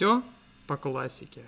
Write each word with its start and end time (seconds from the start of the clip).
Все 0.00 0.22
по 0.66 0.78
классике. 0.78 1.42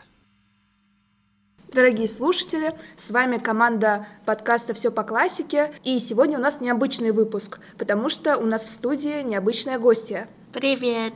Дорогие 1.72 2.06
слушатели, 2.06 2.74
с 2.96 3.10
вами 3.10 3.38
команда 3.38 4.06
подкаста 4.26 4.74
«Все 4.74 4.90
по 4.90 5.04
классике», 5.04 5.72
и 5.84 5.98
сегодня 5.98 6.36
у 6.38 6.42
нас 6.42 6.60
необычный 6.60 7.12
выпуск, 7.12 7.60
потому 7.78 8.10
что 8.10 8.36
у 8.36 8.44
нас 8.44 8.66
в 8.66 8.68
студии 8.68 9.22
необычная 9.22 9.78
гостья. 9.78 10.28
Привет! 10.52 11.14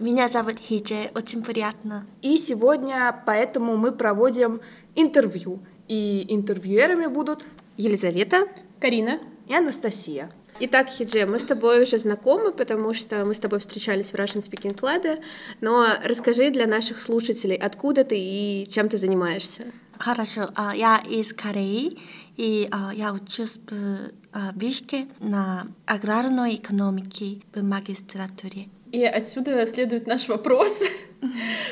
Меня 0.00 0.26
зовут 0.26 0.58
Хиджи, 0.58 1.12
очень 1.14 1.44
приятно. 1.44 2.04
И 2.20 2.36
сегодня 2.36 3.16
поэтому 3.24 3.76
мы 3.76 3.92
проводим 3.92 4.60
интервью, 4.96 5.60
и 5.86 6.26
интервьюерами 6.34 7.06
будут 7.06 7.46
Елизавета, 7.76 8.48
Карина 8.80 9.20
и 9.46 9.54
Анастасия. 9.54 10.32
Итак, 10.58 10.88
Хидже, 10.88 11.26
мы 11.26 11.38
с 11.38 11.44
тобой 11.44 11.82
уже 11.82 11.98
знакомы, 11.98 12.50
потому 12.50 12.94
что 12.94 13.26
мы 13.26 13.34
с 13.34 13.38
тобой 13.38 13.58
встречались 13.58 14.10
в 14.10 14.14
Russian 14.14 14.40
Speaking 14.40 14.74
Club, 14.74 15.22
но 15.60 15.86
расскажи 16.02 16.50
для 16.50 16.66
наших 16.66 16.98
слушателей, 16.98 17.56
откуда 17.56 18.04
ты 18.04 18.16
и 18.18 18.66
чем 18.70 18.88
ты 18.88 18.96
занимаешься. 18.96 19.64
Хорошо, 19.98 20.48
а, 20.54 20.74
я 20.74 20.98
из 20.98 21.34
Кореи, 21.34 21.98
и 22.36 22.68
а, 22.70 22.92
я 22.94 23.12
учусь 23.12 23.58
в 23.68 24.10
а, 24.32 24.52
вишке 24.54 25.08
на 25.20 25.66
аграрной 25.84 26.54
экономике 26.54 27.42
в 27.54 27.62
магистратуре. 27.62 28.68
И 28.92 29.02
отсюда 29.04 29.66
следует 29.66 30.06
наш 30.06 30.28
вопрос. 30.28 30.82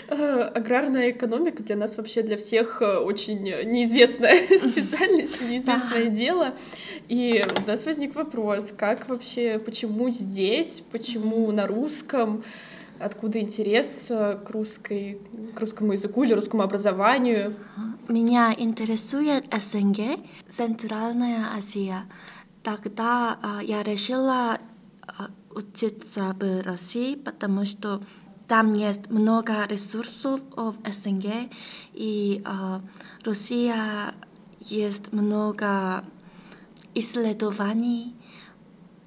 Аграрная 0.09 1.11
экономика 1.11 1.63
для 1.63 1.77
нас 1.77 1.97
вообще 1.97 2.23
для 2.23 2.37
всех 2.37 2.83
очень 2.83 3.43
неизвестная 3.43 4.37
специальность, 4.71 5.41
неизвестное 5.41 6.07
дело. 6.07 6.55
И 7.09 7.45
у 7.65 7.71
нас 7.71 7.87
возник 7.87 8.15
вопрос, 8.15 8.73
как 8.77 9.09
вообще, 9.09 9.59
почему 9.59 10.11
здесь, 10.11 10.83
почему 10.91 11.51
на 11.53 11.67
русском, 11.67 12.43
откуда 12.99 13.39
интерес 13.39 14.07
к 14.09 14.51
русской, 14.51 15.21
к 15.55 15.61
русскому 15.61 15.93
языку 15.93 16.25
или 16.25 16.33
русскому 16.33 16.63
образованию? 16.63 17.55
Меня 18.09 18.55
интересует 18.57 19.45
СНГ, 19.53 20.19
Центральная 20.49 21.47
Азия. 21.57 22.05
Тогда 22.63 23.39
я 23.63 23.83
решила 23.83 24.59
а, 25.55 25.59
учиться 25.59 26.37
в 26.39 26.63
России, 26.63 27.17
потому 27.17 27.65
что 27.65 28.03
там 28.49 28.73
есть 28.73 29.11
много 29.11 29.67
ресурсов 29.67 30.41
в 30.55 30.77
СНГ, 30.91 31.51
и 31.93 32.43
а, 32.45 32.83
Россия 33.25 34.15
есть 34.61 35.13
много 35.13 36.05
исследований 36.95 38.15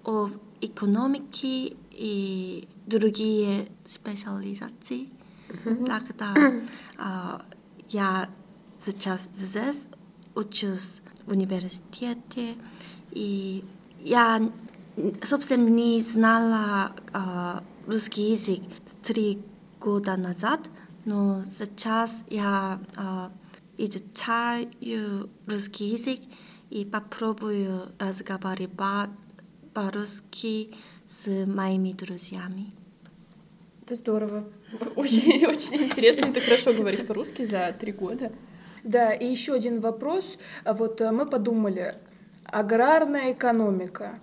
о 0.03 0.29
экономике 0.61 1.75
и 1.91 2.67
другие 2.85 3.67
специализации. 3.85 5.09
Mm-hmm. 5.49 5.85
Тогда 5.85 6.33
а, 6.97 7.41
я 7.89 8.29
сейчас 8.83 9.29
здесь 9.35 9.87
учусь 10.35 11.01
в 11.25 11.31
университете, 11.31 12.55
и 13.11 13.63
я 14.01 14.51
совсем 15.23 15.67
не 15.75 16.01
знала 16.01 16.91
а, 17.13 17.63
русский 17.85 18.31
язык 18.31 18.61
три 19.03 19.39
года 19.79 20.17
назад, 20.17 20.61
но 21.05 21.43
сейчас 21.45 22.23
я 22.29 22.79
а, 22.95 23.31
изучаю 23.77 25.29
русский 25.45 25.85
язык 25.85 26.19
и 26.69 26.85
попробую 26.85 27.91
разговаривать 27.99 29.09
по-русски 29.73 30.73
с 31.07 31.27
моими 31.45 31.91
друзьями. 31.91 32.73
Это 33.83 33.95
здорово. 33.95 34.43
Очень, 34.97 35.45
очень 35.45 35.83
интересно. 35.83 36.33
Ты 36.33 36.41
хорошо 36.41 36.73
говоришь 36.73 37.05
по-русски 37.05 37.45
за 37.45 37.73
три 37.79 37.93
года. 37.93 38.33
Да, 38.83 39.13
и 39.13 39.25
еще 39.25 39.53
один 39.53 39.79
вопрос. 39.79 40.39
Вот 40.65 40.99
э, 40.99 41.09
мы 41.11 41.25
подумали, 41.25 41.95
аграрная 42.43 43.31
экономика 43.31 44.19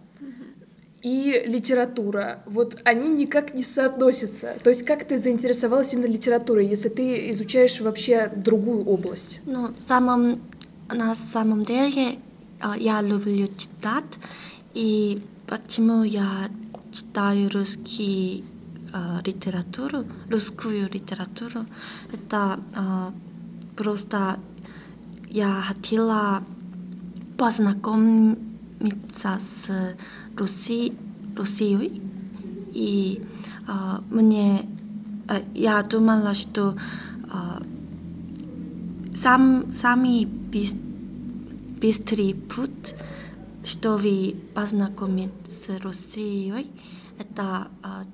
и 1.05 1.43
литература, 1.47 2.43
вот 2.47 2.81
они 2.85 3.11
никак 3.11 3.53
не 3.53 3.63
соотносятся. 3.63 4.57
То 4.65 4.71
есть 4.71 4.85
как 4.85 5.05
ты 5.05 5.19
заинтересовалась 5.19 5.93
именно 5.93 6.07
литературой, 6.07 6.67
если 6.67 6.89
ты 6.89 7.31
изучаешь 7.31 7.79
вообще 7.83 8.33
другую 8.35 8.87
область? 8.87 9.41
Ну, 9.45 9.75
самом, 9.87 10.41
на 10.89 11.15
самом 11.15 11.65
деле 11.65 12.19
а, 12.59 12.75
я 12.79 13.03
люблю 13.03 13.49
читать, 13.49 14.19
и 14.73 15.23
почему 15.47 16.05
я 16.05 16.49
читаю 16.91 17.51
русский 17.53 18.43
э, 18.95 19.19
литературу, 19.27 20.07
русскую 20.31 20.89
литературу, 20.91 21.67
это 22.15 22.59
э, 22.75 23.11
просто 23.77 24.39
я 25.29 25.63
хотела 25.69 26.43
познакомиться 27.37 28.39
с 29.39 29.69
Руси, 30.37 30.93
Россией, 31.37 32.03
и 32.73 33.23
э, 33.67 33.73
мне 34.11 34.69
э, 35.29 35.43
я 35.55 35.83
думала, 35.83 36.35
что 36.35 36.77
э, 36.77 37.63
сам, 39.17 39.73
самый 39.73 40.27
быстрый 41.81 42.35
путь, 42.35 42.95
чтобы 43.65 44.37
познакомиться 44.55 45.51
с 45.51 45.83
Россией, 45.83 46.71
это 47.19 47.69
э, 47.83 48.05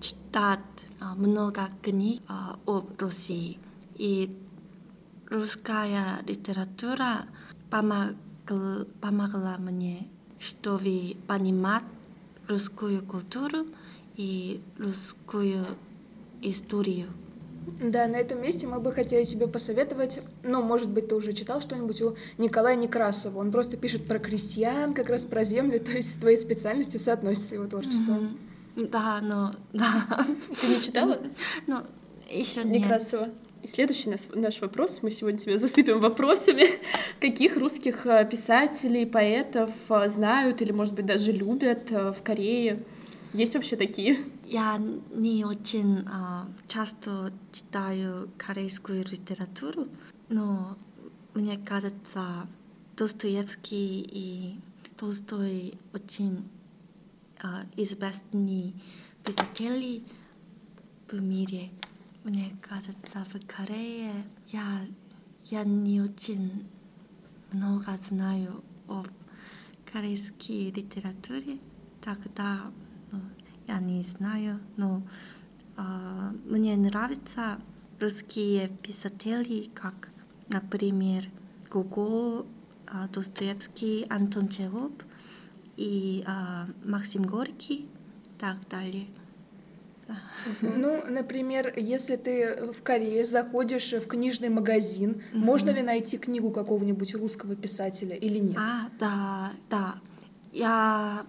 читать 0.00 0.60
э, 1.00 1.04
много 1.16 1.68
книг 1.82 2.22
э, 2.28 2.32
об 2.66 3.00
России. 3.00 3.58
И 3.96 4.36
русская 5.30 6.22
литература 6.26 7.26
помогла, 7.70 8.84
помогла 9.00 9.56
мне, 9.58 10.08
чтобы 10.42 11.16
понимать 11.28 11.84
русскую 12.48 13.02
культуру 13.02 13.66
и 14.16 14.60
русскую 14.76 15.64
историю. 16.42 17.06
Да, 17.80 18.08
на 18.08 18.16
этом 18.16 18.42
месте 18.42 18.66
мы 18.66 18.80
бы 18.80 18.92
хотели 18.92 19.22
тебе 19.22 19.46
посоветовать, 19.46 20.20
ну, 20.42 20.62
может 20.62 20.88
быть, 20.88 21.08
ты 21.08 21.14
уже 21.14 21.32
читал 21.32 21.60
что-нибудь 21.60 22.02
у 22.02 22.16
Николая 22.36 22.74
Некрасова. 22.74 23.38
Он 23.38 23.52
просто 23.52 23.76
пишет 23.76 24.08
про 24.08 24.18
крестьян, 24.18 24.94
как 24.94 25.08
раз 25.08 25.24
про 25.24 25.44
землю, 25.44 25.78
то 25.84 25.92
есть 25.92 26.14
с 26.14 26.16
твоей 26.16 26.36
специальностью 26.36 26.98
соотносится 26.98 27.54
его 27.54 27.66
творчество. 27.66 28.14
Mm-hmm. 28.14 28.88
Да, 28.90 29.20
но 29.20 29.54
да. 29.72 30.06
Ты 30.60 30.66
не 30.66 30.82
читала? 30.82 31.20
Ну, 31.68 31.82
еще 32.28 32.64
нет. 32.64 32.82
Некрасова. 32.82 33.28
И 33.62 33.68
следующий 33.68 34.10
наш, 34.10 34.22
наш 34.34 34.60
вопрос, 34.60 35.00
мы 35.02 35.12
сегодня 35.12 35.38
тебя 35.38 35.56
засыпем 35.66 36.00
вопросами. 36.00 36.64
Каких 37.20 37.56
русских 37.56 38.06
э, 38.06 38.28
писателей, 38.28 39.06
поэтов 39.06 39.70
э, 39.88 40.08
знают 40.08 40.60
или, 40.62 40.72
может 40.72 40.94
быть, 40.94 41.06
даже 41.06 41.30
любят 41.30 41.92
э, 41.92 42.12
в 42.12 42.22
Корее? 42.22 42.82
Есть 43.32 43.54
вообще 43.54 43.76
такие? 43.76 44.16
Я 44.44 44.78
не 45.14 45.44
очень 45.46 46.00
uh, 46.00 46.44
часто 46.68 47.32
читаю 47.50 48.28
корейскую 48.36 49.04
литературу, 49.04 49.88
но 50.28 50.76
мне 51.32 51.56
кажется, 51.56 52.46
Достоевский 52.94 54.06
и 54.06 54.60
Толстой 54.98 55.78
очень 55.94 56.44
uh, 57.42 57.64
известные 57.78 58.74
писатели 59.24 60.02
в 61.10 61.18
мире. 61.18 61.70
Мне 62.24 62.56
кажется, 62.60 63.24
в 63.24 63.46
Корее 63.46 64.24
я, 64.48 64.86
я 65.46 65.64
не 65.64 66.00
очень 66.00 66.64
много 67.50 67.96
знаю 67.96 68.62
о 68.86 69.04
корейской 69.92 70.70
литературе, 70.70 71.58
тогда 72.00 72.70
я 73.66 73.80
не 73.80 74.04
знаю, 74.04 74.60
но 74.76 75.02
э, 75.76 76.32
мне 76.44 76.76
нравятся 76.76 77.58
русские 78.00 78.68
писатели, 78.68 79.68
как, 79.74 80.08
например, 80.48 81.24
Гогол, 81.70 82.46
э, 82.86 83.08
Достоевский, 83.12 84.06
Антон 84.08 84.48
Чехов 84.48 84.92
и 85.76 86.24
э, 86.26 86.88
Максим 86.88 87.22
Горький, 87.24 87.88
так 88.38 88.56
далее. 88.68 89.06
Ну, 90.60 91.02
например, 91.08 91.72
если 91.76 92.16
ты 92.16 92.72
в 92.72 92.82
Корее 92.82 93.24
заходишь 93.24 93.92
в 93.92 94.06
книжный 94.06 94.48
магазин, 94.48 95.22
mm-hmm. 95.32 95.38
можно 95.38 95.70
ли 95.70 95.82
найти 95.82 96.18
книгу 96.18 96.50
какого-нибудь 96.50 97.14
русского 97.14 97.54
писателя 97.54 98.16
или 98.16 98.38
нет? 98.38 98.56
А, 98.58 98.88
да, 98.98 99.52
да. 99.70 99.94
Я 100.52 101.24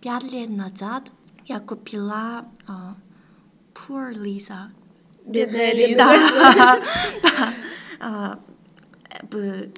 пять 0.00 0.32
лет 0.32 0.48
назад 0.48 1.12
я 1.50 1.58
купила 1.58 2.46
uh, 2.68 2.94
Poor 3.74 4.14
Lisa. 4.14 4.70
Бедная 5.26 5.74
Лиза. 5.74 6.04
Да. 8.00 8.38
в 9.30 9.68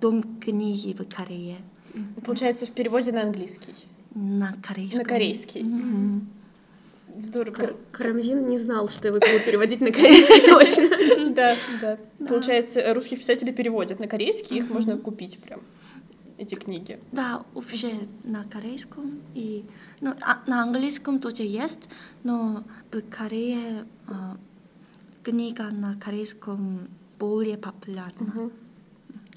Дом 0.00 0.40
книги 0.40 0.94
в 0.94 1.06
Корее. 1.14 1.58
Получается, 2.24 2.66
в 2.66 2.70
переводе 2.70 3.12
на 3.12 3.22
английский. 3.22 3.74
На 4.14 4.56
корейский. 4.62 4.98
На 4.98 5.04
корейский. 5.04 5.64
Здорово. 7.18 7.54
Кар- 7.54 7.76
Карамзин 7.92 8.48
не 8.48 8.58
знал, 8.58 8.88
что 8.88 9.08
его 9.08 9.18
будут 9.18 9.44
переводить 9.44 9.80
на 9.80 9.92
корейский 9.92 10.40
точно. 10.46 11.30
Да, 11.34 11.56
да. 11.80 11.98
Получается, 12.26 12.92
русских 12.94 13.20
писателей 13.20 13.52
переводят 13.52 14.00
на 14.00 14.08
корейский, 14.08 14.58
их 14.58 14.70
можно 14.70 14.96
купить 14.96 15.38
прям, 15.38 15.62
эти 16.38 16.54
книги. 16.54 16.98
Да, 17.12 17.44
вообще 17.54 17.92
на 18.24 18.44
корейском 18.44 19.20
и 19.34 19.64
ну, 20.00 20.14
а, 20.20 20.42
на 20.46 20.62
английском 20.62 21.18
тоже 21.20 21.42
есть, 21.42 21.88
но 22.22 22.64
в 22.90 23.00
Корее 23.02 23.84
а, 24.08 24.36
книга 25.22 25.70
на 25.70 25.94
корейском 26.00 26.88
более 27.18 27.56
популярна. 27.56 28.50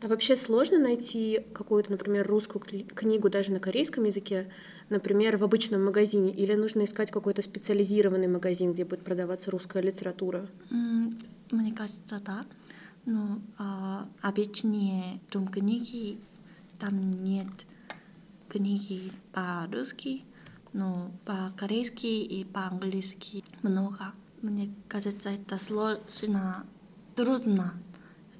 А 0.01 0.07
вообще 0.07 0.37
сложно 0.37 0.77
найти 0.77 1.41
какую-то, 1.53 1.91
например, 1.91 2.27
русскую 2.27 2.63
книгу 2.63 3.29
даже 3.29 3.51
на 3.51 3.59
корейском 3.59 4.03
языке, 4.03 4.47
например, 4.89 5.37
в 5.37 5.43
обычном 5.43 5.85
магазине, 5.85 6.31
или 6.31 6.53
нужно 6.53 6.85
искать 6.85 7.11
какой-то 7.11 7.41
специализированный 7.41 8.27
магазин, 8.27 8.73
где 8.73 8.85
будет 8.85 9.03
продаваться 9.03 9.51
русская 9.51 9.81
литература? 9.81 10.47
Мне 10.69 11.73
кажется, 11.73 12.21
да. 12.25 12.45
Но 13.05 13.39
а, 13.57 14.09
обычные 14.21 15.21
дом 15.31 15.47
книги 15.47 16.17
там 16.79 17.23
нет 17.23 17.47
книги 18.49 19.11
по-русски, 19.31 20.23
но 20.73 21.11
по-корейски 21.25 22.05
и 22.05 22.43
по-английски 22.43 23.43
много. 23.61 24.13
Мне 24.41 24.69
кажется, 24.87 25.29
это 25.29 25.57
сложно, 25.57 26.65
трудно 27.15 27.73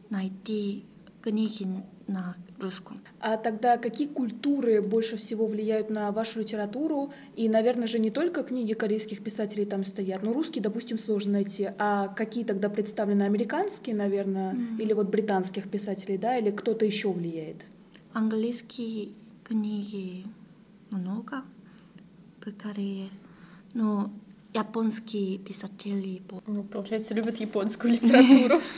найти 0.10 0.86
книги 1.22 1.84
на 2.08 2.36
русском. 2.60 3.02
А 3.20 3.38
тогда 3.38 3.78
какие 3.78 4.08
культуры 4.08 4.82
больше 4.82 5.18
всего 5.18 5.46
влияют 5.46 5.90
на 5.90 6.12
вашу 6.12 6.40
литературу? 6.40 7.12
И, 7.36 7.50
наверное 7.50 7.88
же, 7.88 8.00
не 8.00 8.10
только 8.10 8.44
книги 8.44 8.74
корейских 8.74 9.24
писателей 9.24 9.66
там 9.66 9.84
стоят, 9.84 10.24
но 10.24 10.34
русские, 10.34 10.64
допустим, 10.64 10.98
сложно 10.98 11.34
найти. 11.34 11.70
А 11.78 12.08
какие 12.08 12.44
тогда 12.44 12.70
представлены 12.70 13.24
американские, 13.24 13.96
наверное, 13.96 14.58
или 14.80 14.94
вот 14.94 15.10
британских 15.10 15.70
писателей, 15.70 16.18
да, 16.18 16.38
или 16.38 16.52
кто-то 16.52 16.86
еще 16.86 17.12
влияет? 17.12 17.66
Английские 18.14 19.10
книги 19.44 20.26
много 20.90 21.44
в 22.42 22.52
Корее, 22.54 23.10
но 23.74 24.10
японские 24.54 25.38
писатели 25.38 26.22
Ну, 26.48 26.64
Получается, 26.64 27.14
любят 27.14 27.38
японскую 27.38 27.94
литературу. 27.94 28.62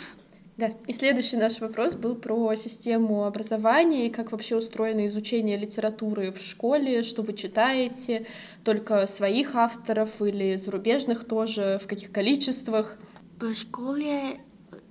Да. 0.60 0.74
И 0.88 0.92
следующий 0.92 1.38
наш 1.38 1.62
вопрос 1.62 1.96
был 1.96 2.16
про 2.16 2.54
систему 2.56 3.24
образования 3.24 4.08
и 4.08 4.10
как 4.10 4.34
вообще 4.34 4.58
устроено 4.58 5.08
изучение 5.08 5.56
литературы 5.56 6.34
в 6.34 6.42
школе, 6.42 7.02
что 7.02 7.22
вы 7.22 7.32
читаете, 7.32 8.28
только 8.66 9.08
своих 9.08 9.56
авторов 9.56 10.22
или 10.22 10.58
зарубежных 10.58 11.26
тоже, 11.26 11.80
в 11.82 11.88
каких 11.88 12.12
количествах. 12.12 12.98
В 13.40 13.54
школе 13.54 14.42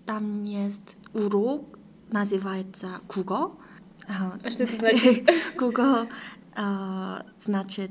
там 0.07 0.45
есть 0.45 0.97
урок, 1.13 1.79
называется 2.11 2.89
куго. 3.07 3.53
А, 4.11 4.39
что 4.49 4.63
это 4.63 4.75
значит? 4.75 5.31
Куго 5.59 6.09
а, 6.57 7.27
значит 7.39 7.91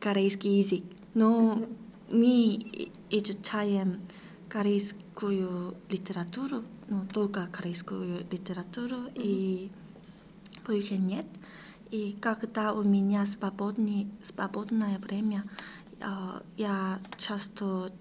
корейский 0.00 0.60
язык. 0.60 0.82
Но 1.12 1.60
мы 2.10 2.88
изучаем 3.10 4.00
корейскую 4.48 5.74
литературу, 5.90 6.62
ну, 6.88 7.06
только 7.12 7.46
корейскую 7.46 8.26
литературу, 8.30 8.96
и 9.14 9.70
больше 10.66 10.96
нет. 10.96 11.26
И 11.90 12.16
когда 12.20 12.72
у 12.72 12.82
меня 12.82 13.26
свободный, 13.26 14.08
свободное 14.24 14.98
время, 14.98 15.44
а, 16.00 16.42
я 16.56 16.98
часто 17.16 17.92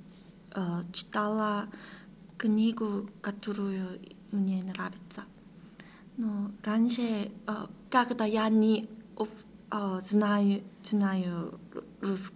а, 0.53 0.83
читала 0.91 1.65
книгу, 2.37 3.09
которую 3.21 3.99
мне 4.31 4.63
нравится. 4.63 5.23
Но 6.17 6.51
раньше, 6.63 7.31
а, 7.45 7.69
когда 7.89 8.25
я 8.25 8.49
не 8.49 8.89
а, 9.69 10.01
знаю, 10.01 10.63
знаю 10.83 11.59
рус, 12.01 12.31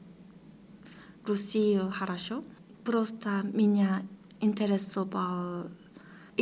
Россию 1.26 1.92
хорошо, 1.92 2.44
просто 2.84 3.42
меня 3.44 4.02
интересовал 4.42 5.68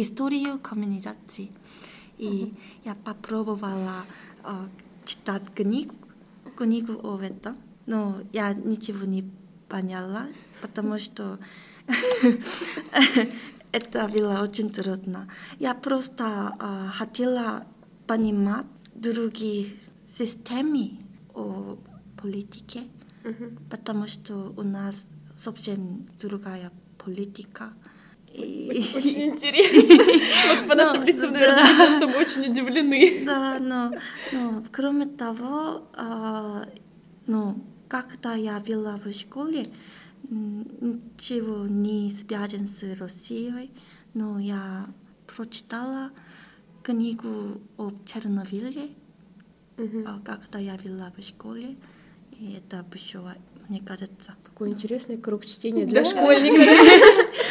историю 0.01 0.59
коммунизации. 0.59 1.49
И 2.17 2.53
я 2.85 2.95
попробовала 2.95 4.05
а, 4.43 4.67
читать 5.05 5.53
книгу, 5.53 5.93
книгу 6.55 6.93
о 7.03 7.19
этом, 7.19 7.57
но 7.85 8.17
я 8.33 8.53
ничего 8.53 9.05
не 9.05 9.29
поняла, 9.69 10.27
потому 10.61 10.97
что 10.97 11.39
это 13.71 14.07
было 14.07 14.39
очень 14.41 14.69
трудно. 14.69 15.29
Я 15.59 15.73
просто 15.73 16.55
а, 16.59 16.87
хотела 16.87 17.65
понимать 18.07 18.65
другие 18.95 19.67
системы 20.05 20.99
о 21.33 21.77
политике, 22.21 22.83
потому 23.69 24.07
что 24.07 24.53
у 24.55 24.63
нас 24.63 25.05
совсем 25.37 26.07
другая 26.19 26.71
политика. 26.97 27.73
Очень 28.37 29.21
интересно. 29.31 29.95
Вот 30.59 30.67
по 30.67 30.75
нашим 30.75 31.01
Ну, 31.01 31.07
лицам, 31.07 31.33
да. 31.33 31.39
наверное, 31.39 31.67
видно, 31.69 31.89
что 31.89 32.07
мы 32.07 32.17
очень 32.17 32.51
удивлены. 32.51 33.25
Да, 33.25 33.59
но, 33.59 33.91
кроме 34.71 35.05
того, 35.07 35.87
а, 35.95 36.65
ну, 37.25 37.63
когда 37.87 38.35
я 38.35 38.59
была 38.59 38.97
в 38.97 39.11
школе, 39.13 39.65
ничего 40.29 41.65
не 41.67 42.11
связано 42.11 42.67
с 42.67 42.83
Россией, 42.99 43.71
но 44.13 44.39
я 44.39 44.87
прочитала 45.25 46.11
книгу 46.83 47.61
об 47.77 48.05
Чернобыле, 48.05 48.89
когда 50.23 50.59
я 50.59 50.75
была 50.83 51.11
в 51.17 51.21
школе, 51.23 51.75
и 52.39 52.53
это 52.53 52.83
большое, 52.83 53.35
мне 53.69 53.81
кажется. 53.85 54.35
Какой 54.43 54.69
интересный 54.69 55.17
круг 55.17 55.45
чтения 55.45 55.85
для 55.85 56.05
школьника. 56.09 56.71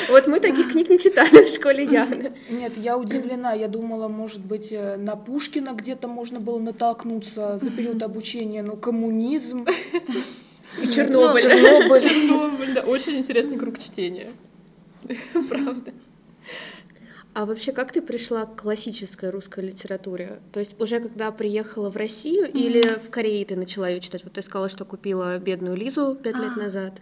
Вот 0.09 0.27
мы 0.27 0.41
таких 0.41 0.73
книг 0.73 0.89
не 0.89 0.99
читали 0.99 1.45
в 1.45 1.49
школе 1.49 1.85
явно. 1.85 2.33
Нет, 2.49 2.77
я 2.77 2.97
удивлена. 2.97 3.53
Я 3.53 3.69
думала, 3.69 4.09
может 4.09 4.41
быть, 4.41 4.73
э, 4.73 4.97
на 4.97 5.17
Пушкина 5.17 5.73
где-то 5.73 6.09
можно 6.09 6.41
было 6.41 6.59
натолкнуться 6.59 7.59
за 7.61 7.71
период 7.71 8.03
обучения, 8.03 8.63
но 8.63 8.77
коммунизм 8.77 9.67
И 10.83 10.89
Чернобыль. 10.89 11.43
Чернобыль. 11.43 12.01
Чернобыль, 12.09 12.75
да, 12.75 12.83
очень 12.83 13.19
интересный 13.19 13.59
круг 13.59 13.79
чтения. 13.79 14.31
Правда. 15.49 15.93
А 17.37 17.45
вообще, 17.45 17.73
как 17.73 17.93
ты 17.93 18.01
пришла 18.01 18.47
к 18.47 18.63
классической 18.63 19.29
русской 19.29 19.63
литературе? 19.63 20.41
То 20.53 20.61
есть 20.61 20.81
уже 20.81 21.01
когда 21.01 21.31
приехала 21.31 21.91
в 21.91 21.97
Россию 21.99 22.51
или 22.51 22.99
в 22.99 23.11
Корее 23.11 23.45
ты 23.45 23.57
начала 23.57 23.91
ее 23.91 24.01
читать? 24.01 24.25
Вот 24.25 24.33
ты 24.33 24.41
сказала, 24.41 24.71
что 24.71 24.87
купила 24.87 25.39
«Бедную 25.39 25.77
Лизу» 25.77 26.15
пять 26.15 26.39
лет 26.39 26.53
А. 26.57 26.59
назад. 26.59 26.99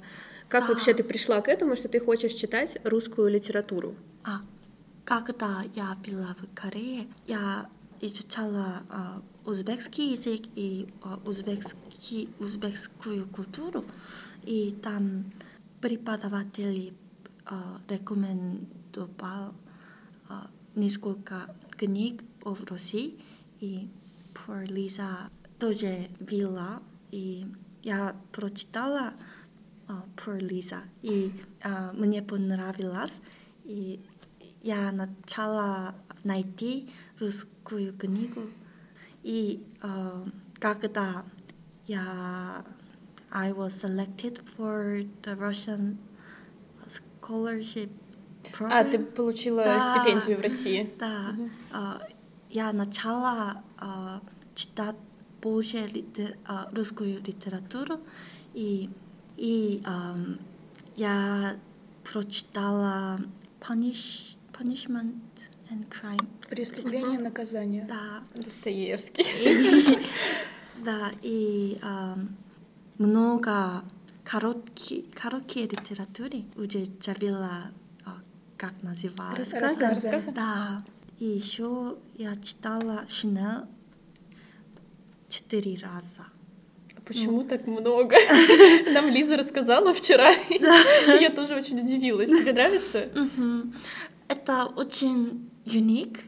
Как 0.48 0.68
вообще 0.68 0.92
ты 0.92 1.04
пришла 1.04 1.40
к 1.40 1.46
этому, 1.46 1.76
что 1.76 1.88
ты 1.88 2.00
хочешь 2.00 2.32
читать 2.32 2.80
русскую 2.82 3.30
литературу? 3.30 3.94
А 4.24 4.40
когда 5.04 5.62
я 5.76 5.96
была 6.04 6.34
в 6.40 6.52
Корее, 6.52 7.06
я 7.26 7.68
изучала 8.00 8.82
а, 8.90 9.22
узбекский 9.44 10.14
язык 10.14 10.48
и 10.56 10.88
а, 11.04 11.20
узбекский, 11.24 12.28
узбекскую 12.40 13.28
культуру, 13.28 13.84
и 14.42 14.72
там 14.82 15.26
преподаватели 15.80 16.92
а, 17.46 17.78
рекомендовал 17.88 19.14
а, 19.20 19.63
несколько 20.74 21.54
книг 21.70 22.22
о 22.44 22.56
России, 22.68 23.18
и 23.60 23.88
про 24.32 24.64
Лиза 24.64 25.30
тоже 25.58 26.08
вела, 26.20 26.82
и 27.10 27.46
я 27.82 28.16
прочитала 28.32 29.14
а, 29.86 30.04
про 30.16 30.38
Лиза, 30.38 30.82
и 31.02 31.32
а, 31.62 31.92
мне 31.92 32.22
понравилось, 32.22 33.20
и 33.64 34.00
я 34.62 34.90
начала 34.92 35.94
найти 36.24 36.90
русскую 37.20 37.96
книгу, 37.96 38.42
и 39.22 39.64
а, 39.82 40.24
когда 40.58 41.24
я 41.86 42.64
I 43.30 43.52
was 43.52 43.74
selected 43.74 44.40
for 44.56 45.04
the 45.22 45.34
Russian 45.36 45.98
scholarship 46.86 47.90
program. 48.58 48.70
А, 48.72 48.84
ты 48.84 48.98
получила 48.98 49.64
Да. 49.64 49.94
стипендию 49.94 50.38
в 50.38 50.40
России. 50.40 50.92
Да, 50.98 51.34
а, 51.72 52.06
я 52.50 52.72
начала 52.72 53.62
а, 53.78 54.20
читать 54.54 54.96
больше 55.42 55.78
литер- 55.86 56.36
а, 56.46 56.68
русскую 56.72 57.20
литературу, 57.22 58.00
и, 58.54 58.88
и 59.36 59.82
я 60.96 61.56
прочитала 62.04 63.18
Punish, 63.60 64.36
Punishment 64.52 65.16
and 65.70 65.86
Crime. 65.88 66.26
Преступление, 66.48 67.18
наказание. 67.18 67.84
Да, 67.88 68.22
Достоевский. 68.40 69.24
и, 69.24 70.06
да, 70.84 71.10
и 71.22 71.78
много 72.98 73.82
короткие, 74.24 75.04
короткие 75.14 75.66
литературы 75.66 76.44
уже 76.56 76.86
забила, 77.02 77.50
а, 77.50 77.70
как 78.56 78.72
называют. 78.82 79.38
Рассказы. 79.38 79.86
Рассказы. 79.86 80.32
Да. 80.32 80.84
И 81.18 81.24
еще 81.26 81.96
я 82.16 82.34
читала 82.36 83.04
Шинель 83.08 83.66
четыре 85.28 85.78
раза. 85.82 86.26
Почему 87.04 87.44
так 87.44 87.66
много? 87.66 88.16
Нам 88.92 89.08
Лиза 89.10 89.36
рассказала 89.36 89.92
вчера. 89.92 90.30
Я 91.20 91.30
тоже 91.30 91.54
очень 91.54 91.80
удивилась. 91.80 92.28
Тебе 92.28 92.52
нравится? 92.52 93.08
Это 94.28 94.64
очень 94.66 95.50
уник, 95.66 96.20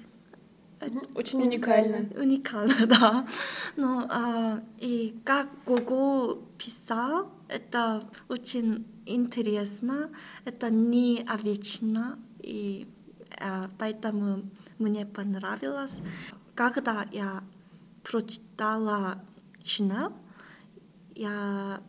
Очень 1.15 1.41
Уникально. 1.41 2.09
уникально, 2.21 2.87
да. 2.87 3.27
Но 3.77 4.07
а, 4.11 4.61
и 4.79 5.19
как 5.25 5.49
Google 5.65 6.43
писал, 6.59 7.31
это 7.49 8.03
очень 8.29 8.85
интересно, 9.07 10.11
это 10.45 10.71
необычно, 10.71 12.19
и 12.41 12.87
а, 13.41 13.71
поэтому 13.79 14.43
мне 14.79 15.07
понравилось. 15.07 16.01
Когда 16.55 17.07
я 17.13 17.43
прочитала 18.03 19.23
Шинель, 19.65 20.13
я 21.15 21.81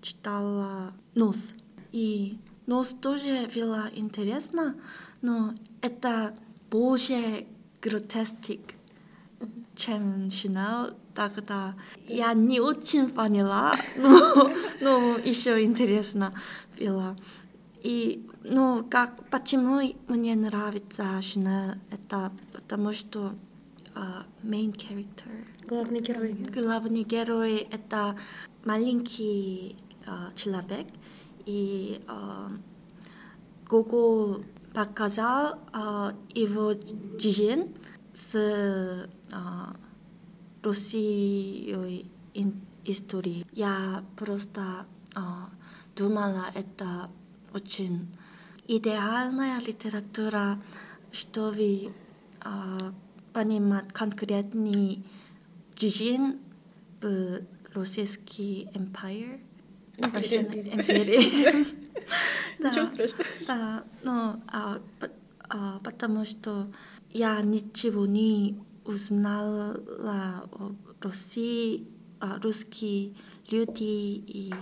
читала 0.00 0.92
Нос. 1.14 1.54
И 1.92 2.38
Нос 2.66 2.94
тоже 3.00 3.48
было 3.54 3.90
интересно, 3.94 4.76
но 5.22 5.54
это 5.82 6.34
больше 6.70 7.46
гротестик, 7.82 8.60
чем 9.74 10.30
Шинель. 10.30 10.94
Тогда 11.20 11.74
я 12.08 12.32
не 12.32 12.60
очень 12.60 13.10
поняла, 13.10 13.76
но, 13.98 14.50
но 14.80 15.18
еще 15.18 15.62
интересно 15.62 16.32
было. 16.78 17.14
И, 17.82 18.26
ну, 18.42 18.86
как, 18.88 19.28
почему 19.28 19.82
мне 20.08 20.34
нравится 20.34 21.04
Шинель, 21.20 21.78
это 21.90 22.32
потому 22.54 22.94
что 22.94 23.34
а, 23.94 24.24
main 24.42 24.72
character 24.72 25.28
Главный 25.66 26.00
герой. 26.00 26.32
Главный 26.54 27.02
герой— 27.02 27.68
это 27.70 28.16
маленький 28.64 29.76
а, 30.06 30.32
человек, 30.34 30.86
и 31.44 32.00
а, 32.08 32.50
Google 33.68 34.42
показал 34.72 35.58
а, 35.74 36.14
его 36.30 36.72
жизнь 37.18 37.76
с 38.14 39.06
а, 39.30 39.76
Россией 40.62 42.10
ин- 42.34 42.60
историей. 42.84 43.46
Я 43.52 44.04
просто 44.16 44.62
а, 45.14 45.48
думала, 45.96 46.44
это 46.54 47.10
очень 47.54 48.08
идеальная 48.68 49.60
литература, 49.60 50.60
чтобы 51.12 51.92
а, 52.40 52.92
понимать 53.32 53.92
конкретный 53.92 55.02
жизнь 55.76 56.38
в 57.00 57.40
российский. 57.74 58.68
Russian 59.96 60.48
империи. 60.76 61.66
Ничего 62.58 62.86
страшного. 62.86 63.24
Да, 63.46 63.84
но 64.02 64.40
а, 64.48 64.80
по- 64.98 65.10
а, 65.48 65.78
потому 65.84 66.24
что 66.24 66.66
я 67.12 67.40
ничего 67.42 68.06
не 68.06 68.56
узнала 68.90 69.80
о 70.58 70.74
России, 71.00 71.86
а, 72.18 72.38
русские 72.42 73.14
люди 73.50 74.22
и 74.26 74.52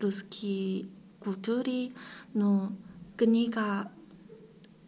русские 0.00 0.88
культуре, 1.20 1.92
но 2.34 2.72
книга 3.16 3.90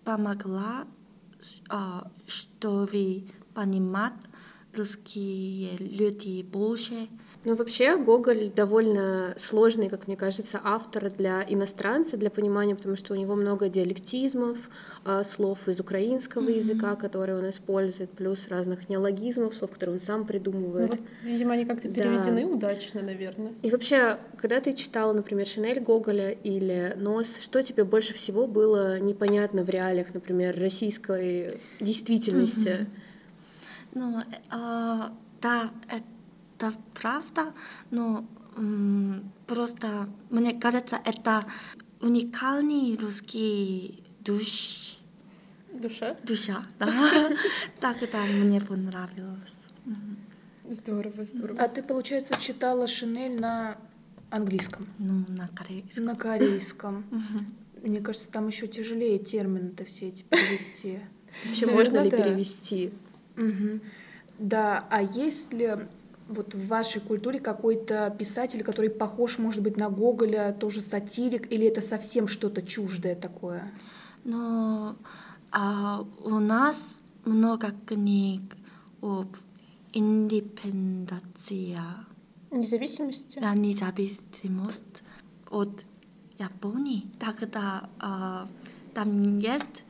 помогла, 0.04 0.86
а, 1.68 2.10
чтобы 2.26 3.24
понимать 3.54 4.14
русские 4.74 5.70
люди 5.78 6.42
больше. 6.42 7.08
Ну, 7.44 7.54
вообще, 7.54 7.96
Гоголь 7.96 8.50
довольно 8.54 9.34
сложный, 9.38 9.88
как 9.88 10.06
мне 10.06 10.16
кажется, 10.16 10.60
автор 10.62 11.10
для 11.10 11.42
иностранца, 11.48 12.18
для 12.18 12.28
понимания, 12.28 12.74
потому 12.76 12.96
что 12.96 13.14
у 13.14 13.16
него 13.16 13.34
много 13.34 13.70
диалектизмов, 13.70 14.68
а, 15.06 15.24
слов 15.24 15.66
из 15.66 15.80
украинского 15.80 16.50
языка, 16.50 16.96
которые 16.96 17.38
он 17.38 17.48
использует, 17.48 18.10
плюс 18.10 18.48
разных 18.48 18.90
неологизмов, 18.90 19.54
слов, 19.54 19.70
которые 19.70 19.94
он 19.96 20.00
сам 20.02 20.20
Ну 20.20 20.26
придумывает. 20.26 20.90
вот, 20.90 21.00
видимо, 21.22 21.54
они 21.54 21.64
как-то 21.64 21.88
Да. 21.88 21.94
переведены 21.94 22.44
удачно, 22.44 23.00
наверное. 23.00 23.54
И 23.62 23.70
вообще, 23.70 24.18
когда 24.36 24.60
ты 24.60 24.74
читала, 24.74 25.14
например, 25.14 25.46
Шинель 25.46 25.80
Гоголя 25.80 26.30
или 26.30 26.92
Нос, 26.98 27.38
что 27.40 27.62
тебе 27.62 27.84
больше 27.84 28.12
всего 28.12 28.46
было 28.46 28.98
непонятно 29.00 29.64
в 29.64 29.70
реалиях, 29.70 30.12
например, 30.12 30.58
российской 30.60 31.54
действительности? 31.80 32.86
Ну, 33.94 34.20
а, 34.50 35.12
да, 35.40 35.70
это 35.88 36.72
правда, 36.94 37.52
но 37.90 38.24
м, 38.56 39.32
просто 39.46 40.08
мне 40.30 40.52
кажется, 40.58 40.98
это 41.04 41.44
уникальный 42.00 42.96
русский 42.96 44.02
душ, 44.20 44.98
Душа? 45.72 46.16
душа, 46.22 46.62
да. 46.78 46.88
Тогда 47.80 48.24
мне 48.26 48.60
понравилось. 48.60 49.54
Здорово, 50.68 51.24
здорово. 51.24 51.60
А 51.62 51.68
ты, 51.68 51.82
получается, 51.82 52.38
читала 52.38 52.86
Шинель 52.86 53.40
на 53.40 53.76
английском, 54.30 54.86
Ну, 54.98 55.24
на 55.28 55.48
корейском. 55.48 56.04
на 56.04 56.14
корейском. 56.14 57.04
Мне 57.82 58.00
кажется, 58.00 58.30
там 58.30 58.46
еще 58.48 58.66
тяжелее 58.68 59.18
термины-то 59.18 59.84
все 59.86 60.08
эти 60.08 60.22
перевести. 60.22 61.00
Вообще, 61.46 61.66
можно 61.66 62.00
ли 62.00 62.10
перевести? 62.10 62.92
Мгм. 63.36 63.80
Да, 64.38 64.86
а 64.90 65.02
есть 65.02 65.52
ли 65.52 65.76
вот 66.28 66.54
в 66.54 66.66
вашей 66.68 67.00
культуре 67.00 67.40
какой-то 67.40 68.14
писатель, 68.18 68.62
который 68.62 68.90
похож, 68.90 69.38
может 69.38 69.62
быть, 69.62 69.76
на 69.76 69.90
Гоголя, 69.90 70.56
тоже 70.58 70.80
сатирик, 70.80 71.50
или 71.52 71.66
это 71.66 71.80
совсем 71.80 72.28
что-то 72.28 72.62
чуждое 72.62 73.14
такое? 73.14 73.70
Но 74.24 74.96
а, 75.50 76.06
у 76.22 76.38
нас 76.38 77.00
много 77.24 77.72
книг 77.86 78.42
об 79.02 79.36
индепенденции, 79.92 81.76
Независимости? 82.50 83.38
да, 83.38 83.54
независимость 83.54 85.02
от 85.50 85.84
Японии. 86.38 87.06
Тогда 87.18 87.88
а, 87.98 88.48
там 88.94 89.38
есть 89.38 89.84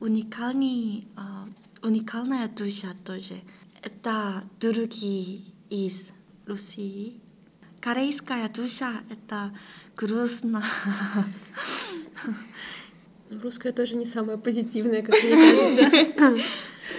уникальный, 0.00 1.06
а, 1.16 1.46
уникальная 1.82 2.48
душа 2.48 2.88
тоже. 3.04 3.34
Это 3.82 4.44
другие 4.60 5.42
из 5.68 6.10
России. 6.46 7.20
Корейская 7.80 8.48
душа— 8.48 8.92
это 9.10 9.52
грустно. 9.96 10.64
Русская 13.30 13.72
тоже 13.72 13.96
не 13.96 14.06
самая 14.06 14.36
позитивная, 14.36 15.02
как 15.02 15.20
мне 15.22 15.34
кажется. 15.34 16.44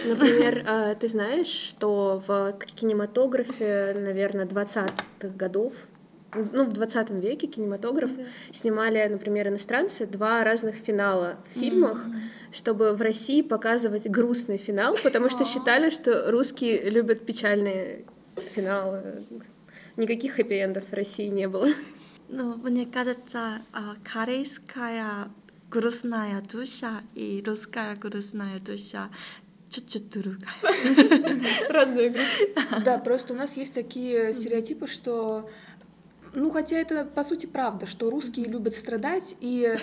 Например, 0.05 0.63
а, 0.67 0.95
ты 0.95 1.07
знаешь, 1.07 1.47
что 1.47 2.21
в 2.27 2.57
кинематографе, 2.75 3.95
наверное, 3.95 4.45
20-х 4.45 5.29
годов, 5.29 5.73
ну, 6.35 6.65
в 6.65 6.73
20 6.73 7.09
веке 7.11 7.47
кинематограф 7.47 8.11
снимали, 8.51 9.05
например, 9.07 9.47
иностранцы 9.47 10.05
два 10.05 10.43
разных 10.43 10.75
финала 10.75 11.37
в 11.49 11.59
фильмах, 11.59 12.05
чтобы 12.51 12.93
в 12.93 13.01
России 13.01 13.41
показывать 13.41 14.09
грустный 14.09 14.57
финал, 14.57 14.95
потому 15.03 15.29
что 15.29 15.45
считали, 15.45 15.89
что 15.89 16.31
русские 16.31 16.89
любят 16.89 17.25
печальные 17.25 18.05
финалы. 18.53 19.23
Никаких 19.97 20.39
хэппи-эндов 20.39 20.89
в 20.89 20.93
России 20.93 21.27
не 21.27 21.47
было. 21.47 21.67
Ну, 22.29 22.57
мне 22.57 22.85
кажется, 22.85 23.61
а, 23.71 23.95
корейская 24.03 25.29
грустная 25.69 26.41
душа 26.41 27.01
и 27.15 27.43
русская 27.45 27.95
грустная 27.95 28.59
душа 28.59 29.09
чуть-чуть 29.73 30.09
другая. 30.09 30.53
Разные 31.69 32.09
грусти. 32.09 32.53
Да, 32.85 32.97
просто 32.99 33.33
у 33.33 33.35
нас 33.35 33.57
есть 33.57 33.73
такие 33.73 34.33
стереотипы, 34.33 34.87
что 34.87 35.49
ну, 36.33 36.51
хотя 36.51 36.77
это, 36.77 37.05
по 37.05 37.23
сути, 37.23 37.45
правда, 37.45 37.85
что 37.85 38.09
русские 38.09 38.45
любят 38.47 38.75
страдать, 38.75 39.35
и 39.39 39.75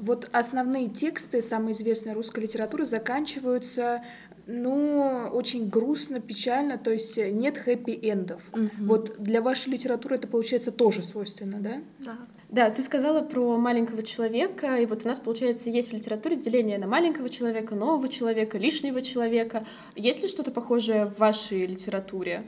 вот 0.00 0.28
основные 0.32 0.88
тексты 0.88 1.42
самой 1.42 1.72
известной 1.72 2.12
русской 2.12 2.40
литературы 2.40 2.84
заканчиваются, 2.84 4.02
ну, 4.46 5.28
очень 5.32 5.68
грустно, 5.68 6.20
печально, 6.20 6.78
то 6.78 6.90
есть 6.90 7.18
нет 7.18 7.58
хэппи-эндов. 7.58 8.40
Вот 8.78 9.16
для 9.18 9.42
вашей 9.42 9.70
литературы 9.70 10.16
это, 10.16 10.26
получается, 10.26 10.72
тоже 10.72 11.02
свойственно, 11.02 11.60
да? 11.60 11.82
Да. 12.00 12.18
Да, 12.50 12.70
ты 12.70 12.80
сказала 12.80 13.20
про 13.20 13.58
маленького 13.58 14.02
человека, 14.02 14.76
и 14.76 14.86
вот 14.86 15.04
у 15.04 15.08
нас, 15.08 15.18
получается, 15.18 15.68
есть 15.68 15.90
в 15.90 15.92
литературе 15.92 16.34
деление 16.34 16.78
на 16.78 16.86
маленького 16.86 17.28
человека, 17.28 17.74
нового 17.74 18.08
человека, 18.08 18.56
лишнего 18.56 19.02
человека. 19.02 19.66
Есть 19.94 20.22
ли 20.22 20.28
что-то 20.28 20.50
похожее 20.50 21.04
в 21.04 21.18
вашей 21.18 21.66
литературе? 21.66 22.46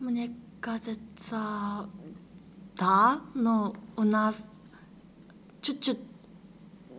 Мне 0.00 0.34
кажется, 0.60 1.88
да, 2.78 3.20
но 3.34 3.74
у 3.96 4.02
нас 4.02 4.48
чуть-чуть 5.60 5.98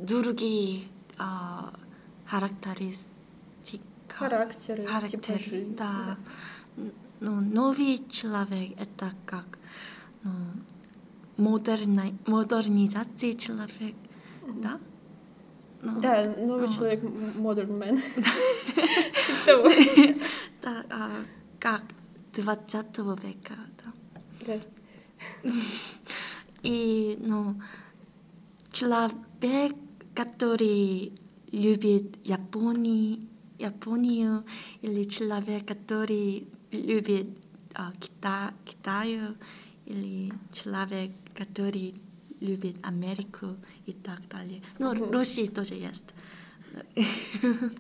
другие 0.01 0.83
а, 1.17 1.74
характеристики. 2.25 3.81
Характеры, 4.09 4.86
Характер, 4.86 5.19
типажи. 5.19 5.65
да. 5.77 6.17
Ну, 7.21 7.41
новый 7.41 8.01
человек 8.09 8.79
это 8.79 9.12
как 9.25 9.57
ну, 10.24 10.31
модерни, 11.38 12.17
модернизация 12.27 13.33
человек, 13.33 13.95
да? 14.62 14.79
Ну, 15.81 16.00
Да, 16.01 16.24
новый 16.38 16.65
а. 16.65 16.74
человек, 16.74 17.03
modern 17.03 17.77
man. 17.77 18.01
Типа 19.45 20.19
да, 20.62 20.86
а, 20.89 21.09
как 21.59 21.83
20 22.36 22.98
века, 23.24 23.55
да. 24.45 24.53
И, 26.63 27.17
ну, 27.21 27.55
человек, 28.71 29.75
который 30.13 31.13
любит 31.51 32.17
Японию, 32.25 33.19
Японию, 33.57 34.43
или 34.81 35.03
человек, 35.05 35.65
который 35.65 36.47
любит 36.71 37.27
а, 37.75 37.91
Кита, 37.99 38.53
Китаю, 38.65 39.35
или 39.85 40.31
человек, 40.51 41.11
который 41.35 41.95
любит 42.41 42.75
Америку 42.83 43.55
и 43.85 43.93
так 43.93 44.27
далее. 44.29 44.61
Ну, 44.79 44.93
Мгм. 44.93 45.11
Россия 45.11 45.47
тоже 45.47 45.75
есть. 45.75 46.13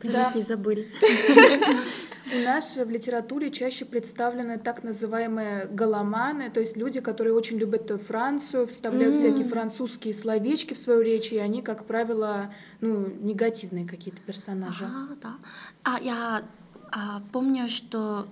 Про 0.01 0.11
Да. 0.11 0.33
не 0.35 0.41
забыли. 0.41 0.87
У 2.31 2.39
нас 2.43 2.77
в 2.77 2.89
литературе 2.89 3.49
чаще 3.51 3.85
представлены 3.85 4.57
так 4.59 4.83
называемые 4.83 5.65
голоманы, 5.65 6.49
то 6.49 6.59
есть 6.59 6.77
люди, 6.77 6.99
которые 7.01 7.33
очень 7.33 7.57
любят 7.57 7.89
Францию, 8.07 8.67
вставляют 8.67 9.15
всякие 9.17 9.47
французские 9.47 10.13
словечки 10.13 10.73
в 10.73 10.77
свою 10.77 11.01
речь, 11.01 11.31
и 11.31 11.37
они, 11.37 11.61
как 11.61 11.85
правило, 11.85 12.53
ну, 12.81 13.07
негативные 13.07 13.85
какие-то 13.87 14.21
персонажи. 14.21 14.85
А, 14.85 15.07
да. 15.21 15.37
А 15.83 15.99
я 16.01 16.43
а, 16.91 17.21
помню, 17.31 17.67
что 17.67 18.27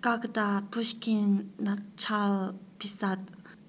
когда 0.00 0.62
Пушкин 0.72 1.50
начал 1.58 2.54
писать 2.78 3.18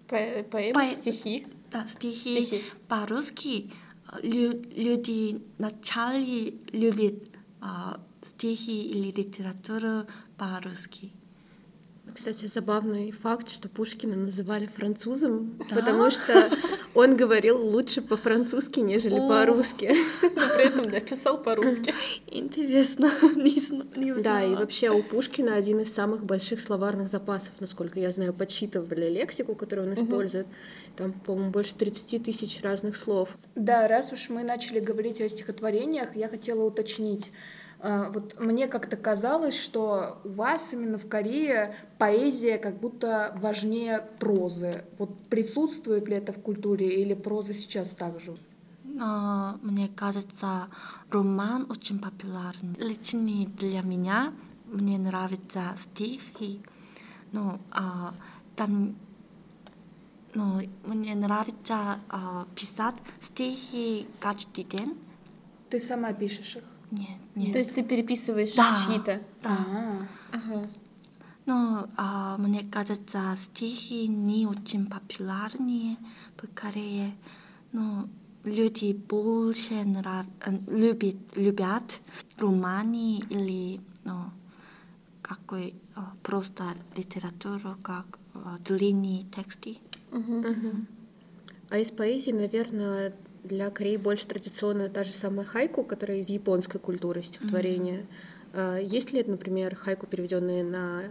По- 0.08 0.44
Поэмы, 0.50 0.74
По- 0.74 0.88
стихи. 0.88 1.48
да, 1.72 1.86
стихи, 1.88 2.42
Стихи. 2.44 2.64
по-русски, 2.88 3.72
лю- 4.22 4.62
люди 4.76 5.42
начали 5.58 6.60
любить 6.72 7.33
а, 7.66 7.98
стихи 8.22 8.90
или 8.92 9.10
литературу 9.12 10.06
по-русски. 10.38 11.14
Кстати, 12.14 12.46
забавный 12.46 13.12
факт, 13.12 13.50
что 13.50 13.70
Пушкина 13.70 14.16
называли 14.16 14.68
французом, 14.68 15.58
Да? 15.70 15.76
потому 15.76 16.12
что 16.12 16.50
он 16.94 17.16
говорил 17.18 17.58
лучше 17.58 18.02
по-французски, 18.02 18.82
нежели 18.82 19.18
по-русски. 19.18 19.96
Но 20.22 20.30
при 20.30 20.68
этом, 20.68 20.92
да, 20.92 21.00
писал 21.00 21.42
по-русски. 21.42 21.94
Интересно, 22.28 23.12
не, 23.36 23.56
не 24.00 24.14
Да, 24.22 24.44
и 24.44 24.56
вообще 24.56 24.92
у 24.92 25.02
Пушкина 25.02 25.56
один 25.56 25.80
из 25.80 25.94
самых 25.94 26.24
больших 26.24 26.62
словарных 26.62 27.10
запасов, 27.10 27.52
насколько 27.60 28.00
я 28.00 28.12
знаю, 28.12 28.34
подсчитывали 28.34 29.10
лексику, 29.10 29.56
которую 29.56 29.88
он 29.88 29.94
использует. 29.96 30.46
Там, 30.96 31.14
по-моему, 31.14 31.50
больше 31.50 31.74
30 31.74 32.24
тысяч 32.24 32.62
разных 32.62 32.96
слов. 32.96 33.38
Да, 33.56 33.88
раз 33.88 34.14
уж 34.14 34.30
мы 34.30 34.44
начали 34.44 34.80
говорить 34.80 35.20
о 35.22 35.28
стихотворениях, 35.30 36.16
я 36.16 36.28
хотела 36.28 36.64
уточнить. 36.64 37.32
А, 37.84 38.10
Вот 38.10 38.40
мне 38.40 38.68
как-то 38.68 38.96
казалось, 38.96 39.60
что 39.60 40.22
у 40.24 40.30
вас 40.30 40.72
именно 40.72 40.98
в 40.98 41.08
Корее 41.10 41.76
поэзия 41.98 42.58
как 42.58 42.80
будто 42.80 43.38
важнее 43.42 44.08
прозы. 44.20 44.86
Вот 44.98 45.10
присутствует 45.30 46.08
ли 46.08 46.16
это 46.16 46.32
в 46.32 46.42
культуре 46.42 47.02
или 47.02 47.14
проза 47.14 47.52
сейчас 47.54 47.90
так 47.90 48.22
же? 48.22 48.38
Но 48.86 49.60
мне 49.62 49.90
кажется, 49.90 50.68
роман 51.10 51.66
очень 51.70 52.00
популярный. 52.00 52.76
Лично 52.78 53.46
для 53.58 53.82
меня 53.82 54.34
мне 54.68 54.98
нравятся 54.98 55.76
стихи. 55.78 56.62
Ну, 57.34 57.60
а, 57.72 58.14
там, 58.56 58.96
ну, 60.34 60.62
мне 60.86 61.16
нравится 61.16 62.00
а, 62.08 62.46
писать 62.56 62.96
стихи 63.20 64.08
каждый 64.22 64.64
день. 64.64 64.98
Ты 65.70 65.82
сама 65.82 66.14
пишешь 66.14 66.56
их? 66.56 66.64
Нет, 66.94 67.18
нет. 67.36 67.54
То 67.54 67.58
есть 67.58 67.74
ты 67.74 67.84
переписываешь 67.84 68.54
Да. 68.54 68.78
чьи-то. 68.86 69.22
да. 69.42 69.50
А, 69.50 70.08
Ага. 70.32 70.68
Но 71.46 71.90
а, 71.98 72.38
мне 72.38 72.64
кажется, 72.64 73.36
стихи 73.38 74.08
не 74.08 74.46
очень 74.46 74.86
популярные 74.86 75.98
в 76.38 76.48
Корее. 76.54 77.14
Но 77.72 78.08
люди 78.44 78.94
больше 78.94 79.74
нрав... 79.84 80.26
э, 80.46 80.58
любят, 80.68 81.16
любят 81.36 81.84
романы 82.38 83.20
или 83.30 83.82
ну, 84.04 84.26
какой 85.22 85.74
а, 85.96 86.14
просто 86.22 86.64
литературу, 86.96 87.76
как 87.82 88.20
а, 88.36 88.58
длинные 88.66 89.24
тексты. 89.24 89.78
А 91.70 91.80
из 91.80 91.90
поэзии, 91.90 92.32
наверное, 92.32 93.14
для 93.44 93.70
Кореи 93.70 93.98
больше 93.98 94.26
традиционная 94.28 94.90
та 94.90 95.04
же 95.04 95.12
самая 95.12 95.46
хайку, 95.46 95.84
которая 95.84 96.20
из 96.20 96.30
японской 96.30 96.80
культуры 96.80 97.24
стихотворения. 97.24 98.06
А 98.54 98.78
Есть 98.78 99.12
ли, 99.14 99.24
например, 99.26 99.76
хайку, 99.76 100.06
переведенные 100.08 100.64
на 100.64 101.04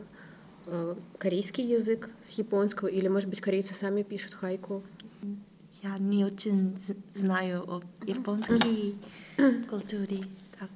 э, 0.66 0.95
корейский 1.18 1.64
язык 1.64 2.09
с 2.27 2.38
японского, 2.38 2.88
или, 2.88 3.09
может 3.09 3.29
быть, 3.29 3.40
корейцы 3.40 3.75
сами 3.75 4.03
пишут 4.03 4.35
хайку? 4.35 4.83
Я 5.83 5.99
не 5.99 6.25
очень 6.25 6.79
знаю 7.12 7.64
о 7.68 7.83
японской 8.07 8.95
культуре. 9.68 10.25
Так. 10.59 10.68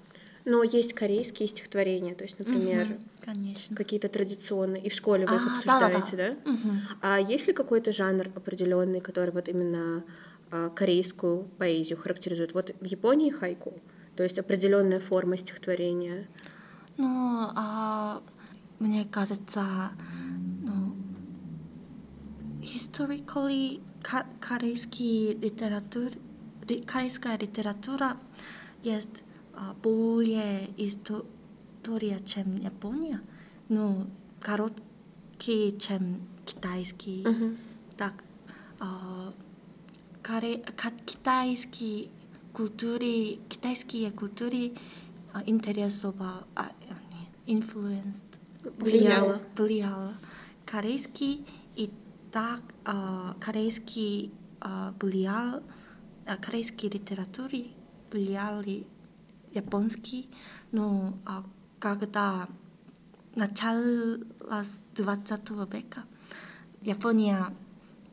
Но 0.45 0.64
есть 0.64 0.95
корейские 0.95 1.49
стихотворения, 1.49 2.14
то 2.16 2.25
есть, 2.25 2.38
например, 2.40 2.99
Конечно. 3.25 3.77
какие-то 3.77 4.09
традиционные, 4.09 4.83
и 4.83 4.88
в 4.88 4.92
школе 4.92 5.27
вы 5.27 5.37
их 5.37 5.47
А, 5.47 5.51
обсуждаете, 5.53 6.16
да-да-да. 6.16 6.37
да? 6.45 6.51
Мгм. 6.53 6.81
А 7.03 7.21
есть 7.21 7.47
ли 7.47 7.53
какой-то 7.53 7.92
жанр 7.92 8.29
определенный, 8.35 9.01
который 9.01 9.31
вот 9.31 9.49
именно 9.49 10.03
корейскую 10.75 11.45
поэзию 11.59 11.99
характеризует? 11.99 12.55
Вот 12.55 12.71
в 12.81 12.85
Японии 12.85 13.31
хайку, 13.31 13.75
то 14.16 14.23
есть 14.23 14.38
определенная 14.38 15.01
форма 15.01 15.37
стихотворения. 15.37 16.27
Ну, 16.99 17.07
а, 17.55 18.23
мне 18.79 19.05
кажется, 19.05 19.62
ну, 20.62 20.95
historically 22.62 23.81
корейский 24.40 25.35
литератур, 25.35 26.11
ли- 26.69 26.83
корейская 26.83 27.37
литература 27.38 28.16
есть 28.83 29.23
а, 29.55 29.75
более 29.83 30.69
история, 30.77 32.19
чем 32.25 32.57
Япония, 32.59 33.21
ну, 33.69 34.07
короткий, 34.40 35.77
чем 35.79 36.16
китайский. 36.45 37.25
Так, 37.97 38.14
а, 38.79 39.33
китайский 41.05 42.11
культуре, 42.53 43.37
китайские 43.49 44.11
культуры 44.11 44.73
а, 45.33 45.43
интересовал, 45.47 46.43
а, 46.57 46.73
не, 47.47 47.55
influenced, 47.61 48.27
Влияло. 48.79 49.41
влияло. 49.57 50.15
Корейский 50.65 51.47
и 51.77 51.93
так 52.33 52.61
а, 52.85 53.37
корейский 53.41 54.33
а, 54.61 54.95
влиял, 55.01 55.62
а, 56.27 56.37
корейские 56.39 56.91
литературы 56.91 57.67
влияли 58.11 58.85
японский, 59.53 60.29
но 60.73 61.17
а, 61.25 61.45
когда 61.79 62.49
начало 63.37 64.19
20 64.97 65.51
века 65.73 66.03
Япония 66.83 67.55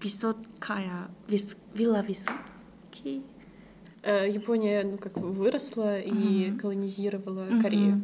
высокая, 0.03 1.09
вис, 1.27 1.55
была 1.75 2.01
высокий. 2.01 3.23
Э, 4.03 4.27
Япония, 4.29 4.83
ну, 4.83 4.97
как 4.97 5.17
выросла 5.17 5.99
и 5.99 6.11
Мгм. 6.49 6.59
колонизировала 6.59 7.45
Мгм. 7.45 7.61
Корею. 7.61 8.01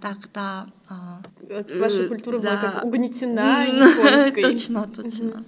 Тогда 0.00 0.66
а, 0.88 1.20
Э, 1.48 1.64
Ваша 1.80 2.08
культура 2.08 2.38
была 2.38 2.56
да. 2.56 2.60
как 2.72 2.84
угнетена 2.84 3.64
японской. 3.66 4.42
Точно, 4.50 4.88
точно. 4.88 5.44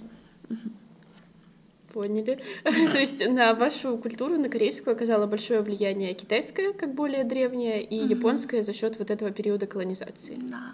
Поняли. 1.93 2.39
То 2.63 2.99
есть 2.99 3.25
на 3.29 3.53
вашу 3.53 3.97
культуру, 3.97 4.37
на 4.37 4.49
корейскую, 4.49 4.95
оказало 4.95 5.27
большое 5.27 5.61
влияние 5.61 6.13
китайское, 6.13 6.73
как 6.73 6.95
более 6.95 7.23
древнее, 7.23 7.83
и 7.83 7.95
японское 7.95 8.63
за 8.63 8.73
счет 8.73 8.97
вот 8.99 9.11
этого 9.11 9.31
периода 9.31 9.67
колонизации. 9.67 10.39
Да. 10.41 10.71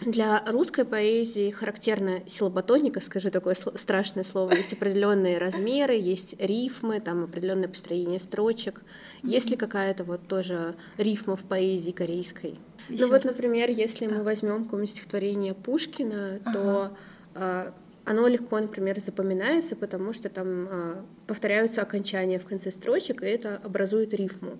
Для 0.00 0.44
русской 0.46 0.84
поэзии 0.84 1.50
характерна 1.50 2.20
силоботоника, 2.26 3.00
скажу 3.00 3.30
такое 3.30 3.56
страшное 3.74 4.22
слово. 4.22 4.54
Есть 4.54 4.72
определенные 4.72 5.38
размеры, 5.38 5.94
есть 5.94 6.36
рифмы, 6.40 7.00
там 7.00 7.24
определенное 7.24 7.68
построение 7.68 8.20
строчек. 8.20 8.82
Есть 9.24 9.50
ли 9.50 9.56
какая-то 9.56 10.04
вот 10.04 10.26
тоже 10.28 10.76
рифма 10.98 11.36
в 11.36 11.42
поэзии 11.42 11.90
корейской? 11.90 12.58
Ещё 12.88 13.06
ну 13.06 13.12
вот, 13.12 13.24
например, 13.24 13.70
если 13.70 14.06
мы 14.06 14.22
возьмем 14.22 14.64
какое-нибудь 14.64 14.94
стихотворение 14.94 15.54
Пушкина, 15.54 16.40
то 16.52 16.96
а, 17.34 17.74
Оно 18.04 18.26
легко, 18.26 18.58
например, 18.58 18.98
запоминается, 19.00 19.76
потому 19.76 20.14
что 20.14 20.30
там 20.30 20.68
а, 20.70 21.04
повторяются 21.26 21.82
окончания 21.82 22.38
в 22.38 22.46
конце 22.46 22.70
строчек, 22.70 23.22
и 23.22 23.26
это 23.26 23.60
образует 23.62 24.14
рифму. 24.14 24.58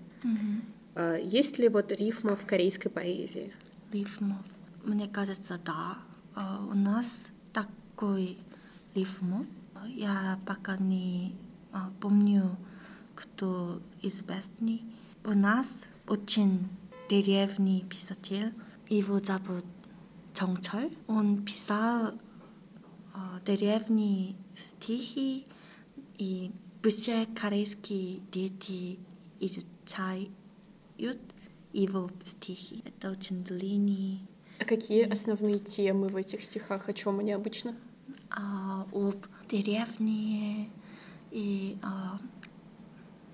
А, 0.95 1.15
есть 1.17 1.57
ли 1.57 1.69
вот 1.69 1.91
рифма 1.91 2.35
в 2.35 2.45
корейской 2.45 2.89
поэзии? 2.89 3.51
Рифму. 3.91 4.37
Мне 4.84 5.08
кажется, 5.08 5.58
да. 5.64 5.98
А, 6.34 6.64
у 6.70 6.74
нас 6.74 7.28
такой 7.52 8.38
рифму. 8.94 9.46
Я 9.86 10.38
пока 10.46 10.76
не 10.76 11.34
а, 11.72 11.90
помню, 12.00 12.56
кто 13.14 13.80
известный. 14.02 14.84
У 15.24 15.30
нас 15.30 15.84
очень 16.06 16.68
древний 17.08 17.84
писатель. 17.84 18.52
Его 18.88 19.18
зовут 19.18 19.64
정철. 20.34 20.90
Он 21.06 21.44
писал 21.44 22.14
어, 23.14 23.40
древние 23.44 24.34
стихи 24.54 25.46
и 26.18 26.52
все 26.82 27.26
корейские 27.26 28.20
дети 28.30 28.98
изучают 29.40 30.30
его 31.72 32.10
стихи. 32.24 32.82
Это 32.84 33.10
очень 33.10 33.42
длинный. 33.42 34.20
А 34.59 34.65
какие 34.65 35.09
основные 35.09 35.59
темы 35.59 36.09
в 36.09 36.15
этих 36.15 36.43
стихах? 36.43 36.89
О 36.89 36.93
чем 36.93 37.19
они 37.19 37.31
обычно? 37.31 37.75
А, 38.29 38.85
об 38.91 39.25
деревне 39.49 40.69
и 41.31 41.77
а, 41.81 42.19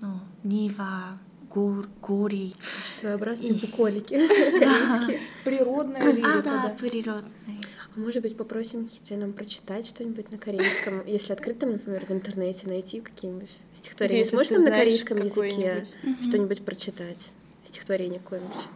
ну, 0.02 0.20
Нива, 0.44 1.20
гор, 1.50 1.88
горы. 2.02 2.52
Своеобразные 3.00 3.54
буколики 3.54 4.14
корейские. 4.60 5.20
Природная 5.44 6.02
А, 6.04 6.12
лирика, 6.12 6.42
да, 6.44 6.64
да. 6.64 6.70
природные. 6.80 7.62
А 7.96 8.00
может 8.00 8.22
быть, 8.22 8.38
попросим 8.38 8.88
Хиджи 8.88 9.16
нам 9.16 9.34
прочитать 9.34 9.88
что-нибудь 9.88 10.32
на 10.32 10.38
корейском, 10.38 11.06
если 11.06 11.34
открыть 11.34 11.60
там, 11.60 11.72
например, 11.72 12.06
в 12.06 12.12
интернете, 12.12 12.68
найти 12.68 13.00
какие-нибудь 13.02 13.52
стихотворения. 13.74 14.26
Сможешь 14.26 14.52
нам 14.52 14.64
на 14.64 14.72
корейском 14.72 15.18
языке 15.24 15.84
что-нибудь 16.22 16.64
прочитать? 16.64 17.32
Стихотворение 17.64 18.20
какое-нибудь. 18.20 18.68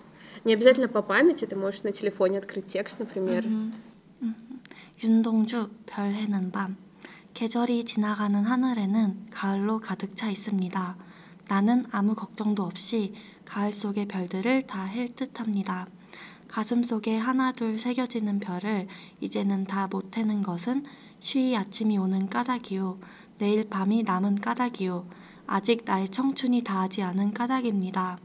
Не 0.44 0.54
обязательно 0.54 0.88
по 0.88 1.02
памяти, 1.02 1.46
ты 1.46 1.56
можешь 1.56 1.82
на 1.82 1.92
телефоне 1.92 2.38
открыть 2.38 2.66
текст, 2.66 2.98
например. 2.98 3.44
윤동주 5.02 5.70
별 5.86 6.14
해는 6.14 6.50
밤 6.50 6.76
계절이 7.34 7.84
지나가는 7.84 8.42
하늘에는 8.44 9.26
가을로 9.30 9.80
가득 9.80 10.16
차 10.16 10.30
있습니다. 10.30 10.96
나는 11.48 11.84
아무 11.90 12.14
걱정도 12.14 12.62
없이 12.62 13.12
가을 13.44 13.72
속의 13.72 14.06
별들을 14.06 14.66
다 14.66 14.84
헬 14.84 15.14
듯합니다. 15.14 15.86
가슴 16.48 16.82
속에 16.82 17.16
하나둘 17.18 17.78
새겨지는 17.78 18.38
별을 18.38 18.86
이제는 19.20 19.64
다 19.64 19.88
못 19.90 20.16
해는 20.16 20.42
것은 20.42 20.84
쉬이 21.18 21.56
아침이 21.56 21.98
오는 21.98 22.28
까닭이요. 22.28 22.98
내일 23.38 23.68
밤이 23.68 24.04
남은 24.04 24.40
까닭이요. 24.40 25.06
아직 25.46 25.82
나의 25.84 26.08
청춘이 26.10 26.62
다하지 26.62 27.02
않은 27.02 27.34
까닭입니다. 27.34 28.18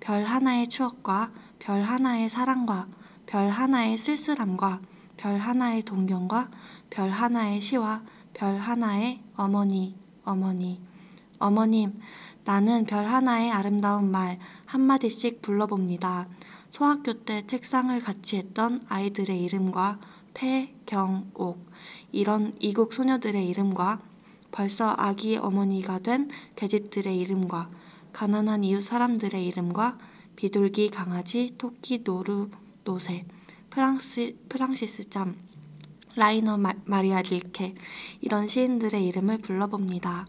별 0.00 0.24
하나의 0.24 0.66
추억과 0.68 1.30
별 1.65 1.81
하나의 1.81 2.29
사랑과 2.29 2.87
별 3.25 3.49
하나의 3.49 3.97
쓸쓸함과 3.97 4.81
별 5.17 5.39
하나의 5.39 5.81
동경과 5.81 6.51
별 6.91 7.09
하나의 7.09 7.59
시와 7.59 8.03
별 8.35 8.59
하나의 8.59 9.19
어머니, 9.35 9.95
어머니, 10.23 10.79
어머님, 11.39 11.99
나는 12.43 12.85
별 12.85 13.07
하나의 13.07 13.51
아름다운 13.51 14.11
말 14.11 14.37
한마디씩 14.67 15.41
불러봅니다. 15.41 16.27
소학교 16.69 17.13
때 17.13 17.47
책상을 17.47 17.99
같이 17.99 18.37
했던 18.37 18.85
아이들의 18.87 19.41
이름과 19.45 19.97
폐, 20.35 20.71
경, 20.85 21.31
옥, 21.33 21.65
이런 22.11 22.53
이국 22.59 22.93
소녀들의 22.93 23.43
이름과 23.49 24.01
벌써 24.51 24.93
아기 24.95 25.35
어머니가 25.35 25.97
된 25.97 26.29
계집들의 26.55 27.17
이름과 27.17 27.71
가난한 28.13 28.63
이웃 28.63 28.81
사람들의 28.81 29.43
이름과 29.47 29.97
비둘기, 30.36 30.90
강아지, 30.90 31.54
토끼, 31.58 32.02
노루, 32.02 32.50
노새, 32.84 33.24
프랑스, 33.68 34.34
프랑시스 34.48 35.10
짬, 35.10 35.36
라이너 36.16 36.56
마, 36.56 36.72
마리아 36.86 37.22
릴케 37.22 37.74
이런 38.20 38.46
시인들의 38.46 39.06
이름을 39.06 39.38
불러봅니다. 39.38 40.26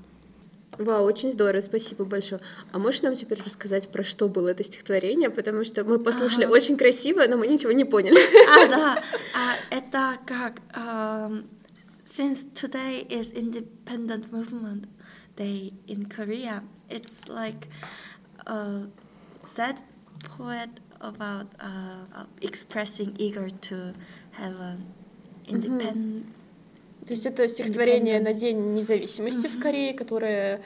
Вау, 0.78 1.04
очень 1.04 1.34
здорово, 1.34 1.60
спасибо 1.62 2.06
большое. 2.06 2.40
А 2.72 2.80
можешь 2.80 3.02
нам 3.02 3.14
теперь 3.14 3.44
рассказать, 3.44 3.92
про 3.92 4.04
что 4.04 4.30
было 4.30 4.48
это 4.50 4.64
стихотворение? 4.64 5.30
Потому 5.30 5.66
что 5.66 5.84
мы 5.84 6.00
послушали 6.00 6.46
Ага. 6.46 6.54
очень 6.54 6.78
красиво, 6.78 7.26
но 7.28 7.36
мы 7.36 7.48
ничего 7.48 7.74
не 7.74 7.84
поняли. 7.84 8.18
아, 8.50 8.68
나, 8.68 9.04
아, 9.36 9.56
это 9.70 10.18
как, 10.26 10.62
um, 10.74 11.44
since 12.06 12.46
today 12.54 13.06
is 13.10 13.34
Independent 13.34 14.32
Movement 14.32 14.86
Day 15.36 15.74
in 15.88 16.06
Korea, 16.08 16.64
it's 16.90 17.28
like 17.28 17.68
a 18.48 18.88
sad 19.44 19.76
poet 20.25 20.71
about 21.01 21.47
uh, 21.61 22.25
expressing 22.41 23.15
eager 23.19 23.49
to 23.51 23.95
have 24.33 24.61
an 24.61 24.87
independent. 25.47 26.27
То 27.07 27.13
есть 27.13 27.25
это 27.25 27.49
стихотворение 27.49 28.21
на. 28.21 28.35
День 28.35 28.73
независимости 28.75 29.47
в 29.47 29.61
Корее, 29.61 29.95
которое 29.95 30.61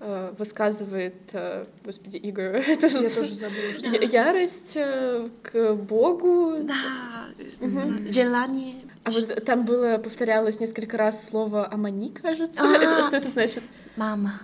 э, 0.00 0.34
высказывает, 0.36 1.14
э, 1.32 1.64
господи, 1.84 2.16
Игорь, 2.16 2.56
это 2.66 2.86
Я 2.88 3.10
тоже 3.10 3.34
забыла, 3.34 3.74
что... 3.74 3.86
ярость 3.86 4.72
э, 4.76 5.28
к 5.42 5.74
Богу. 5.74 6.58
Да, 6.62 7.28
желание. 8.10 8.82
А 9.04 9.10
вот 9.10 9.44
там 9.44 9.64
было, 9.64 9.98
повторялось 9.98 10.60
несколько 10.60 10.96
раз 10.96 11.28
слово 11.28 11.66
«амани», 11.66 12.10
кажется. 12.10 12.60
А. 12.60 12.74
Это- 12.76 13.06
что 13.06 13.16
это 13.16 13.28
значит? 13.28 13.62
мама. 13.96 14.40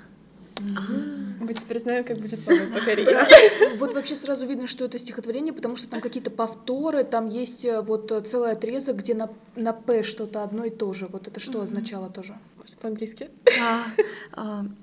Мы 1.51 1.55
теперь 1.55 1.81
знаем, 1.81 2.05
как 2.05 2.17
будет 2.17 2.47
мама 2.47 2.61
по-корейски. 2.73 3.77
Вот 3.79 3.93
вообще 3.93 4.15
сразу 4.15 4.47
видно, 4.47 4.69
что 4.69 4.85
это 4.85 5.01
стихотворение, 5.01 5.53
потому 5.53 5.75
что 5.75 5.89
там 5.89 6.01
какие-то 6.01 6.31
повторы, 6.31 7.03
там 7.03 7.27
есть 7.27 7.65
э, 7.65 7.81
вот 7.81 8.13
э, 8.13 8.21
целый 8.21 8.53
отрезок, 8.53 8.99
где 8.99 9.15
на, 9.15 9.31
на 9.57 9.73
«п» 9.73 10.05
что-то 10.05 10.45
одно 10.45 10.67
и 10.67 10.71
то 10.71 10.93
же. 10.93 11.09
Вот 11.09 11.27
это 11.27 11.41
что 11.41 11.61
означало 11.61 12.09
тоже? 12.09 12.39
Может, 12.57 12.77
по-английски? 12.77 13.31
Да, 13.47 13.87
um, 14.35 14.77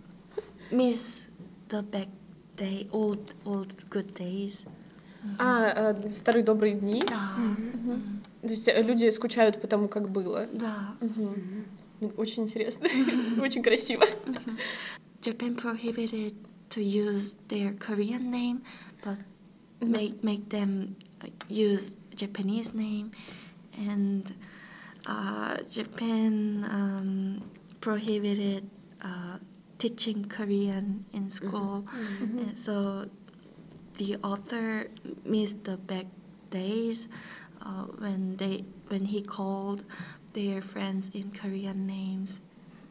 miss 0.69 1.19
the 1.69 1.89
back 1.89 2.09
day, 2.57 2.89
old, 2.91 3.33
old 3.45 3.73
good 3.89 4.11
days. 4.13 4.67
А, 5.39 5.93
э, 5.93 6.11
старые 6.11 6.43
добрые 6.43 6.75
дни. 6.75 7.01
Да, 7.07 7.29
То 8.41 8.49
есть 8.49 8.67
люди 8.75 9.09
скучают 9.11 9.61
по 9.61 9.67
тому, 9.67 9.87
как 9.87 10.09
было. 10.09 10.47
да. 10.51 10.97
Очень 12.17 12.43
интересно, 12.43 12.89
очень 13.41 13.63
красиво. 13.63 14.03
Japan 15.21 15.55
prohibited 15.55 16.35
to 16.69 16.83
use 16.83 17.35
their 17.47 17.73
Korean 17.73 18.31
name, 18.31 18.63
but 19.03 19.17
make 19.81 20.23
make 20.23 20.49
them 20.49 20.95
uh, 21.21 21.27
use 21.47 21.95
Japanese 22.15 22.73
name, 22.73 23.11
and 23.77 24.33
uh, 25.05 25.57
Japan 25.69 26.65
um, 26.69 27.43
prohibited 27.79 28.69
uh, 29.01 29.37
teaching 29.77 30.25
Korean 30.25 31.05
in 31.13 31.29
school, 31.29 31.85
and 32.19 32.57
so 32.57 33.07
the 33.97 34.17
author 34.23 34.89
missed 35.25 35.63
the 35.63 35.77
back 35.77 36.05
days 36.49 37.07
uh, 37.61 37.83
when 37.99 38.37
they 38.37 38.63
when 38.87 39.05
he 39.05 39.21
called 39.21 39.83
their 40.33 40.61
friends 40.61 41.09
in 41.13 41.31
Korean 41.31 41.85
names. 41.87 42.41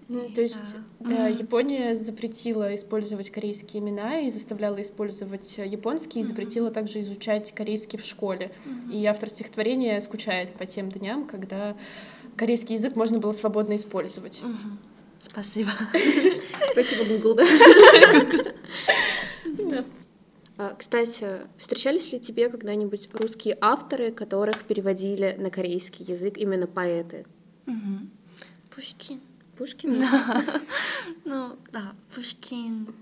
Мгм, 0.09 0.33
То 0.33 0.40
есть, 0.40 0.77
да, 1.01 1.27
Япония 1.27 1.97
запретила 1.97 2.75
использовать 2.75 3.31
корейские 3.31 3.83
имена 3.83 4.21
и 4.21 4.31
заставляла 4.31 4.81
использовать 4.81 5.59
э, 5.59 5.66
японские, 5.66 6.23
и 6.23 6.25
запретила 6.25 6.71
также 6.71 7.01
изучать 7.03 7.53
корейский 7.53 7.99
в 7.99 8.05
школе. 8.05 8.53
И 8.90 9.05
автор 9.07 9.29
стихотворения 9.29 10.01
скучает 10.01 10.53
по 10.53 10.64
тем 10.66 10.90
дням, 10.90 11.27
когда 11.27 11.77
корейский 12.37 12.77
язык 12.77 12.95
можно 12.95 13.19
было 13.19 13.33
свободно 13.33 13.75
использовать. 13.75 14.40
Мгм. 14.42 14.79
Спасибо. 15.19 15.71
Спасибо, 16.71 17.05
Google, 17.05 17.35
да? 17.35 17.45
Да. 19.59 19.85
А, 20.59 20.75
Кстати, 20.79 21.27
встречались 21.57 22.12
ли 22.12 22.21
тебе 22.21 22.49
когда-нибудь 22.49 23.09
русские 23.14 23.59
авторы, 23.61 24.12
которых 24.12 24.64
переводили 24.64 25.35
на 25.38 25.51
корейский 25.51 26.05
язык 26.05 26.38
именно 26.38 26.66
поэты? 26.66 27.27
Мгм. 27.66 28.11
Пушкин. 29.57 30.01
Пушкин? 30.01 30.05
Ну, 31.25 31.57
да, 31.73 31.95
Пушкин 32.14 32.95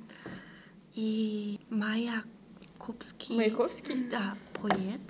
и 0.95 1.59
Маяковский. 1.71 3.37
Маяковский? 3.37 4.09
Да, 4.11 4.37
поэт. 4.61 5.01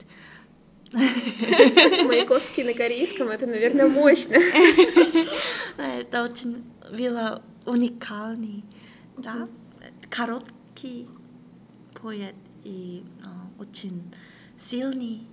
Маяковский 0.92 2.64
на 2.64 2.72
корейском, 2.72 3.28
это, 3.28 3.46
наверное, 3.46 3.88
мощно. 3.88 4.36
Да, 5.76 5.94
это 5.96 6.22
очень 6.22 6.64
было 6.96 7.42
уникальный, 7.66 8.62
да, 9.18 9.48
короткий 10.08 11.08
поэт 12.00 12.36
и 12.62 13.02
э, 13.24 13.60
очень 13.60 14.02
сильный 14.56 15.26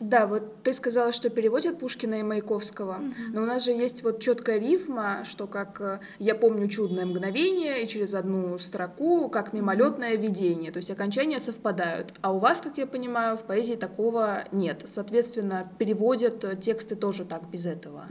Да, 0.00 0.26
вот 0.26 0.62
ты 0.62 0.72
сказала, 0.72 1.12
что 1.12 1.28
переводят 1.28 1.78
Пушкина 1.78 2.20
и 2.20 2.22
Маяковского, 2.22 3.00
но 3.32 3.42
у 3.42 3.44
нас 3.44 3.66
же 3.66 3.72
есть 3.72 4.02
вот 4.02 4.20
четкая 4.20 4.58
рифма, 4.58 5.24
что 5.24 5.46
как 5.46 5.78
э, 5.82 6.00
я 6.18 6.34
помню 6.34 6.68
чудное 6.68 7.04
мгновение 7.04 7.82
и 7.82 7.86
через 7.86 8.14
одну 8.14 8.56
строку 8.56 9.28
как 9.28 9.52
мимолетное 9.52 10.16
видение, 10.16 10.72
то 10.72 10.78
есть 10.78 10.90
окончания 10.90 11.38
совпадают. 11.38 12.14
А 12.22 12.32
у 12.32 12.38
вас, 12.38 12.62
как 12.62 12.78
я 12.78 12.86
понимаю, 12.86 13.36
в 13.36 13.42
поэзии 13.42 13.74
такого 13.74 14.44
нет. 14.52 14.84
Соответственно, 14.86 15.70
переводят 15.78 16.60
тексты 16.60 16.96
тоже 16.96 17.26
так 17.26 17.50
без 17.50 17.66
этого. 17.66 18.06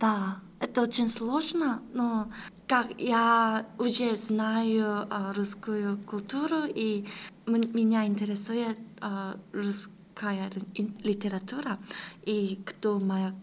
Да, 0.00 0.38
это 0.58 0.80
очень 0.80 1.10
сложно, 1.10 1.82
но 1.92 2.28
как 2.66 2.86
я 2.96 3.66
уже 3.78 4.16
знаю 4.16 5.06
э, 5.10 5.32
русскую 5.36 5.98
культуру 5.98 6.62
и 6.66 7.04
меня 7.46 8.06
интересует 8.06 8.78
э, 9.02 9.34
русская 9.52 9.93
ри- 10.22 10.92
литература 11.02 11.78
и 12.24 12.60
кто 12.64 12.98
Мая, 12.98 13.34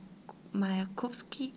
Маяковский, 0.53 1.53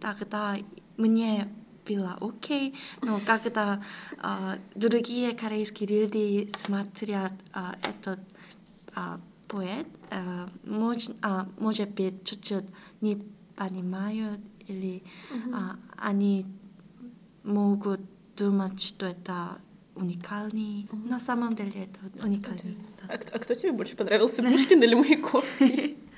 тогда 0.00 0.56
мне 0.96 1.48
было 1.86 2.16
окей, 2.20 2.74
но 3.02 3.20
когда 3.26 3.82
э, 4.22 4.58
другие 4.74 5.32
корейские 5.32 5.88
люди 5.88 6.52
смотрят 6.56 7.32
э, 7.54 7.60
этот 7.82 8.20
э, 8.94 9.18
поэт, 9.48 9.86
э, 10.10 10.48
мож, 10.64 11.08
а, 11.22 11.48
может 11.58 11.90
быть 11.90 12.24
чуть-чуть 12.24 12.64
не 13.00 13.20
понимают 13.56 14.40
или 14.68 15.02
а, 15.52 15.76
они 15.96 16.46
могут 17.42 18.00
думать, 18.36 18.80
что 18.80 19.06
это 19.06 19.58
уникальный. 20.00 20.88
На 20.92 21.18
самом 21.18 21.54
деле 21.54 21.88
это 21.88 22.26
уникальный. 22.26 22.76
да. 23.02 23.14
А, 23.14 23.18
а 23.32 23.38
кто 23.38 23.54
тебе 23.54 23.72
больше 23.72 23.96
понравился, 23.96 24.42
Пушкин 24.42 24.82
или 24.82 24.94
Маяковский? 24.94 25.98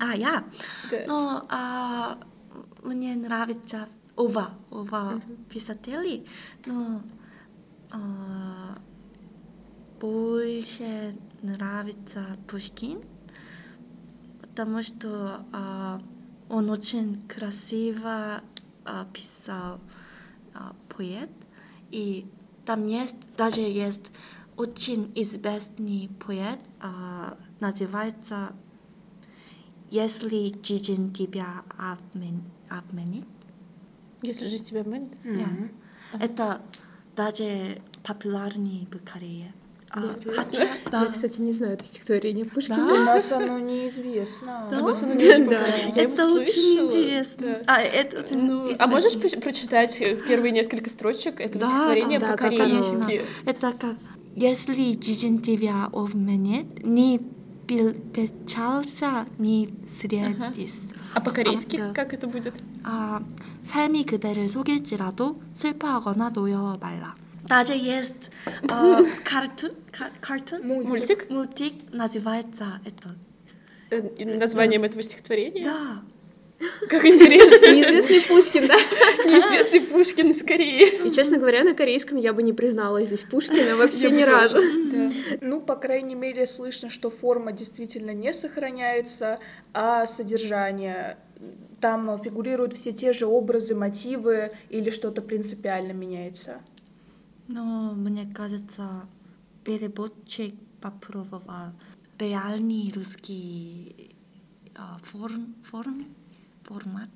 А, 0.00 0.14
я? 0.16 0.44
Да. 0.90 1.04
Ну, 1.06 1.42
а, 1.50 2.18
мне 2.82 3.14
нравится 3.14 3.86
оба, 4.16 4.50
оба 4.70 5.20
писатели, 5.50 6.24
но 6.64 7.02
а, 7.90 8.78
больше 10.00 11.14
нравится 11.42 12.24
Пушкин, 12.48 13.02
потому 14.40 14.82
что 14.82 15.44
а, 15.52 16.00
он 16.48 16.70
очень 16.70 17.26
красиво 17.28 18.40
а, 18.84 19.06
писал 19.12 19.80
а, 20.54 20.74
поэт, 20.88 21.30
и 21.90 22.26
там 22.64 22.86
есть, 22.86 23.16
даже 23.36 23.60
есть 23.60 24.10
очень 24.56 25.12
известный 25.14 26.10
поэт, 26.24 26.58
а, 26.80 27.38
называется 27.60 28.52
«Если 29.90 30.52
жизнь 30.64 31.12
тебя 31.14 31.62
обмен- 31.78 32.50
обменит». 32.68 33.24
Если 34.22 34.46
же 34.48 34.58
тебя 34.58 34.80
обманет. 34.80 35.16
Да. 35.24 36.18
Это 36.18 36.60
даже 37.14 37.80
популярный 38.02 38.88
в 38.90 38.98
Корее. 39.04 39.54
А, 39.95 39.99
Интересно. 40.05 40.43
хотя- 40.43 40.63
Я, 40.63 40.69
да. 40.91 41.05
кстати, 41.05 41.39
не 41.39 41.53
знаю 41.53 41.73
это 41.73 41.85
стихотворение 41.85 42.45
Пушкина. 42.45 42.83
У 42.83 43.05
нас 43.05 43.31
оно 43.31 43.59
неизвестно. 43.59 44.67
Да? 44.71 44.79
Оно 44.79 44.93
всё 44.95 45.05
равно 45.05 45.21
не 45.21 45.29
очень 45.29 45.45
Да. 45.49 45.55
популярно. 45.59 45.91
Я 45.95 46.01
его 46.01 46.13
Это 46.13 46.31
очень 46.31 46.51
слышала. 46.51 46.87
интересно. 46.87 47.47
Да. 47.47 47.61
А, 47.67 47.81
это 47.81 48.19
очень 48.19 48.37
Ну, 48.47 48.61
а 48.61 48.65
известно. 48.65 48.87
можешь 48.87 49.13
про- 49.19 49.39
прочитать 49.39 50.01
э, 50.01 50.15
первые 50.27 50.51
несколько 50.51 50.89
строчек 50.89 51.39
этого 51.39 51.59
Да, 51.59 51.69
стихотворения 51.69 52.19
да, 52.19 52.29
да, 52.29 52.37
как 52.37 52.51
оно. 52.53 52.57
по-корейски? 52.57 53.21
Это 53.45 53.71
как 53.73 53.95
если 54.35 54.99
жизнь 54.99 55.43
тебя 55.43 55.85
обменит, 55.93 56.83
не 56.83 57.19
пел- 57.67 57.93
печалься, 58.13 59.27
не 59.37 59.69
средись. 59.99 60.89
А 61.13 61.21
по-корейски 61.21 61.75
А, 61.77 61.87
да. 61.89 61.93
как 61.93 62.13
это 62.15 62.25
будет? 62.25 62.55
아, 62.83 63.21
삶이 63.71 64.05
그대를 64.05 64.49
속일지라도 64.49 65.37
슬퍼하거나 65.55 66.31
놓여 66.31 66.75
말라. 66.81 67.13
даже 67.48 67.72
есть 67.74 68.30
э, 68.62 69.04
картун, 69.24 69.70
ка- 69.90 70.10
картун, 70.20 70.66
Мультик? 70.66 71.30
мультик 71.30 71.74
называется 71.92 72.80
это. 72.84 73.10
Э, 73.90 74.24
Названием 74.36 74.84
этого 74.84 75.02
стихотворения? 75.02 75.64
Да, 75.64 76.02
Как 76.88 77.04
интересно. 77.04 77.66
Неизвестный 77.72 78.20
Пушкин, 78.22 78.68
да? 78.68 78.74
Неизвестный 78.74 79.80
Пушкин 79.80 80.30
из 80.32 80.42
Кореи. 80.42 81.06
И, 81.06 81.10
честно 81.10 81.38
говоря, 81.38 81.64
на 81.64 81.74
корейском 81.74 82.18
я 82.18 82.32
бы 82.32 82.42
не 82.42 82.52
признала 82.52 83.02
здесь 83.02 83.22
Пушкина 83.24 83.76
вообще 83.76 84.10
ни 84.10 84.22
разу. 84.22 84.58
Ну, 85.40 85.60
по 85.60 85.76
крайней 85.76 86.14
мере, 86.16 86.44
слышно, 86.46 86.90
что 86.90 87.10
форма 87.10 87.52
действительно 87.52 88.10
не 88.12 88.32
сохраняется, 88.32 89.38
а 89.72 90.06
содержание 90.06 91.16
там 91.80 92.20
фигурируют 92.22 92.74
все 92.74 92.90
те 92.92 93.12
же 93.12 93.26
образы, 93.26 93.74
мотивы 93.76 94.50
или 94.68 94.90
что-то 94.90 95.22
принципиально 95.22 95.92
меняется. 95.92 96.60
Но 97.48 97.92
мне 97.94 98.26
кажется, 98.32 99.06
переводчик 99.64 100.54
попробовал 100.80 101.72
реальный 102.18 102.92
русский 102.94 104.14
э, 104.74 104.80
форм, 105.02 105.54
форм, 105.64 106.06
формат, 106.62 107.10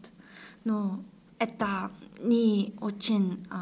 но 0.65 1.05
это 1.39 1.91
не 2.21 2.75
очень 2.81 3.47
э, 3.51 3.57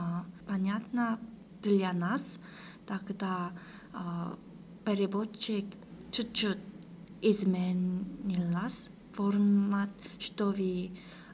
понятно 0.47 1.19
для 1.63 1.93
нас, 1.93 2.39
тогда 2.87 3.53
э, 3.93 4.35
переводчик 4.85 5.67
чуть-чуть 6.11 6.59
изменилась 7.21 8.85
формат, 9.13 9.91
чтобы 10.19 10.91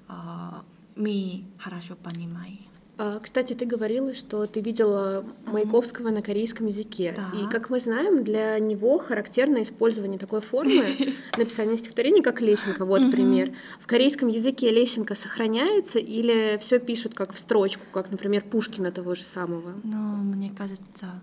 э, 0.08 0.52
мы 0.96 1.44
хорошо 1.58 1.94
понимаем. 1.96 2.75
А, 2.98 3.18
Кстати, 3.20 3.52
ты 3.52 3.66
говорила, 3.66 4.14
что 4.14 4.46
ты 4.46 4.60
видела 4.60 5.24
Маяковского 5.46 6.10
на 6.10 6.22
корейском 6.22 6.66
языке. 6.66 7.14
Да. 7.16 7.38
И, 7.38 7.46
как 7.50 7.68
мы 7.68 7.78
знаем, 7.78 8.24
для 8.24 8.58
него 8.58 8.98
характерно 8.98 9.62
использование 9.62 10.18
такой 10.18 10.40
формы 10.40 10.96
написания 11.36 11.76
стихотворений, 11.76 12.22
как 12.22 12.40
лесенка. 12.40 12.86
Вот 12.86 13.10
пример. 13.10 13.52
В 13.80 13.86
корейском 13.86 14.28
языке 14.28 14.70
лесенка 14.70 15.14
сохраняется 15.14 15.98
или 15.98 16.56
все 16.58 16.78
пишут 16.78 17.14
как 17.14 17.34
в 17.34 17.38
строчку, 17.38 17.82
как, 17.92 18.10
например, 18.10 18.42
Пушкина 18.44 18.90
того 18.90 19.14
же 19.14 19.24
самого? 19.24 19.74
Но 19.84 19.98
мне 20.16 20.50
кажется, 20.56 21.20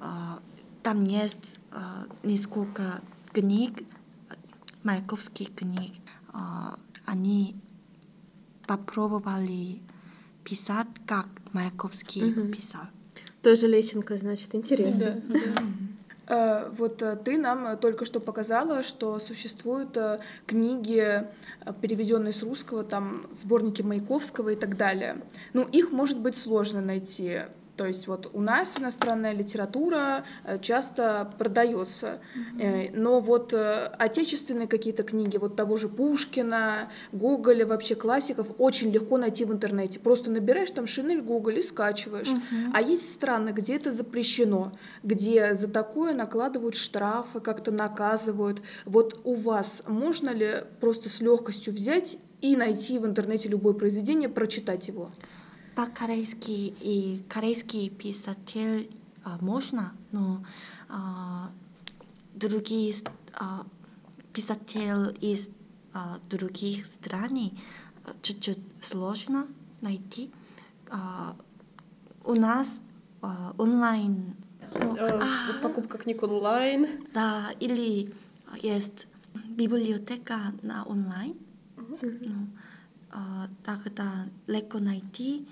а, 0.00 0.38
там 0.82 1.04
есть 1.04 1.58
а, 1.72 2.06
несколько 2.22 3.00
книг, 3.32 3.82
Маяковских 4.82 5.54
книг. 5.54 5.92
Они 7.06 7.56
попробовали 8.66 9.80
писать, 10.50 10.86
как 11.06 11.26
Маяковский 11.52 12.22
Мгм. 12.22 12.52
писал. 12.52 12.82
Тоже 13.42 13.66
лесенка, 13.68 14.16
значит, 14.16 14.54
интересно. 14.54 15.20
Да. 15.28 15.62
Э, 16.28 16.70
Вот 16.78 17.02
э, 17.02 17.16
ты 17.24 17.38
нам 17.38 17.66
э, 17.66 17.76
только 17.76 18.04
что 18.04 18.18
показала, 18.20 18.82
что 18.82 19.18
существуют 19.20 19.96
книги, 20.46 21.22
переведенные 21.80 22.32
с 22.32 22.42
русского, 22.42 22.82
там 22.84 23.26
сборники 23.34 23.82
Маяковского 23.82 24.50
и 24.50 24.56
так 24.56 24.76
далее. 24.76 25.16
Ну, 25.52 25.62
их 25.62 25.92
может 25.92 26.18
быть 26.18 26.36
сложно 26.36 26.80
найти. 26.80 27.42
То 27.76 27.86
есть 27.86 28.06
вот 28.06 28.30
у 28.32 28.40
нас 28.40 28.78
иностранная 28.78 29.32
литература 29.32 30.24
э, 30.44 30.58
часто 30.60 31.30
продается, 31.38 32.18
Э, 32.58 32.90
но 32.92 33.20
вот 33.20 33.52
э, 33.52 33.90
отечественные 33.98 34.66
какие-то 34.66 35.02
книги, 35.02 35.36
вот 35.36 35.56
того 35.56 35.76
же 35.76 35.88
Пушкина, 35.88 36.90
Гоголя, 37.12 37.66
вообще 37.66 37.94
классиков, 37.94 38.48
очень 38.58 38.90
легко 38.90 39.18
найти 39.18 39.44
в 39.44 39.52
интернете. 39.52 39.98
Просто 39.98 40.30
набираешь 40.30 40.70
там 40.70 40.86
Шинель 40.86 41.22
Гоголь 41.22 41.58
и 41.58 41.62
скачиваешь. 41.62 42.28
А 42.72 42.80
есть 42.80 43.12
страны, 43.12 43.50
где 43.50 43.76
это 43.76 43.92
запрещено, 43.92 44.72
где 45.02 45.54
за 45.54 45.68
такое 45.68 46.14
накладывают 46.14 46.74
штрафы, 46.74 47.40
как-то 47.40 47.70
наказывают. 47.70 48.62
Вот 48.84 49.20
у 49.24 49.34
вас 49.34 49.82
можно 49.86 50.30
ли 50.30 50.64
просто 50.80 51.08
с 51.08 51.20
легкостью 51.20 51.72
взять 51.72 52.18
и 52.40 52.56
найти 52.56 52.98
в 52.98 53.06
интернете 53.06 53.48
любое 53.48 53.74
произведение, 53.74 54.28
прочитать 54.28 54.88
его? 54.88 55.10
По-корейски 55.76 56.74
и 56.80 57.22
корейский 57.28 57.90
писатель 57.90 58.90
а, 59.24 59.38
можно, 59.40 59.92
но 60.10 60.42
а, 60.88 61.50
другие 62.34 62.94
а, 63.34 63.64
писатели 64.32 65.14
из 65.20 65.48
а, 65.92 66.18
других 66.30 66.86
стран 66.86 67.52
а, 68.04 68.12
чуть-чуть 68.22 68.58
сложно 68.82 69.46
найти. 69.82 70.30
А, 70.88 71.36
у 72.24 72.34
нас 72.34 72.80
а, 73.22 73.54
онлайн, 73.58 74.34
Э, 74.72 75.20
а, 75.20 75.62
Покупка 75.62 75.98
книг 75.98 76.22
онлайн. 76.22 77.06
да, 77.14 77.50
или 77.60 78.12
есть 78.62 79.06
библиотека 79.48 80.52
на 80.62 80.84
онлайн. 80.84 81.34
Ну, 81.76 82.48
а, 83.10 83.48
тогда 83.64 84.26
легко 84.46 84.78
найти 84.78 85.48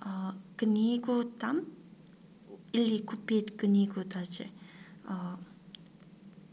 а, 0.00 0.34
книгу 0.56 1.24
там 1.24 1.64
или 2.72 2.98
купить 2.98 3.56
книгу 3.56 4.04
даже. 4.04 4.48
А, 5.04 5.38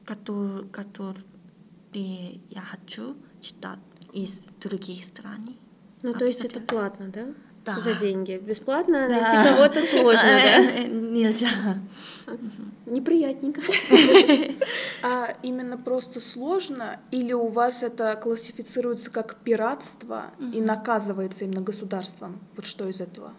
которые, 0.09 0.67
которые 0.69 1.23
я 2.49 2.61
хочу 2.61 3.15
читать 3.41 3.79
из 4.11 4.41
других 4.59 5.05
стран. 5.05 5.55
Ну, 6.01 6.13
то 6.13 6.25
есть 6.25 6.43
это 6.43 6.59
платно, 6.59 7.09
да? 7.09 7.27
Да. 7.75 7.81
За 7.81 7.93
деньги. 7.95 8.37
Бесплатно 8.37 9.07
Да. 9.07 9.19
найти 9.21 9.49
кого-то 9.49 9.81
сложно, 9.83 10.21
да? 10.23 10.83
Нельзя. 10.87 11.49
Неприятненько. 12.85 13.61
А 15.01 15.33
именно 15.43 15.77
просто 15.77 16.19
сложно, 16.19 16.99
или 17.11 17.31
у 17.33 17.47
вас 17.47 17.83
это 17.83 18.19
классифицируется 18.21 19.09
как 19.09 19.37
пиратство 19.37 20.25
и 20.53 20.59
наказывается 20.61 21.45
именно 21.45 21.61
государством? 21.61 22.39
Вот 22.55 22.65
что 22.65 22.87
из 22.89 22.99
этого? 22.99 23.31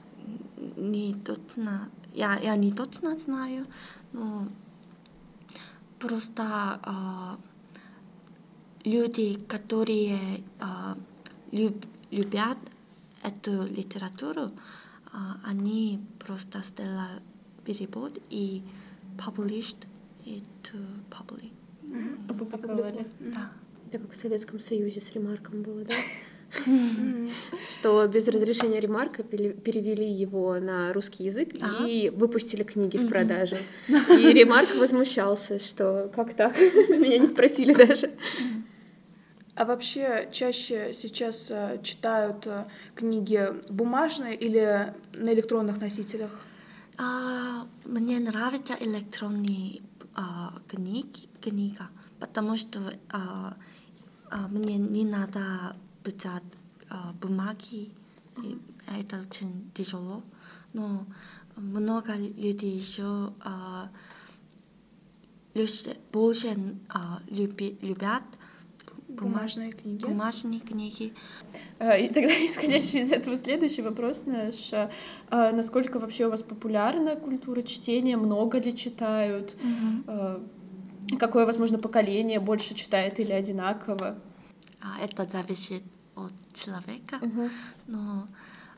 Не 0.76 1.14
точно. 1.14 1.90
Я, 2.14 2.38
я 2.42 2.56
не 2.56 2.72
точно 2.72 3.18
знаю, 3.18 3.66
но 4.12 4.48
просто 5.98 6.42
а, 6.46 7.36
люди, 8.84 9.38
которые 9.48 10.18
а, 10.60 10.96
люб- 11.52 11.84
любят 12.10 12.58
эту 13.22 13.62
литературу, 13.64 14.50
а, 15.12 15.36
они 15.44 16.00
просто 16.18 16.60
сделали 16.64 17.20
перевод 17.64 18.18
и 18.30 18.62
published 19.18 19.86
it 20.24 20.44
to 20.62 20.78
public. 21.10 21.52
Опубликовали. 22.28 23.06
Да. 23.18 23.52
Это 23.88 23.98
как 23.98 24.12
в 24.12 24.16
Советском 24.16 24.60
Союзе 24.60 25.00
с 25.00 25.12
ремарком 25.12 25.62
было, 25.62 25.84
да? 25.84 25.94
Что 27.72 28.06
без 28.08 28.26
разрешения 28.28 28.80
ремарка 28.80 29.22
пере- 29.22 29.52
перевели 29.52 30.08
его 30.10 30.58
на 30.58 30.92
русский 30.92 31.24
язык 31.24 31.50
и 31.86 32.10
выпустили 32.14 32.62
книги 32.64 32.96
в 32.96 33.08
продажу. 33.08 33.56
И 33.88 34.32
ремарк 34.32 34.74
возмущался, 34.76 35.58
что 35.58 36.10
как 36.14 36.34
так? 36.34 36.56
Меня 36.88 37.18
не 37.18 37.26
спросили 37.28 37.72
даже. 37.72 38.10
А 39.60 39.66
вообще 39.66 40.26
чаще 40.32 40.90
сейчас 40.94 41.50
э, 41.50 41.78
читают 41.82 42.46
э, 42.46 42.64
книги 42.94 43.46
бумажные 43.68 44.34
или 44.34 44.94
на 45.12 45.34
электронных 45.34 45.78
носителях? 45.78 46.30
А, 46.96 47.66
мне 47.84 48.20
нравится 48.20 48.74
электронный 48.80 49.82
а, 50.14 50.54
книг, 50.66 51.08
книга, 51.42 51.90
потому 52.18 52.56
что 52.56 52.80
а, 53.10 53.54
а, 54.30 54.48
мне 54.48 54.78
не 54.78 55.04
надо 55.04 55.76
писать 56.04 56.42
а, 56.88 57.12
бумаги, 57.20 57.92
и 58.42 58.58
это 58.98 59.20
очень 59.20 59.70
тяжело. 59.74 60.22
Но 60.72 61.04
много 61.56 62.14
людей 62.14 62.78
еще 62.78 63.34
а, 63.40 63.90
больше 66.12 66.56
а, 66.88 67.20
люби- 67.28 67.76
любят 67.82 68.24
Бумажные 69.20 69.72
книги? 69.72 70.04
бумажные 70.04 70.60
книги. 70.60 71.12
А, 71.78 71.96
И 71.96 72.08
тогда, 72.08 72.30
исходящий 72.46 73.00
из 73.00 73.12
этого, 73.12 73.36
следующий 73.36 73.82
вопрос 73.82 74.24
наш. 74.26 74.72
а, 74.72 74.90
Насколько 75.52 75.98
вообще 75.98 76.26
у 76.26 76.30
вас 76.30 76.42
популярна 76.42 77.16
культура 77.16 77.62
чтения? 77.62 78.16
Много 78.16 78.58
ли 78.58 78.76
читают? 78.76 79.56
А, 80.06 80.42
Какое, 81.18 81.44
возможно, 81.44 81.78
поколение 81.78 82.38
больше 82.40 82.74
читает 82.74 83.18
или 83.18 83.32
одинаково? 83.32 84.16
А, 84.80 84.98
это 85.02 85.24
зависит 85.24 85.82
от 86.14 86.32
человека. 86.54 87.20
Но 87.86 88.28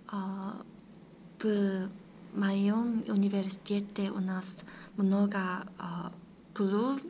а, 0.09 0.63
в 1.43 1.89
моем 2.35 3.05
университете 3.09 4.11
у 4.11 4.21
нас 4.21 4.57
много 4.97 5.39
клуб, 6.55 7.01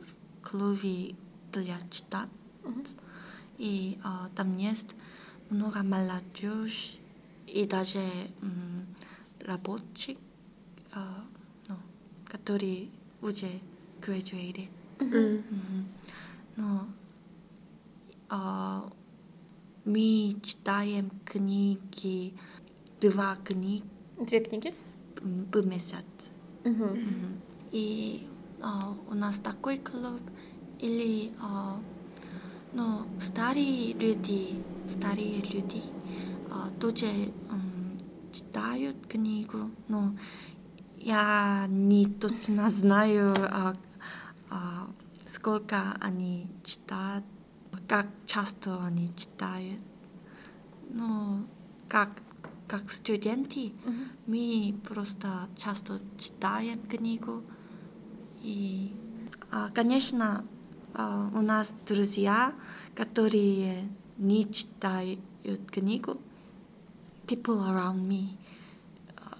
клубов 0.41 0.81
для 1.53 1.75
читать. 1.89 2.27
И 3.57 3.97
а, 4.03 4.29
там 4.35 4.57
есть 4.57 4.95
много 5.49 5.83
молодежь 5.83 6.97
и 7.47 7.65
даже 7.65 7.99
м, 8.41 8.85
рабочих, 9.45 10.17
а, 10.93 11.23
ну, 11.67 11.75
которые 12.25 12.89
уже 13.21 13.49
graduated. 14.01 14.69
Мгм. 14.99 15.85
Но 16.55 16.87
а, 18.29 18.89
мы 19.85 20.35
читаем 20.41 21.11
книги, 21.25 22.33
два 23.01 23.35
книги 23.43 23.83
Две 24.19 24.39
книги? 24.39 24.73
в 25.21 25.65
месяц. 25.67 26.05
Мгм. 26.63 26.85
Мгм. 26.85 27.41
И 27.71 28.27
а, 28.61 28.95
у 29.09 29.13
нас 29.15 29.37
такой 29.39 29.77
клуб, 29.77 30.21
или 30.79 31.31
а, 31.41 31.79
ну, 32.73 33.05
старые 33.19 33.93
люди, 33.93 34.63
старые 34.87 35.41
люди 35.41 35.81
а, 36.51 36.69
тоже 36.79 37.05
м, 37.05 37.99
читают 38.31 38.97
книгу, 39.07 39.69
но 39.87 40.15
я 40.97 41.65
не 41.69 42.05
точно 42.05 42.69
знаю, 42.69 43.33
а, 43.37 43.73
а, 44.49 44.87
сколько 45.27 45.95
они 46.01 46.47
читают, 46.65 47.25
как 47.87 48.07
часто 48.25 48.83
они 48.83 49.11
читают. 49.15 49.79
Ну, 50.89 51.45
как, 51.87 52.09
как 52.67 52.91
студенты, 52.91 53.73
мы 54.25 54.75
просто 54.87 55.47
часто 55.57 55.99
читаем 56.17 56.79
книгу. 56.81 57.43
И, 58.41 58.93
а, 59.51 59.69
конечно, 59.69 60.43
у 60.95 61.41
нас 61.41 61.73
друзья, 61.87 62.53
которые 62.95 63.89
не 64.17 64.51
читают 64.51 65.19
книгу. 65.71 66.17
People 67.27 67.59
around 67.59 68.07
me. 68.07 68.37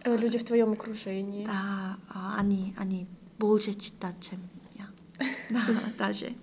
Э, 0.03 0.17
Люди 0.17 0.37
в 0.37 0.45
твоем 0.45 0.73
окружении. 0.73 1.45
Да, 1.45 1.97
а, 2.09 2.35
они, 2.37 2.73
они 2.77 3.07
больше 3.37 3.73
читают, 3.73 4.17
чем 4.21 4.39
я. 4.75 4.87
Да, 5.49 5.61
даже. 5.97 6.33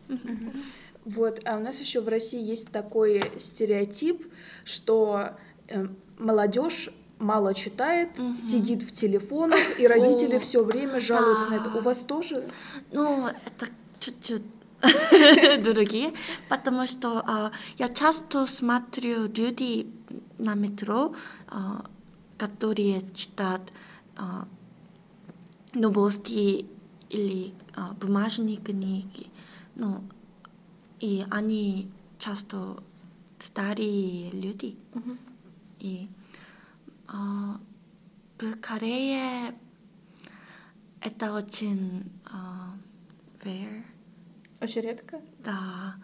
Вот, 1.04 1.40
а 1.44 1.56
у 1.56 1.60
нас 1.60 1.80
еще 1.80 2.00
в 2.00 2.08
России 2.08 2.42
есть 2.42 2.68
такой 2.68 3.22
стереотип, 3.38 4.30
что 4.64 5.30
э, 5.68 5.88
молодежь 6.18 6.90
мало 7.18 7.54
читает, 7.54 8.10
сидит 8.38 8.82
в 8.82 8.92
телефонах, 8.92 9.58
и 9.78 9.86
родители 9.88 10.36
О, 10.36 10.40
все 10.40 10.62
время 10.62 11.00
жалуются 11.00 11.48
на 11.48 11.54
это. 11.54 11.70
У 11.70 11.80
вас 11.80 12.00
тоже? 12.00 12.46
Ну, 12.92 13.26
это 13.28 13.66
чуть-чуть 13.98 14.42
другие, 15.62 16.12
потому 16.48 16.86
что 16.86 17.22
а, 17.26 17.52
я 17.78 17.88
часто 17.88 18.46
смотрю 18.46 19.26
люди 19.26 19.86
на 20.38 20.54
метро, 20.54 21.14
а, 21.48 21.84
которые 22.38 23.02
читают 23.14 23.72
а, 24.16 24.46
новости 25.74 26.66
или 27.10 27.52
а, 27.74 27.92
бумажные 27.92 28.56
книги. 28.56 29.26
Ну, 29.74 30.02
и 31.00 31.24
они 31.30 31.90
часто 32.18 32.82
старые 33.38 34.30
люди. 34.30 34.76
И 35.78 36.08
а, 37.08 37.58
в 38.38 38.56
Корее 38.60 39.54
это 41.00 41.32
очень 41.32 42.10
а, 42.26 42.74
rare. 43.42 43.84
Очень 44.60 44.82
редко. 44.82 45.20
Да, 45.44 45.96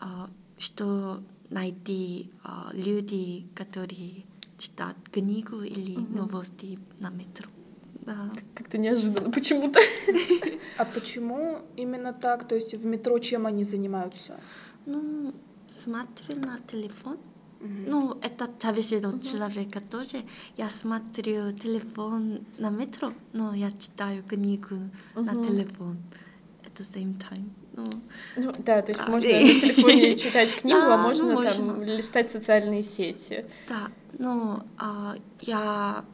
а, 0.00 0.28
что 0.58 1.22
найти 1.50 2.30
а, 2.42 2.70
люди, 2.72 3.46
которые 3.54 4.24
читают 4.58 4.96
книгу 5.12 5.62
или 5.62 5.96
новости 5.96 6.78
на 6.98 7.10
метро. 7.10 7.48
Да. 8.00 8.30
Как-то 8.54 8.78
неожиданно 8.78 9.30
почему-то. 9.30 9.80
А 10.76 10.84
почему 10.84 11.60
именно 11.76 12.12
так? 12.12 12.48
То 12.48 12.56
есть 12.56 12.74
в 12.74 12.84
метро 12.84 13.16
чем 13.20 13.46
они 13.46 13.62
занимаются? 13.62 14.40
Ну, 14.86 15.32
смотрю 15.68 16.36
на 16.40 16.58
телефон. 16.58 17.18
Ну, 17.60 18.18
это 18.20 18.50
зависит 18.60 19.04
от 19.04 19.22
человека 19.22 19.80
тоже. 19.80 20.24
Я 20.56 20.68
смотрю 20.70 21.52
телефон 21.52 22.40
на 22.58 22.70
метро, 22.70 23.12
но 23.32 23.54
я 23.54 23.70
читаю 23.70 24.24
книгу 24.24 24.74
на 25.14 25.44
телефон 25.44 25.96
at 26.74 26.80
the 26.80 26.84
same 26.84 27.14
time. 27.18 27.50
Ну, 27.76 27.84
Ну, 28.36 28.52
да, 28.64 28.82
то 28.82 28.90
есть 28.92 29.00
А, 29.04 29.10
можно 29.10 29.26
и- 29.26 29.54
на 29.54 29.60
телефоне 29.60 30.16
читать 30.16 30.54
книгу, 30.60 30.78
Да, 30.80 30.94
а 30.94 30.96
ну, 30.96 31.02
можно 31.02 31.42
там 31.42 31.82
листать 31.82 32.30
социальные 32.30 32.82
сети. 32.82 33.46
да, 33.68 33.88
ну, 34.18 34.60
а, 34.78 35.16
я 35.40 36.04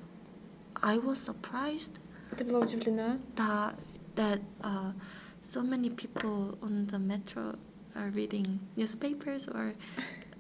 I 0.83 0.99
was 0.99 1.17
surprised 1.17 1.93
Ты 2.37 2.45
была 2.45 2.61
удивлена? 2.61 3.19
that 3.37 3.75
that 4.17 4.41
uh, 4.63 4.93
so 5.41 5.63
many 5.63 5.91
people 5.91 6.59
on 6.63 6.87
the 6.87 6.99
metro 6.99 7.57
are 7.95 8.11
reading 8.15 8.59
newspapers 8.77 9.49
or 9.49 9.75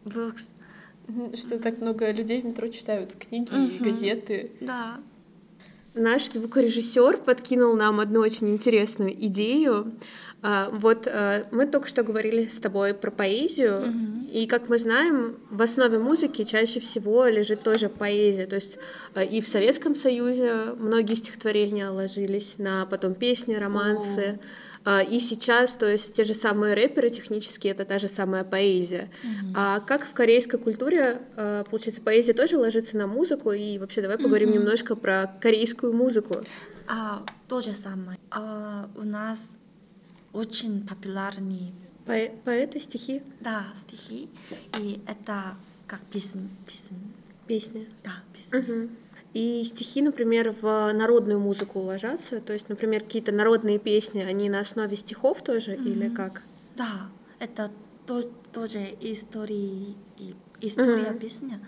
books. 0.05 0.51
Что 1.37 1.59
так 1.59 1.79
много 1.81 2.11
людей 2.13 2.41
в 2.41 2.45
метро 2.47 2.69
читают 2.69 3.15
книги 3.17 3.53
и 3.53 3.79
газеты. 3.83 4.53
Да. 4.61 5.01
Наш 5.95 6.31
звукорежиссер 6.31 7.19
подкинул 7.19 7.75
нам 7.75 7.99
одну 7.99 8.21
очень 8.21 8.51
интересную 8.51 9.13
идею. 9.27 9.93
А, 10.43 10.71
Вот 10.71 11.09
а, 11.09 11.45
мы 11.51 11.67
только 11.67 11.89
что 11.89 12.03
говорили 12.05 12.47
с 12.47 12.61
тобой 12.61 12.95
про 12.95 13.11
поэзию, 13.11 13.93
и 14.33 14.47
как 14.47 14.69
мы 14.69 14.79
знаем, 14.79 15.37
в 15.51 15.61
основе 15.61 15.99
музыки 15.99 16.45
чаще 16.45 16.79
всего 16.79 17.27
лежит 17.27 17.63
тоже 17.63 17.89
поэзия. 17.89 18.47
То 18.47 18.57
есть 18.57 18.79
а, 19.15 19.25
и 19.25 19.41
в 19.41 19.47
Советском 19.49 19.97
Союзе 19.97 20.75
многие 20.79 21.17
стихотворения 21.17 21.91
ложились 21.91 22.55
на 22.59 22.87
потом 22.87 23.15
песни, 23.15 23.55
романсы. 23.55 24.39
А, 24.39 24.70
И 25.11 25.21
сейчас, 25.21 25.75
то 25.75 25.87
есть 25.87 26.15
те 26.15 26.25
же 26.25 26.33
самые 26.35 26.75
рэперы 26.75 27.11
технически 27.11 27.69
это 27.69 27.85
та 27.85 27.99
же 27.99 28.09
самая 28.09 28.45
поэзия. 28.45 29.11
А 29.55 29.81
как 29.81 30.05
в 30.07 30.13
корейской 30.13 30.59
культуре, 30.59 31.21
а, 31.37 31.65
получается, 31.65 32.01
поэзия 32.01 32.33
тоже 32.33 32.57
ложится 32.57 32.97
на 32.97 33.07
музыку? 33.07 33.53
И 33.53 33.79
вообще 33.79 34.01
давай 34.01 34.17
поговорим 34.17 34.53
немножко 34.53 34.97
про 34.97 35.31
корейскую 35.41 35.93
музыку. 35.93 36.43
А, 36.89 37.25
то 37.47 37.61
же 37.61 37.73
самое. 37.75 38.19
А, 38.31 38.89
у 38.97 39.03
нас 39.03 39.51
очень 40.33 40.87
популярные 40.87 41.73
По- 42.07 42.33
поэты, 42.45 42.81
стихи, 42.81 43.23
да, 43.41 43.67
стихи, 43.77 44.29
и 44.79 45.01
это 45.07 45.57
как 45.87 46.01
песня, 46.13 46.49
песня, 46.67 46.97
песни. 47.47 47.89
да, 48.03 48.13
песня. 48.35 48.59
Мгм. 48.61 48.91
И 49.33 49.63
стихи, 49.65 50.03
например, 50.03 50.55
в 50.61 50.93
народную 50.93 51.39
музыку 51.39 51.79
ложатся, 51.81 52.41
то 52.41 52.53
есть, 52.53 52.69
например, 52.69 53.03
какие-то 53.03 53.33
народные 53.33 53.79
песни, 53.79 54.21
они 54.21 54.49
на 54.51 54.61
основе 54.61 54.97
стихов 54.97 55.43
тоже 55.43 55.77
или 55.77 56.09
как? 56.09 56.43
Да, 56.77 57.09
это 57.39 57.71
то, 58.07 58.23
тоже 58.53 58.89
истории, 59.01 59.97
история 60.61 61.11
Мгм. 61.11 61.19
песня. 61.19 61.61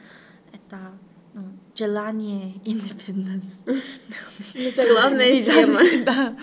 Это 0.53 0.93
ну, 1.35 1.43
желание 1.77 2.55
independence. 2.65 3.63
Главная 4.93 5.43
тема. 5.43 5.81
Да. 6.05 6.37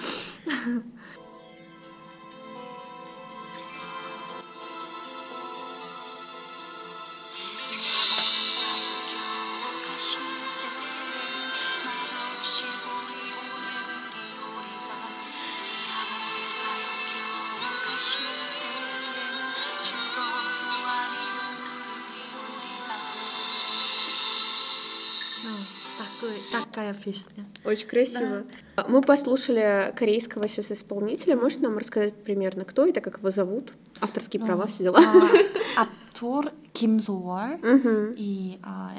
Песня. 27.04 27.45
Очень 27.66 27.88
красиво. 27.88 28.43
Мы 28.88 29.02
послушали 29.02 29.93
корейского 29.95 30.47
сейчас 30.47 30.72
исполнителя. 30.72 31.36
Можешь 31.36 31.60
нам 31.60 31.78
рассказать 31.78 32.14
примерно, 32.24 32.66
кто 32.66 32.86
это, 32.86 33.02
как 33.02 33.18
его 33.20 33.32
зовут? 33.32 33.74
Авторские 34.02 34.43
права, 34.43 34.68
все 34.68 34.84
дела. 34.84 35.00
А, 35.00 35.82
актер 35.82 36.54
Ким 36.74 37.00
Со월. 37.00 37.58
Мгм. 37.58 38.14
И 38.18 38.60
а, 38.64 38.93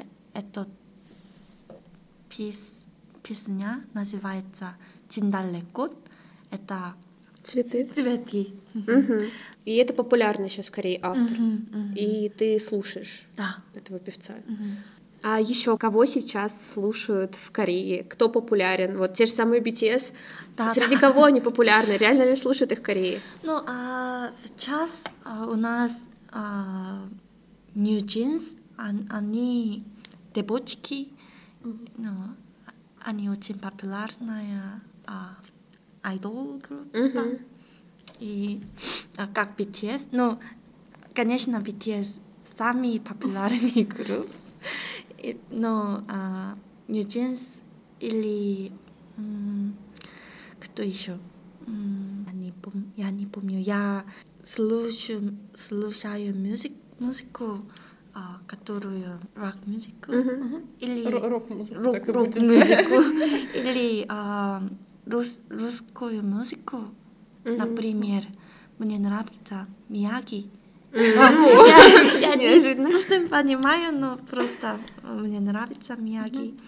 пес, 2.29 2.83
песня 3.23 3.83
называется 3.93 4.75
«Циндалекот». 5.09 5.95
Это 6.51 6.93
Цветы. 7.43 7.85
цветы. 7.85 8.47
Мгм. 8.73 9.21
И 9.65 9.75
это 9.77 9.93
популярный 9.93 10.49
сейчас 10.49 10.67
в 10.67 10.71
Корее 10.71 10.99
автор. 11.01 11.37
Мгм, 11.39 11.67
мгм. 11.71 11.93
И 11.95 12.29
ты 12.29 12.59
слушаешь 12.59 13.23
Да. 13.37 13.57
этого 13.73 13.99
певца. 13.99 14.33
Мгм. 14.47 14.77
А 15.23 15.39
еще 15.39 15.77
кого 15.77 16.05
сейчас 16.05 16.73
слушают 16.73 17.35
в 17.35 17.51
Корее? 17.51 18.03
Кто 18.03 18.27
популярен? 18.27 18.97
Вот 18.97 19.13
те 19.13 19.25
же 19.27 19.33
самые 19.33 19.61
BTS. 19.61 20.13
Да, 20.57 20.73
Среди 20.73 20.95
да. 20.95 21.01
кого 21.01 21.25
они 21.25 21.41
популярны? 21.41 21.93
Реально 21.93 22.23
ли 22.23 22.35
слушают 22.35 22.71
их 22.71 22.79
в 22.79 22.81
Корее? 22.81 23.21
Ну, 23.43 23.61
а 23.67 24.31
сейчас 24.41 25.03
а, 25.23 25.45
у 25.47 25.55
нас 25.55 25.99
а, 26.31 27.03
New 27.75 27.99
Jeans, 27.99 28.57
они 28.77 29.83
девочки, 30.33 31.09
ну, 31.97 32.11
они 33.03 33.29
очень 33.29 33.59
популярная 33.59 34.81
а, 35.05 35.35
айдол 36.01 36.59
группа. 36.67 36.97
Мгм. 36.97 37.37
И 38.19 38.61
а, 39.17 39.27
как 39.27 39.55
BTS, 39.55 40.09
ну, 40.11 40.39
конечно, 41.13 41.57
BTS 41.57 42.19
самый 42.45 42.99
популярный 42.99 43.83
групп, 43.83 44.29
И- 45.21 45.37
но 45.51 46.03
а, 46.07 46.55
New 46.87 47.03
Jeans 47.03 47.59
или 47.99 48.71
м, 49.17 49.75
кто 50.59 50.81
еще? 50.83 51.17
М, 51.67 52.25
Я 52.27 52.33
не 52.33 52.51
помню, 52.51 52.85
я 52.97 53.11
не 53.11 53.25
помню. 53.27 53.59
Я 53.59 54.03
слушаю, 54.43 55.37
слушаю 55.55 56.35
музык, 56.35 56.71
музыку, 56.99 57.59
а, 58.13 58.39
которую 58.47 59.19
рок-музыку 59.35 60.11
или 60.79 61.05
Ро- 61.07 61.29
Рок-музыка 61.29 61.79
рок, 61.81 62.07
рок-музыку 62.07 62.95
или 63.55 64.05
а, 64.09 64.63
рус, 65.05 65.39
русскую 65.49 66.23
музыку. 66.25 66.77
Например, 67.57 68.23
мне 68.79 68.97
нравится 68.99 69.67
Мияги. 69.89 70.45
О, 70.93 70.97
Я 72.19 72.35
не 72.35 72.45
Неожиданно. 72.45 72.91
совсем 72.91 73.29
понимаю, 73.29 73.97
но 73.97 74.17
просто 74.17 74.79
мне 75.03 75.39
нравится 75.39 75.95
Мияги. 75.95 76.59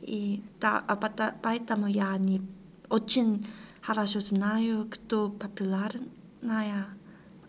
И 0.00 0.42
да, 0.60 0.82
а 0.86 0.96
пота- 0.96 1.34
поэтому 1.42 1.86
я 1.86 2.16
не 2.16 2.40
очень 2.88 3.46
хорошо 3.82 4.20
знаю, 4.20 4.86
кто 4.90 5.28
популярная 5.28 6.86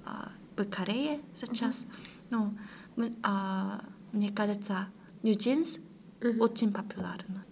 а, 0.05 0.31
в 0.57 0.63
Корее 0.65 1.19
сейчас. 1.35 1.85
Но 2.29 2.53
м- 2.97 3.15
а, 3.23 3.81
мне 4.11 4.29
кажется, 4.31 4.87
New 5.23 5.33
Jeans 5.33 5.79
очень 6.39 6.73
популярна. 6.73 7.45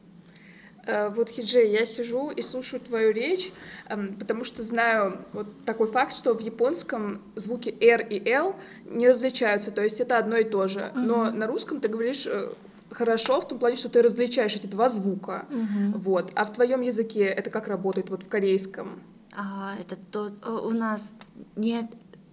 Э, 0.87 1.09
Вот, 1.09 1.29
Хиджей, 1.29 1.71
я 1.71 1.85
сижу 1.85 2.29
и 2.29 2.41
слушаю 2.41 2.79
твою 2.79 3.11
речь, 3.11 3.51
эм, 3.89 4.15
потому 4.15 4.43
что 4.43 4.63
знаю 4.63 5.19
вот 5.33 5.47
такой 5.65 5.87
факт, 5.91 6.13
что 6.13 6.33
в 6.33 6.41
японском 6.41 7.21
звуки 7.35 7.69
R 7.81 8.01
и 8.07 8.29
L 8.29 8.55
не 8.85 9.09
различаются, 9.09 9.71
то 9.71 9.81
есть 9.83 9.99
это 10.01 10.17
одно 10.17 10.37
и 10.37 10.43
то 10.43 10.67
же. 10.67 10.91
Но 10.95 11.31
на 11.31 11.47
русском 11.47 11.79
ты 11.79 11.87
говоришь 11.87 12.27
э, 12.27 12.53
хорошо 12.91 13.41
в 13.41 13.47
том 13.47 13.57
плане, 13.59 13.75
что 13.77 13.89
ты 13.89 14.01
различаешь 14.01 14.55
эти 14.55 14.67
два 14.67 14.89
звука. 14.89 15.45
Вот. 15.95 16.31
А 16.35 16.45
в 16.45 16.53
твоем 16.53 16.81
языке 16.81 17.23
это 17.25 17.49
как 17.49 17.67
работает, 17.67 18.09
вот 18.09 18.23
в 18.23 18.27
корейском? 18.27 19.01
А, 19.35 19.75
это 19.79 19.95
то, 20.11 20.31
у 20.63 20.69
нас 20.71 21.01
нет 21.55 21.85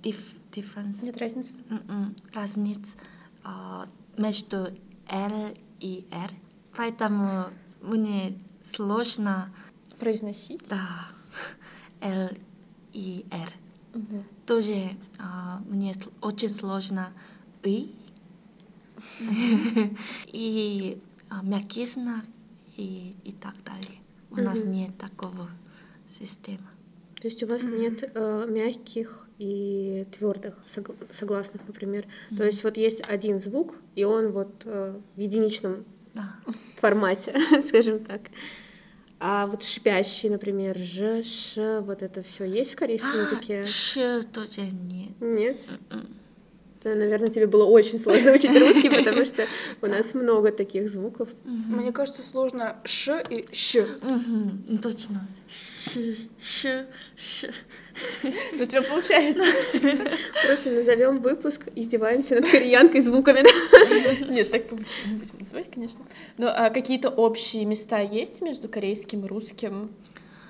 диф, 0.03 0.18
difference, 0.53 1.03
Нет 1.03 1.16
разницы. 1.16 1.53
м-м, 1.70 2.14
разниц 2.34 2.94
а, 3.42 3.86
между 4.18 4.68
L 5.09 5.57
и 5.80 6.07
R, 6.12 6.30
поэтому 6.76 7.46
мне 7.83 8.39
сложно, 8.72 9.53
Произносить. 9.99 10.62
да, 10.68 11.09
L 12.01 12.30
и 12.93 13.24
R. 13.30 13.49
Мгм. 13.95 14.24
Тоже 14.47 14.91
а, 15.18 15.61
мне 15.68 15.95
очень 16.20 16.55
сложно 16.55 17.12
и 17.62 17.95
и 20.26 20.99
а, 21.28 21.43
мягкий 21.43 21.87
знак 21.87 22.24
и, 22.76 23.14
и 23.24 23.33
так 23.33 23.55
далее. 23.64 24.01
У 24.30 24.37
нас 24.37 24.61
Мгм. 24.61 24.72
нет 24.72 24.99
такого 24.99 25.49
системы. 26.18 26.66
То 27.20 27.28
есть 27.28 27.43
у 27.45 27.47
вас 27.47 27.62
нет 27.62 28.11
э, 28.14 28.47
мягких 28.49 29.28
и 29.39 30.07
твердых 30.11 30.57
согласных, 31.11 31.62
например. 31.68 32.05
То 32.37 32.43
есть 32.45 32.64
вот 32.64 32.76
есть 32.76 33.01
один 33.09 33.41
звук, 33.41 33.76
и 33.95 34.03
он 34.03 34.33
вот 34.33 34.62
э, 34.64 34.99
в 35.14 35.20
единичном 35.20 35.85
Да. 36.14 36.34
формате, 36.78 37.34
скажем 37.66 38.04
так. 38.04 38.22
А 39.20 39.46
вот 39.46 39.62
шипящий, 39.62 40.28
например, 40.28 40.76
ж, 40.78 41.22
ш, 41.22 41.80
вот 41.82 42.02
это 42.02 42.22
все 42.22 42.44
есть 42.44 42.72
в 42.72 42.76
корейском 42.76 43.20
языке? 43.20 43.64
Ш 43.66 44.22
тоже 44.22 44.62
нет. 44.62 45.20
Нет? 45.20 45.56
М-м. 45.90 46.08
Да, 46.85 46.95
наверное, 46.95 47.28
тебе 47.28 47.47
было 47.47 47.64
очень 47.64 47.99
сложно 47.99 48.33
учить 48.35 48.57
русский, 48.59 48.91
потому 48.91 49.24
что 49.24 49.47
у 49.80 49.87
нас 49.87 50.14
много 50.14 50.51
таких 50.51 50.89
звуков. 50.89 51.28
Мне 51.45 51.93
кажется, 51.93 52.22
сложно 52.22 52.76
ш 52.85 53.22
и 53.30 53.45
щ. 53.53 53.87
Мгм, 54.03 54.78
Точно. 54.78 55.26
Ш, 55.49 56.01
ш, 56.41 56.87
ш. 57.16 57.49
У 58.61 58.64
тебя 58.64 58.83
получается. 58.83 59.45
Просто 60.47 60.70
назовем 60.70 61.16
выпуск 61.16 61.68
«Издеваемся 61.74 62.37
над 62.37 62.51
кореянкой 62.51 63.01
звуками». 63.01 63.43
Нет, 64.33 64.51
так 64.51 64.70
не 64.72 64.78
будем 65.14 65.39
называть, 65.39 65.70
конечно. 65.70 66.01
Но 66.39 66.49
а 66.49 66.70
какие-то 66.70 67.11
общие 67.11 67.64
места 67.64 68.01
есть 68.01 68.41
между 68.41 68.68
корейским 68.68 69.24
и 69.24 69.28
русским? 69.28 69.91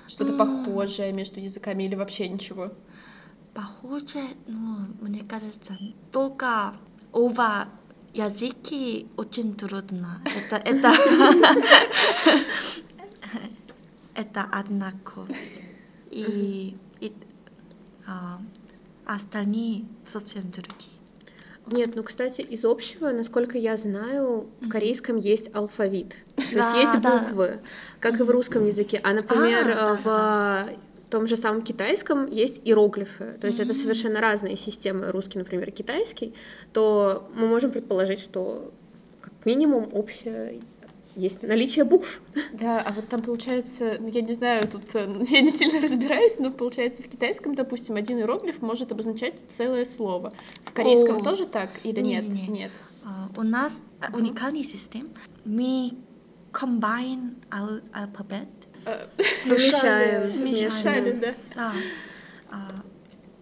Что-то 0.07 0.33
похожее 0.33 1.11
между 1.13 1.39
языками 1.39 1.83
или 1.83 1.95
вообще 1.95 2.27
ничего? 2.27 2.71
Похоже, 3.53 4.29
ну, 4.47 4.87
мне 5.01 5.23
кажется, 5.23 5.77
только 6.11 6.73
оба 7.11 7.67
языки 8.13 9.07
очень 9.15 9.55
трудно. 9.55 10.21
Это, 10.25 10.55
это, 10.55 10.93
это 14.15 14.45
одинаково. 14.51 15.27
И, 16.09 16.75
и 16.99 17.13
а, 18.07 18.39
остальные 19.05 19.85
совсем 20.05 20.49
другие. 20.49 20.93
Нет, 21.67 21.95
ну, 21.95 22.03
кстати, 22.03 22.41
из 22.41 22.65
общего, 22.65 23.11
насколько 23.11 23.57
я 23.57 23.77
знаю, 23.77 24.49
в 24.61 24.69
корейском 24.69 25.17
есть 25.17 25.53
алфавит. 25.55 26.17
То 26.35 26.41
есть 26.41 26.75
есть 26.75 27.01
да. 27.01 27.19
буквы, 27.19 27.59
как 27.99 28.19
и 28.19 28.23
в 28.23 28.29
русском 28.29 28.65
языке. 28.65 28.99
А, 29.03 29.13
например, 29.13 29.71
А, 29.71 29.73
да, 29.73 30.65
э, 30.65 30.67
в 30.67 30.69
том 31.13 31.27
же 31.27 31.37
самом 31.37 31.61
китайском 31.61 32.25
есть 32.25 32.59
иероглифы. 32.65 33.37
То 33.39 33.45
есть 33.45 33.59
это 33.59 33.75
совершенно 33.75 34.19
разные 34.19 34.55
системы, 34.55 35.11
русский, 35.11 35.37
например, 35.37 35.71
китайский. 35.71 36.33
То 36.73 37.29
мы 37.35 37.47
можем 37.47 37.69
предположить, 37.69 38.19
что 38.19 38.73
как 39.21 39.33
минимум 39.45 39.89
общее 39.91 40.59
есть 41.15 41.43
наличие 41.43 41.85
букв. 41.85 42.19
Да, 42.53 42.81
а 42.81 42.91
вот 42.91 43.09
там 43.09 43.21
получается, 43.21 43.97
ну, 43.99 44.07
я 44.07 44.21
не 44.21 44.33
знаю, 44.33 44.67
тут 44.67 44.95
э, 44.95 45.07
я 45.29 45.41
не 45.41 45.51
сильно 45.51 45.79
разбираюсь, 45.79 46.39
но 46.39 46.49
получается 46.49 47.03
в 47.03 47.07
китайском, 47.07 47.53
допустим, 47.53 47.95
один 47.95 48.17
иероглиф 48.17 48.63
может 48.63 48.91
обозначать 48.91 49.35
целое 49.49 49.85
слово. 49.85 50.33
В 50.65 50.73
корейском 50.73 51.17
О. 51.17 51.23
тоже 51.23 51.45
так 51.45 51.69
или 51.83 52.01
нет? 52.01 52.27
Не-не-не. 52.27 52.47
Нет. 52.47 52.71
А, 53.05 53.29
у 53.37 53.43
нас 53.43 53.79
уникальный 54.11 54.63
систем. 54.63 55.09
Мы 55.45 55.91
combine 56.51 57.35
алфавит. 57.51 58.62
Смешаем. 59.35 60.23
Смешали, 60.23 61.11
да. 61.13 61.33
Да. 61.55 61.73
А, 62.51 62.83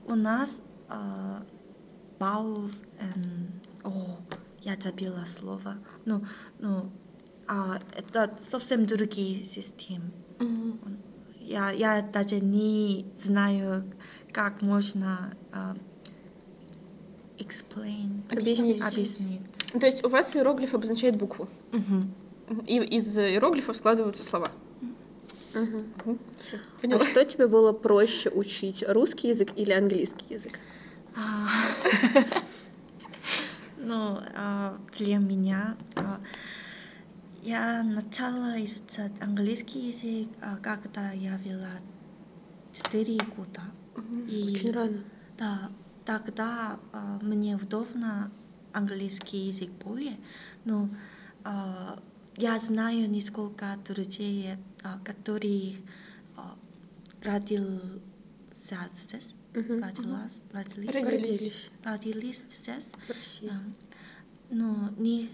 у 0.08 0.16
нас 0.16 0.62
а, 0.90 1.44
and... 2.20 3.50
О, 3.84 4.18
я 4.62 4.76
забила 4.80 5.26
слово. 5.26 5.78
Ну, 6.06 6.24
ну, 6.60 6.92
а, 7.48 7.80
это 7.96 8.38
совсем 8.48 8.86
другие 8.86 9.44
системы. 9.44 10.12
Я, 11.40 11.72
я 11.72 12.02
даже 12.02 12.40
не 12.40 13.06
знаю, 13.22 13.84
как 14.32 14.62
можно 14.62 15.34
а, 15.52 15.76
explain, 17.38 18.22
Объяснить. 18.32 18.82
объяснить. 18.82 19.42
То 19.80 19.86
есть 19.86 20.04
у 20.04 20.10
вас 20.10 20.36
иероглиф 20.36 20.74
обозначает 20.74 21.16
букву, 21.18 21.50
Мгм. 21.72 22.14
и 22.68 22.78
из 22.78 23.18
иероглифов 23.18 23.76
складываются 23.78 24.24
слова. 24.24 24.52
Мгм, 25.54 25.93
всё, 26.39 26.95
А 26.95 26.99
что 27.04 27.26
тебе 27.26 27.47
было 27.47 27.74
проще 27.74 28.30
учить, 28.30 28.84
русский 28.88 29.30
язык 29.30 29.52
или 29.56 29.72
английский 29.72 30.34
язык? 30.34 30.60
А, 31.16 31.47
Ну, 33.78 34.20
а, 34.36 34.78
для 34.97 35.18
меня 35.18 35.76
а, 35.95 36.20
я 37.43 37.84
начала 37.84 38.64
изучать 38.64 39.12
английский 39.20 39.89
язык, 39.89 40.30
когда 40.62 41.12
я 41.12 41.38
была 41.43 41.72
4 42.72 43.18
года. 43.36 43.62
И 44.28 44.54
Очень 44.56 44.72
рано. 44.72 45.04
да, 45.38 45.70
тогда 46.06 46.80
мне 47.22 47.56
удобно 47.56 48.32
английский 48.72 49.47
язык 49.47 49.70
более, 49.84 50.18
но 50.64 50.89
я 52.38 52.60
знаю 52.60 53.10
несколько 53.10 53.66
друзей, 53.86 54.58
а, 54.84 55.00
которые 55.04 55.76
а, 56.36 56.56
родился 57.24 58.78
здесь, 58.96 59.34
Мгм. 59.54 59.84
родилась, 59.84 60.34
родились, 60.54 60.94
Родились 60.96 61.72
родились 61.84 62.42
здесь, 62.60 62.86
в 63.08 63.10
России. 63.10 63.50
а, 63.52 63.62
но 64.50 64.90
не 64.98 65.30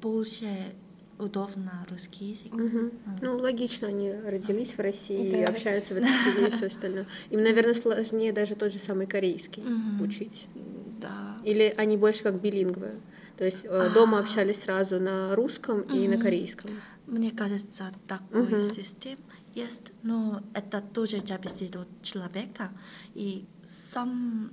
больше 0.00 0.74
удобно 1.18 1.84
русский 1.90 2.26
язык. 2.30 2.52
Мгм. 2.52 2.92
Ну, 3.22 3.38
логично, 3.38 3.88
они 3.88 4.12
родились 4.12 4.74
в 4.74 4.78
России 4.80 5.28
и 5.28 5.42
Да. 5.44 5.50
общаются 5.50 5.94
в 5.94 5.96
этой 5.96 6.10
среде 6.12 6.46
и 6.46 6.50
все 6.50 6.66
остальное. 6.66 7.06
Им, 7.30 7.42
наверное, 7.42 7.74
сложнее 7.74 8.32
даже 8.32 8.54
тот 8.54 8.72
же 8.72 8.78
самый 8.78 9.06
корейский 9.06 9.62
Мгм. 9.64 10.00
учить. 10.02 10.46
Да. 11.00 11.38
Или 11.44 11.74
они 11.76 11.96
больше 11.96 12.22
как 12.22 12.40
билингвы. 12.40 13.00
То 13.36 13.44
есть 13.44 13.64
э, 13.64 13.90
дома 13.94 14.18
общались 14.20 14.62
сразу 14.62 15.00
на 15.00 15.34
русском 15.34 15.82
и 15.82 16.06
на 16.08 16.18
корейском. 16.18 16.70
Мне 17.08 17.30
кажется, 17.30 17.92
такой 18.06 18.52
Мгм. 18.52 18.74
систем 18.74 19.16
есть, 19.54 19.92
но 20.02 20.42
это 20.52 20.82
тоже 20.82 21.20
зависит 21.26 21.74
от 21.74 21.88
человека. 22.02 22.70
И 23.14 23.46
some, 23.64 24.50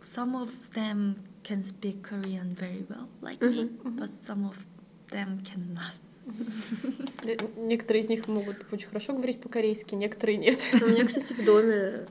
some 0.00 0.34
of 0.40 0.50
them 0.74 1.16
can 1.42 1.64
speak 1.64 2.02
Korean 2.02 2.54
very 2.56 2.86
well, 2.88 3.08
like 3.20 3.40
me, 3.40 3.68
but 3.82 4.08
some 4.08 4.48
of 4.48 4.56
them 5.10 5.40
cannot. 5.44 5.94
Некоторые 7.56 8.02
из 8.02 8.08
них 8.08 8.28
могут 8.28 8.64
очень 8.72 8.88
хорошо 8.88 9.12
говорить 9.14 9.40
по-корейски, 9.40 9.94
некоторые 9.96 10.38
нет. 10.38 10.58
У 10.72 10.86
меня, 10.86 11.04
кстати, 11.06 11.32
в 11.32 11.44
доме, 11.44 12.06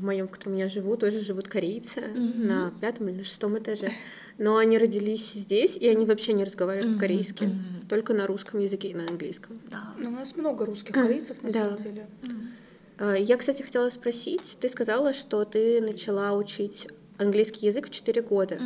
в 0.00 0.04
моем, 0.04 0.26
в 0.26 0.30
котором 0.30 0.56
я 0.56 0.66
живу, 0.68 0.96
тоже 0.96 1.20
живут 1.20 1.46
корейцы 1.48 2.00
на 2.14 2.72
пятом 2.80 3.08
или 3.08 3.18
на 3.18 3.24
шестом 3.24 3.56
этаже. 3.58 3.90
Но 4.38 4.56
они 4.56 4.78
родились 4.78 5.32
здесь, 5.34 5.76
и 5.76 5.86
они 5.88 6.06
вообще 6.06 6.32
не 6.32 6.44
разговаривают 6.44 6.94
по-корейски, 6.94 7.50
только 7.88 8.14
на 8.14 8.26
русском 8.26 8.58
языке 8.60 8.88
и 8.88 8.94
на 8.94 9.06
английском. 9.06 9.60
Да. 9.70 9.94
Ну, 9.98 10.08
у 10.08 10.12
нас 10.12 10.36
много 10.36 10.64
русских 10.66 10.94
корейцев, 10.94 11.42
на 11.42 11.50
Да. 11.50 11.58
самом 11.58 11.76
деле. 11.76 12.06
А, 12.98 13.14
Я, 13.14 13.36
кстати, 13.36 13.62
хотела 13.62 13.88
спросить, 13.90 14.56
ты 14.60 14.68
сказала, 14.68 15.12
что 15.14 15.44
ты 15.44 15.80
начала 15.80 16.32
учить 16.32 16.88
английский 17.18 17.66
язык 17.66 17.86
в 17.88 17.90
4 17.90 18.22
года. 18.22 18.58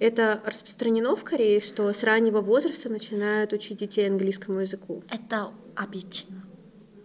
Это 0.00 0.40
распространено 0.46 1.14
в 1.14 1.24
Корее, 1.24 1.60
что 1.60 1.92
с 1.92 2.02
раннего 2.04 2.40
возраста 2.40 2.88
начинают 2.88 3.52
учить 3.52 3.78
детей 3.78 4.08
английскому 4.08 4.60
языку? 4.60 5.02
Это 5.10 5.50
обычно. 5.74 6.42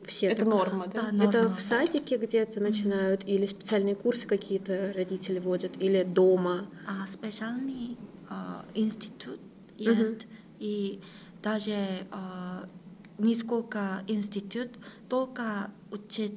Все 0.06 0.28
Это 0.28 0.46
так? 0.46 0.54
норма, 0.54 0.88
да? 0.88 1.10
Да, 1.12 1.26
Это 1.26 1.42
норма. 1.44 1.56
в 1.56 1.60
садике 1.60 2.18
где-то 2.18 2.60
начинают, 2.62 3.24
или 3.28 3.46
специальные 3.46 3.96
курсы 3.96 4.28
какие-то 4.28 4.92
родители 4.96 5.40
водят, 5.40 5.72
или 5.82 6.04
дома. 6.04 6.68
А, 6.88 7.08
специальный 7.08 7.98
а, 8.30 8.66
институт 8.74 9.40
есть, 9.78 10.28
и 10.60 11.02
даже 11.42 11.76
а, 12.12 12.68
несколько 13.18 14.04
институт 14.08 14.70
только 15.10 15.72
учат 15.92 16.32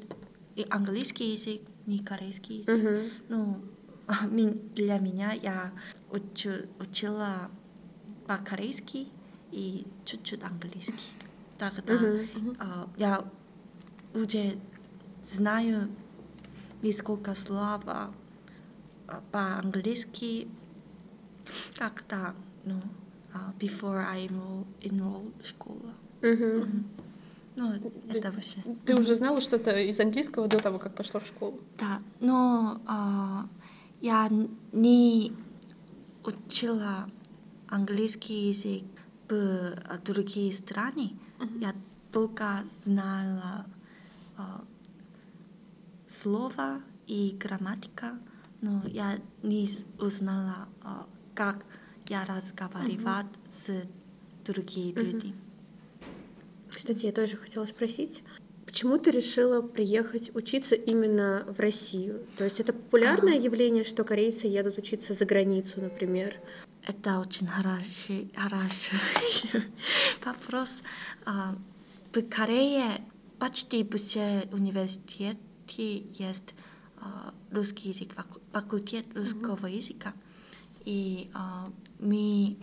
и 0.56 0.66
английский 0.70 1.32
язык, 1.34 1.62
не 1.86 1.98
корейский 2.00 2.58
язык. 2.58 2.76
Мгм. 2.76 3.10
Ну, 3.28 3.60
ми- 4.30 4.60
для 4.74 4.98
меня 4.98 5.32
я 5.32 5.72
учу- 6.10 6.66
учила 6.80 7.50
по-корейски 8.26 9.08
и 9.52 9.86
чуть-чуть 10.04 10.42
английский. 10.42 10.94
Тогда 11.58 11.94
а, 12.58 12.88
я 12.98 13.24
уже 14.16 14.58
знаю 15.22 15.88
несколько 16.82 17.34
слов 17.34 17.82
по-английски, 19.30 20.48
когда, 21.76 22.34
ну, 22.64 22.80
before 23.58 24.04
I 24.04 24.26
enroll, 24.26 24.66
enroll 24.80 25.32
в 25.42 25.46
школу. 25.46 25.92
Ну, 27.58 27.72
это 28.10 28.30
вообще. 28.30 28.58
Ты 28.84 28.94
уже 28.94 29.14
знала 29.14 29.40
что-то 29.40 29.78
из 29.78 29.98
английского 29.98 30.46
до 30.46 30.58
того, 30.58 30.78
как 30.78 30.94
пошла 30.94 31.20
в 31.20 31.26
школу? 31.26 31.58
Да, 31.78 32.02
но 32.20 32.82
а, 32.86 33.48
я 34.02 34.28
не 34.72 35.32
учила 36.22 37.08
английский 37.68 38.50
язык 38.50 38.84
в 39.28 39.74
другие 40.04 40.52
страны. 40.52 41.12
Я 41.58 41.72
только 42.12 42.62
знала 42.84 43.64
слова 46.06 46.80
и 47.06 47.36
грамматика, 47.38 48.18
но 48.60 48.82
я 48.86 49.18
не 49.42 49.68
узнала, 49.98 50.68
а, 50.82 51.06
как 51.34 51.64
я 52.08 52.24
разговаривать 52.24 53.26
с 53.50 53.68
другими 54.44 54.98
людьми. 54.98 55.34
Кстати, 56.70 57.06
я 57.06 57.12
тоже 57.12 57.36
хотела 57.36 57.64
спросить, 57.66 58.22
почему 58.64 58.98
ты 58.98 59.10
решила 59.10 59.62
приехать 59.62 60.34
учиться 60.34 60.74
именно 60.74 61.44
в 61.48 61.60
Россию? 61.60 62.26
То 62.36 62.44
есть 62.44 62.60
это 62.60 62.72
популярное 62.72 63.38
явление, 63.38 63.84
что 63.84 64.04
корейцы 64.04 64.46
едут 64.46 64.78
учиться 64.78 65.14
за 65.14 65.24
границу, 65.24 65.80
например? 65.80 66.40
Это 66.86 67.18
очень 67.18 67.46
хороший, 67.46 68.32
хороший 68.36 69.64
вопрос. 70.24 70.82
А, 71.24 71.56
В 72.12 72.22
Корее 72.22 73.00
почти 73.38 73.84
все 73.96 74.48
университеты 74.52 75.38
есть 75.76 76.54
а, 76.98 77.34
русский 77.50 77.90
язык, 77.90 78.12
факу- 78.14 78.40
факультет 78.52 79.06
русского 79.14 79.66
языка. 79.66 80.12
И 80.84 81.30
а, 81.34 81.70
мы 81.98 82.56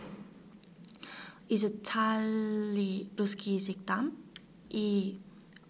изучали 1.48 3.06
русский 3.18 3.56
язык 3.56 3.78
там, 3.86 4.12
и 4.70 5.18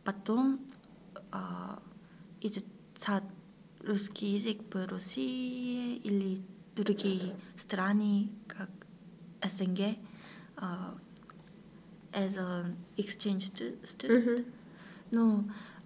потом 0.05 0.61
а, 1.33 1.83
изучать 2.41 3.25
русский 3.81 4.35
язык 4.37 4.59
в 4.73 4.87
России 4.89 5.97
или 5.97 6.41
другие 6.77 7.37
страны, 7.57 8.31
как 8.47 8.71
СНГ, 9.43 9.97
а, 10.57 10.97
as 12.13 12.37
an 12.37 12.77
exchange 12.97 13.41
stu- 13.53 13.77
student. 13.83 14.47
Но 14.47 14.64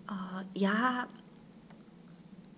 а, 0.07 0.45
я 0.55 1.09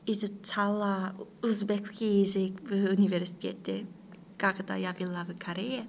изучала 0.06 1.14
узбекский 1.42 2.22
язык 2.22 2.60
в 2.62 2.72
университете, 2.72 3.86
когда 4.38 4.74
я 4.76 4.92
была 4.92 5.24
в 5.24 5.36
Корее. 5.38 5.86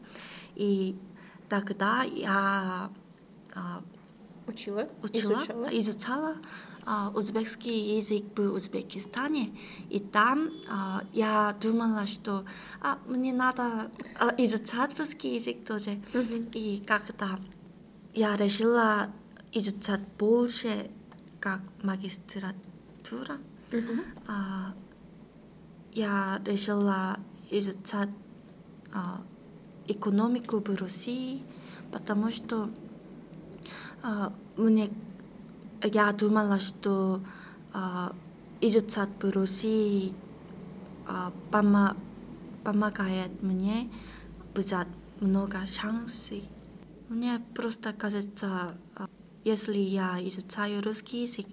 И 0.55 0.95
тогда 1.49 2.03
я 2.03 2.89
а, 3.55 3.82
Учила? 4.47 4.89
учила, 5.03 5.34
Изучала? 5.34 5.67
изучала 5.71 6.36
а, 6.86 7.11
узбекский 7.15 7.97
язык 7.97 8.23
в 8.36 8.53
Узбекистане. 8.53 9.55
И 9.89 9.99
там 9.99 10.49
а, 10.69 11.03
я 11.13 11.55
думала, 11.61 12.05
что 12.07 12.43
а, 12.82 12.97
мне 13.07 13.34
надо 13.34 13.91
а, 14.19 14.34
изучать 14.38 14.97
русский 14.99 15.36
язык 15.36 15.65
тоже. 15.65 16.01
И 16.53 16.82
когда 16.86 17.39
я 18.13 18.36
решила 18.36 19.11
изучать 19.53 20.01
больше 20.17 20.89
как 21.39 21.61
магистратура, 21.83 23.37
а, 24.27 24.73
я 25.93 26.41
решила 26.45 27.17
изучать 27.49 28.09
а, 28.93 29.21
экономику 29.87 30.59
в 30.59 30.75
России, 30.81 31.43
потому 31.91 32.31
что 32.31 32.69
а, 34.03 34.33
мне 34.57 34.89
я 35.83 36.11
думала, 36.13 36.59
что 36.59 37.21
а, 37.73 38.13
изучать 38.61 39.09
в 39.21 39.29
России 39.31 40.13
а, 41.07 41.33
пома- 41.51 41.97
помогает 42.63 43.41
мне 43.41 43.89
взять 44.53 44.87
много 45.19 45.57
шансов. 45.67 46.39
Мне 47.09 47.41
просто 47.55 47.93
кажется, 47.93 48.77
а, 48.95 49.07
если 49.43 49.77
я 49.77 50.17
изучаю 50.21 50.81
русский 50.83 51.23
язык, 51.23 51.45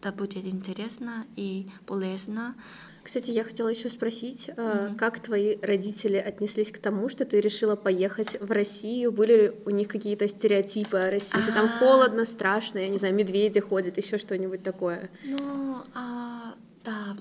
это 0.00 0.12
будет 0.12 0.44
интересно 0.46 1.26
и 1.36 1.68
полезно. 1.86 2.54
Кстати, 3.02 3.30
я 3.30 3.44
хотела 3.44 3.68
еще 3.68 3.88
спросить, 3.88 4.50
э, 4.56 4.90
как 4.98 5.20
твои 5.20 5.58
родители 5.62 6.16
отнеслись 6.16 6.72
к 6.72 6.78
тому, 6.78 7.08
что 7.08 7.24
ты 7.24 7.40
решила 7.40 7.76
поехать 7.76 8.36
в 8.40 8.50
Россию? 8.50 9.12
Были 9.12 9.32
ли 9.42 9.52
у 9.64 9.70
них 9.70 9.86
какие-то 9.86 10.26
стереотипы 10.26 10.96
о 10.98 11.10
России? 11.10 11.40
Что 11.40 11.52
там 11.52 11.66
А. 11.66 11.78
холодно, 11.78 12.24
страшно, 12.24 12.78
я 12.80 12.88
не 12.88 12.98
знаю, 12.98 13.14
медведи 13.14 13.60
ходят, 13.60 13.96
еще 13.96 14.18
что-нибудь 14.18 14.64
такое? 14.64 15.08
Ну, 15.24 15.82
а, 15.94 16.54
да, 16.84 17.16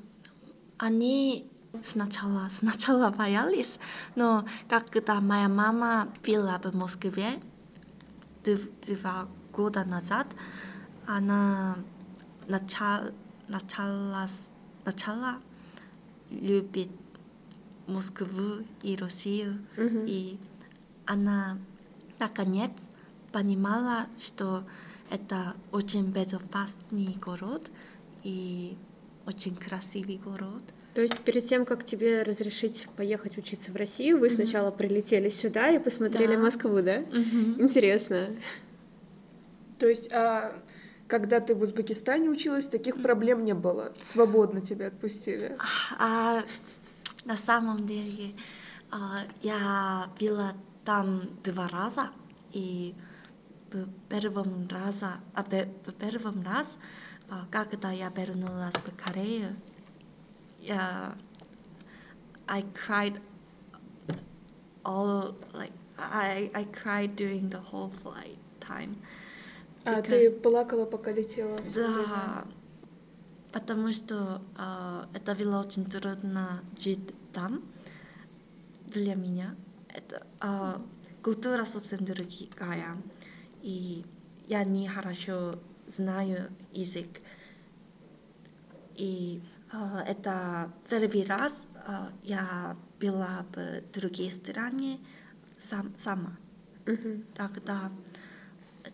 они 0.77 1.47
сначала, 1.83 2.47
сначала 2.51 3.09
боялись, 3.11 3.77
но 4.15 4.47
когда 4.67 5.21
моя 5.21 5.47
мама 5.47 6.11
была 6.25 6.57
в 6.63 6.73
Москве 6.75 7.27
дв- 8.43 8.71
два 8.87 9.27
года 9.55 9.85
назад, 9.85 10.27
она 11.07 11.77
начала, 12.47 13.11
начала, 13.47 14.27
начала 14.85 15.37
любить 16.29 16.91
Москву 17.87 18.65
и 18.83 18.95
Россию, 18.95 19.59
и 20.07 20.37
она 21.05 21.57
наконец 22.19 22.71
понимала, 23.31 24.07
что 24.19 24.63
это 25.09 25.55
очень 25.71 26.11
безопасный 26.11 27.15
город 27.21 27.69
и 28.23 28.75
очень 29.25 29.55
красивый 29.55 30.17
город. 30.17 30.63
То 30.95 31.01
есть 31.01 31.19
перед 31.19 31.45
тем, 31.45 31.65
как 31.65 31.83
тебе 31.83 32.23
разрешить 32.23 32.87
поехать 32.95 33.37
учиться 33.37 33.71
в 33.71 33.75
Россию, 33.75 34.17
вы 34.17 34.29
сначала 34.29 34.71
прилетели 34.71 35.27
сюда 35.29 35.69
и 35.69 35.77
посмотрели 35.77 36.35
Да. 36.35 36.41
Москву, 36.41 36.81
да? 36.81 36.99
Интересно. 37.59 38.29
То 39.77 39.87
есть, 39.87 40.11
а 40.13 40.53
когда 41.07 41.39
ты 41.39 41.53
в 41.53 41.61
Узбекистане 41.61 42.29
училась, 42.29 42.65
таких 42.65 43.01
проблем 43.01 43.43
не 43.43 43.53
было? 43.53 43.93
Свободно 44.01 44.61
тебя 44.61 44.87
отпустили? 44.87 45.57
А 45.99 46.41
на 47.25 47.37
самом 47.37 47.85
деле 47.85 48.35
а, 48.91 49.19
я 49.41 50.09
была 50.19 50.53
там 50.83 51.23
два 51.43 51.67
раза, 51.67 52.09
и 52.51 52.95
в 53.71 53.87
первом 54.09 54.67
раза, 54.67 55.15
а, 55.33 55.43
в 55.43 55.91
первом 55.93 56.43
раз, 56.43 56.77
а, 57.29 57.45
когда 57.51 57.91
я 57.91 58.09
вернулась 58.09 58.75
в 58.75 59.03
Корею, 59.03 59.55
я 60.59 61.15
I 62.47 62.63
cried 62.73 63.19
all 64.83 65.35
like 65.53 65.73
I 65.97 66.51
I 66.53 66.65
cried 66.65 67.15
during 67.15 67.49
the 67.49 67.59
whole 67.59 67.89
flight 67.89 68.37
time. 68.59 68.95
А 69.85 69.99
Because- 69.99 70.03
ты 70.03 70.31
плакала, 70.31 70.85
пока 70.85 71.11
летела? 71.11 71.59
Да, 71.75 72.45
потому 73.51 73.91
что 73.91 74.41
а, 74.57 75.07
это 75.13 75.35
было 75.35 75.59
очень 75.59 75.85
трудно 75.85 76.63
жить 76.79 77.13
там 77.31 77.63
для 78.87 79.15
меня. 79.15 79.55
Это 79.89 80.25
а, 80.39 80.81
культура 81.21 81.65
совсем 81.65 81.99
другая, 82.03 82.97
и 83.61 84.03
я 84.47 84.63
не 84.63 84.87
хорошо 84.87 85.53
знаю 85.87 86.49
язык. 86.73 87.21
И 88.95 89.41
а, 89.71 90.01
это 90.01 90.71
первый 90.89 91.23
раз 91.25 91.67
а, 91.85 92.11
я 92.23 92.75
была 92.99 93.45
в 93.53 93.81
другой 93.93 94.31
стране 94.31 94.99
сам, 95.59 95.93
сама. 95.99 96.37
Тогда 97.35 97.91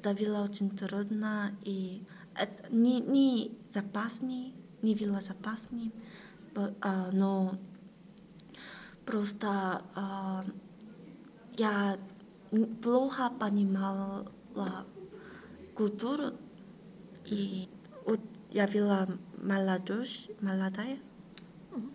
это 0.01 0.15
было 0.15 0.41
очень 0.41 0.71
трудно 0.71 1.51
и 1.63 2.01
это 2.35 2.73
не, 2.73 2.99
не 3.01 3.51
запасный, 3.71 4.53
не 4.81 4.95
было 4.95 5.21
запасным, 5.21 5.93
б- 6.55 6.73
а, 6.81 7.11
но 7.11 7.55
просто 9.05 9.83
а, 9.93 10.43
я 11.55 11.99
плохо 12.81 13.29
понимала 13.39 14.25
культуру 15.75 16.31
и 17.25 17.69
вот 18.05 18.21
я 18.49 18.67
была 18.67 19.07
молодежь, 19.37 20.29
молодая 20.41 20.97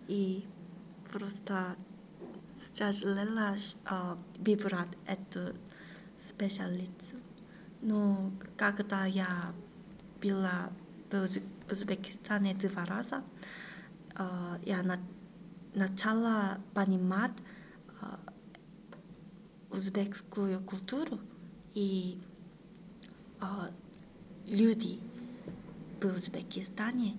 и 0.07 0.45
просто 1.11 1.75
тяжело 2.73 3.57
а, 3.85 4.17
выбрать 4.39 4.95
эту 5.05 5.53
специалисту. 6.21 7.16
Но 7.81 8.31
когда 8.57 9.05
я 9.05 9.53
была 10.21 10.69
в 11.11 11.23
Уз- 11.23 11.39
Узбекистане 11.71 12.53
два 12.55 12.85
раза, 12.85 13.23
а, 14.15 14.57
я 14.65 14.81
на- 14.83 14.99
начала 15.73 16.59
понимать 16.73 17.31
а, 18.01 18.19
узбекскую 19.69 20.59
культуру 20.61 21.19
и 21.73 22.19
а, 23.39 23.69
люди 24.47 24.99
в 26.01 26.05
Узбекистане 26.05 27.17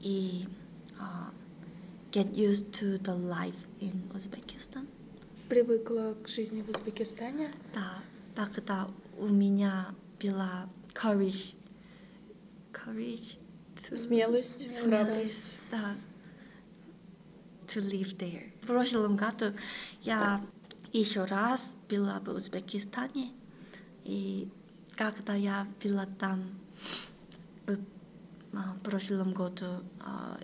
и 0.00 0.46
get 2.12 2.32
used 2.34 2.70
to 2.70 2.96
the 3.02 3.14
life 3.16 3.56
in 3.80 3.92
Uzbekistan. 4.14 4.86
Привыкла 5.48 6.14
к 6.14 6.28
жизни 6.28 6.62
в 6.62 6.68
Узбекистане? 6.70 7.52
Да, 7.74 7.98
тогда 8.36 8.88
у 9.18 9.28
меня 9.28 9.94
была 10.22 10.68
courage, 10.92 11.56
courage, 12.72 13.38
to- 13.76 13.96
Смелость, 13.96 14.70
смелость, 14.70 15.52
да, 15.70 15.96
to 17.66 17.80
live 17.80 18.16
there. 18.18 18.52
В 18.62 18.66
прошлом 18.66 19.16
году 19.16 19.46
я 20.02 20.40
еще 20.92 21.24
раз 21.24 21.76
была 21.88 22.20
в 22.20 22.28
Узбекистане, 22.28 23.32
и 24.04 24.48
когда 24.96 25.34
я 25.34 25.66
была 25.82 26.06
там 26.18 26.42
в 27.66 27.76
а, 28.56 28.76
прошлом 28.84 29.32
году, 29.32 29.82
а, 30.00 30.38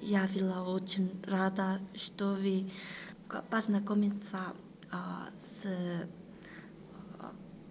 я 0.00 0.26
была 0.34 0.62
очень 0.62 1.10
рада, 1.26 1.80
что 1.94 2.32
вы 2.32 2.70
познакомиться 3.50 4.38
а, 4.90 5.28
с 5.38 5.66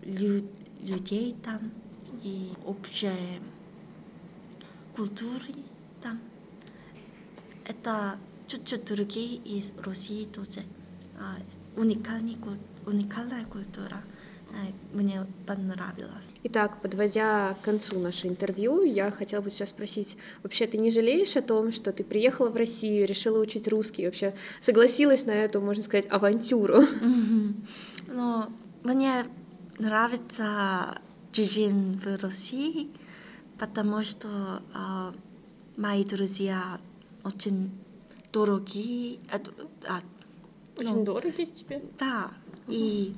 лю- 0.03 0.47
людей 0.81 1.35
там 1.43 1.71
и 2.23 2.49
общей 2.65 3.09
культуры 4.95 5.53
там. 6.01 6.19
Это 7.65 8.17
чуть-чуть 8.47 8.85
другие 8.85 9.35
из 9.37 9.71
России 9.83 10.25
тоже. 10.25 10.61
А, 11.19 11.35
уникальный, 11.79 12.37
уникальная 12.85 13.45
культура. 13.45 14.01
А, 14.51 14.97
Мне 14.97 15.27
понравилось. 15.45 16.31
Итак, 16.43 16.81
подводя 16.81 17.53
к 17.61 17.65
концу 17.65 17.99
наше 17.99 18.27
интервью, 18.27 18.81
я 18.83 19.11
хотела 19.11 19.41
бы 19.41 19.51
тебя 19.51 19.67
спросить, 19.67 20.17
вообще 20.41 20.65
ты 20.65 20.79
не 20.79 20.89
жалеешь 20.89 21.35
о 21.37 21.43
том, 21.43 21.71
что 21.71 21.91
ты 21.93 22.03
приехала 22.03 22.49
в 22.49 22.55
Россию, 22.55 23.05
решила 23.05 23.39
учить 23.39 23.67
русский, 23.67 24.05
вообще 24.05 24.33
согласилась 24.61 25.25
на 25.25 25.31
эту, 25.31 25.61
можно 25.61 25.83
сказать, 25.83 26.07
авантюру? 26.09 26.81
Мгм. 27.01 27.67
Но 28.07 28.51
мне 28.83 29.25
нравится 29.79 30.99
жизнь 31.33 31.99
в 31.99 32.21
России, 32.21 32.91
потому 33.57 34.03
что 34.03 34.61
а, 34.73 35.13
мои 35.77 36.03
друзья 36.03 36.79
очень 37.23 37.71
дорогие, 38.31 39.19
а, 39.31 39.39
а, 39.87 39.99
Очень 40.77 40.97
Ну. 40.99 41.03
дорогие 41.05 41.45
тебе. 41.47 41.83
да, 41.97 42.31
и 42.67 43.15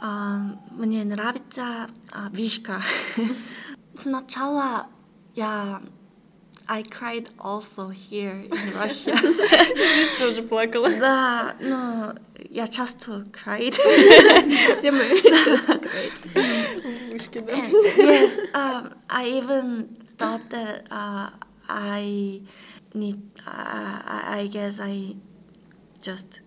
а, 0.00 0.58
мне 0.70 1.04
нравится 1.04 1.88
а, 2.12 2.28
вишка. 2.30 2.80
Сначала 3.98 4.86
я 5.34 5.82
I 6.67 6.81
cried 6.83 7.29
also 7.39 7.89
here 7.89 8.45
in 8.49 8.73
Russia. 8.73 9.15
Здесь 9.17 10.17
тоже 10.17 10.43
плакала. 10.43 10.89
да, 10.91 11.55
но 11.59 12.15
я 12.49 12.67
часто 12.67 13.23
cried. 13.31 13.73
Все 14.75 14.91
мы 14.91 15.03
Вышки, 17.11 17.39
да. 17.39 17.53
And 17.53 17.73
yes, 17.97 18.39
um, 18.53 18.93
I 19.09 19.25
even 19.27 19.97
thought 20.17 20.49
that 20.51 20.87
uh, 20.89 21.31
I 21.67 22.41
need. 22.93 23.19
Uh, 23.45 23.99
I 24.05 24.39
I 24.43 24.47
guess 24.47 24.79
I 24.79 25.15
just 26.01 26.39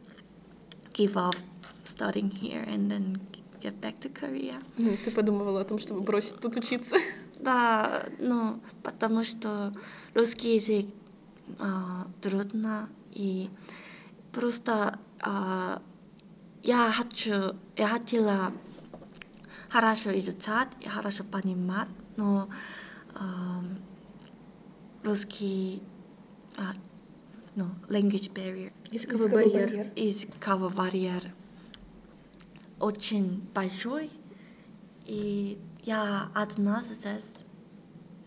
give 0.95 1.17
up 1.17 1.37
studying 1.85 2.31
here 2.31 2.65
and 2.67 2.91
then 2.91 3.21
get 3.61 3.81
back 3.81 4.01
to 4.01 4.09
Korea. 4.09 4.61
Ну, 4.79 4.97
Ты 5.05 5.11
подумывала 5.11 5.61
о 5.61 5.65
том, 5.65 5.79
чтобы 5.79 6.01
бросить 6.01 6.41
тут 6.41 6.57
учиться. 6.57 6.97
Да, 7.42 8.06
ну, 8.20 8.62
потому 8.84 9.24
что 9.24 9.74
русский 10.14 10.56
язык 10.56 10.86
а, 11.60 12.08
трудно 12.22 12.88
и 13.12 13.50
просто 14.32 15.00
а, 15.20 15.82
я 16.62 16.92
хочу, 16.92 17.56
я 17.76 17.88
хотела 17.88 18.52
хорошо 19.70 20.18
изучать 20.20 20.68
и 20.82 20.88
хорошо 20.88 21.24
понимать, 21.24 21.90
но 22.16 22.48
а, 23.16 23.64
русский, 25.04 25.82
а, 26.58 26.74
ну, 27.56 27.66
language 27.90 28.32
barrier, 28.34 28.72
языковой 28.92 29.24
Языковой 29.24 29.44
барьер. 29.46 29.68
барьер. 29.68 29.92
языковой 29.96 30.70
барьер 30.70 31.24
очень 32.80 33.42
большой, 33.54 34.12
и 35.06 35.58
я 35.84 36.30
одна 36.34 36.82
здесь. 36.82 37.36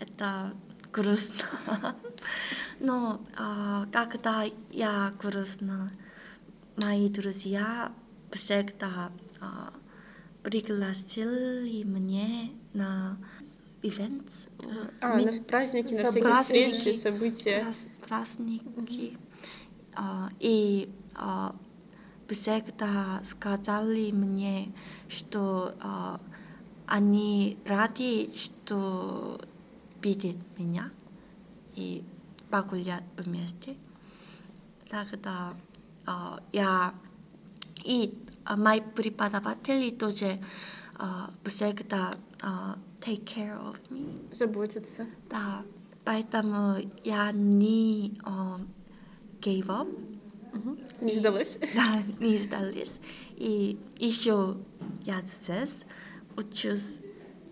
Это 0.01 0.55
грустно. 0.93 1.97
Но 2.81 3.21
а, 3.37 3.87
когда 3.93 4.45
я 4.71 5.13
грустна, 5.21 5.91
мои 6.77 7.09
друзья 7.09 7.93
всегда 8.33 9.11
а, 9.41 9.73
пригласили 10.43 11.83
меня 11.85 12.51
на 12.73 13.19
ивент, 13.83 14.29
А, 15.01 15.19
на 15.19 15.43
праздники, 15.43 15.93
на 15.95 15.99
всякие 16.11 16.23
Праздники. 16.25 16.73
встречи, 16.73 16.97
события. 16.99 17.61
праз- 17.65 17.89
праздники. 18.09 19.19
А, 19.95 20.29
и 20.41 20.89
а, 21.15 21.55
всегда 22.29 23.21
сказали 23.25 24.11
мне, 24.11 24.73
что 25.09 25.75
а, 25.81 26.21
они 26.87 27.59
рады, 27.67 28.31
что 28.37 29.41
видят 30.03 30.37
меня 30.59 30.91
и 31.75 32.05
погулять 32.51 33.05
вместе. 33.17 33.77
Тогда 34.89 35.55
а, 36.07 36.41
я 36.53 36.95
и 37.85 38.13
мои 38.57 38.81
преподаватели 38.81 39.91
тоже 39.91 40.39
а, 40.97 41.31
всегда 41.45 42.15
а, 42.43 42.77
take 43.01 43.25
care 43.25 43.59
of 43.59 43.77
me. 43.91 44.35
Заботиться. 44.35 45.07
Да, 45.31 45.63
поэтому 46.05 46.77
я 47.03 47.33
не 47.33 48.19
э, 48.25 48.59
gave 49.41 49.67
up, 49.67 49.89
Не 51.01 51.13
сдалась. 51.13 51.59
да, 51.75 52.03
не 52.19 52.39
сдалась. 52.39 52.99
И 53.37 53.79
еще 53.99 54.57
я 55.05 55.21
здесь 55.23 55.85
учусь 56.37 56.97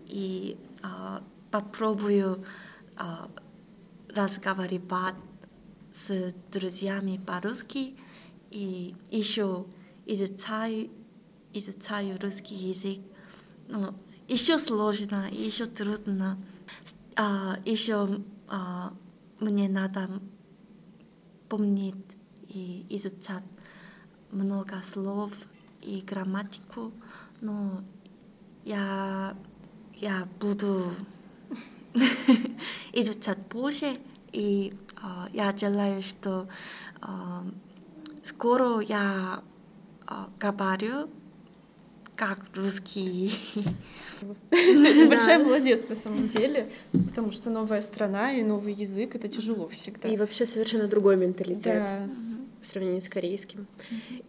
и 0.07 0.57
э, 0.83 1.19
попробую 1.51 2.43
э, 2.97 3.03
разговаривать 4.09 5.15
с 5.91 6.33
друзьями 6.51 7.21
по-русски 7.25 7.95
и 8.51 8.95
еще 9.09 9.65
изучаю, 10.05 10.89
изучаю 11.53 12.19
русский 12.21 12.55
язык. 12.55 12.99
Ну, 13.67 13.93
еще 14.27 14.57
сложно, 14.57 15.29
еще 15.31 15.65
трудно. 15.65 16.37
А, 17.15 17.57
еще 17.65 18.07
а, 18.47 18.93
мне 19.39 19.69
надо 19.69 20.09
помнить 21.49 21.95
и 22.47 22.85
изучать 22.89 23.43
много 24.31 24.81
слов 24.83 25.31
и 25.81 26.01
грамматику, 26.01 26.91
но 27.41 27.83
я, 28.63 29.35
я 29.95 30.27
буду 30.39 30.91
изучать 32.93 33.37
позже, 33.47 33.97
и 34.31 34.73
а, 35.01 35.27
я 35.33 35.55
желаю, 35.55 36.01
что 36.01 36.47
а, 37.01 37.45
скоро 38.23 38.79
я 38.79 39.43
а, 40.07 40.29
говорю 40.39 41.09
как 42.15 42.39
русский. 42.55 43.31
Ты 44.49 45.09
большая 45.09 45.43
молодец 45.43 45.87
на 45.89 45.95
самом 45.95 46.27
деле, 46.27 46.69
потому 46.91 47.31
что 47.31 47.49
новая 47.49 47.81
страна 47.81 48.33
и 48.33 48.43
новый 48.43 48.73
язык— 48.73 49.15
это 49.15 49.27
тяжело 49.27 49.67
всегда. 49.67 50.07
И 50.07 50.17
вообще 50.17 50.45
совершенно 50.45 50.87
другой 50.87 51.17
менталитет 51.17 51.63
Да. 51.63 52.09
По 52.63 52.69
сравнению 52.69 53.01
с 53.01 53.09
корейским. 53.09 53.67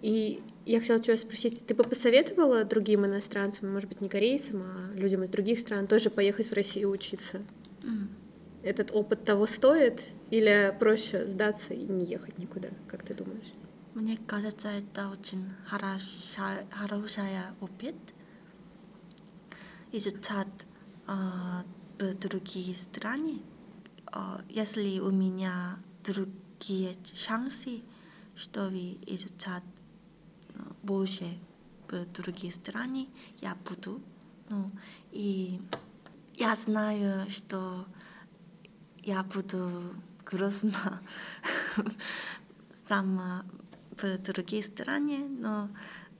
И 0.03 0.43
я 0.67 0.81
хотела 0.81 0.99
тебя 0.99 1.17
спросить, 1.17 1.67
ты 1.67 1.75
бы 1.75 1.85
посоветовала 1.85 2.65
другим 2.65 3.07
иностранцам, 3.07 3.73
может 3.73 3.89
быть, 3.89 4.01
не 4.01 4.09
корейцам, 4.09 4.63
а 4.63 4.97
людям 4.97 5.23
из 5.23 5.31
других 5.31 5.59
стран, 5.59 5.87
тоже 5.87 6.11
поехать 6.11 6.51
в 6.51 6.53
Россию 6.53 6.91
учиться? 6.91 7.43
Этот 8.63 8.93
опыт 8.93 9.25
того 9.25 9.47
стоит? 9.47 10.01
Или 10.31 10.75
проще 10.79 11.27
сдаться 11.29 11.75
и 11.75 11.85
не 11.85 12.05
ехать 12.05 12.39
никуда, 12.39 12.71
как 12.89 13.05
ты 13.05 13.15
думаешь? 13.15 13.53
Мне 13.95 14.19
кажется, 14.27 14.69
это 14.69 15.09
очень 15.09 15.45
хорошая, 15.67 16.67
хорошая 16.71 17.55
опыт 17.61 17.95
изучать 19.93 20.49
в 21.07 22.15
другие 22.15 22.75
страны. 22.75 23.43
А, 24.07 24.41
если 24.49 24.99
у 24.99 25.11
меня 25.11 25.79
другие 26.05 26.97
шансы, 27.15 27.83
чтобы 28.37 28.99
изучать 29.07 29.63
ну, 30.55 30.65
больше 30.83 31.39
в 31.89 32.07
другие 32.13 32.53
страны, 32.53 33.09
я 33.41 33.57
буду. 33.69 34.01
Ну, 34.49 34.71
и 35.13 35.61
я 36.35 36.55
знаю, 36.57 37.31
что 37.31 37.87
я 38.99 39.23
буду 39.23 39.95
грустно 40.25 41.01
сама 42.89 43.45
в 43.97 44.19
другие 44.19 44.63
страны, 44.63 45.29
но 45.29 45.71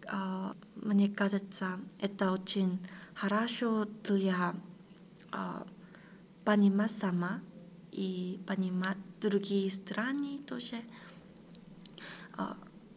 а, 0.07 0.55
мне 0.77 1.09
кажется, 1.09 1.81
это 2.01 2.31
очень 2.31 2.79
хорошо 3.15 3.87
для 4.05 4.55
а, 5.33 5.67
понимать 6.45 6.93
сама 6.93 7.41
и 7.91 8.39
понимать 8.47 8.99
другие 9.21 9.71
страны 9.71 10.41
тоже, 10.47 10.83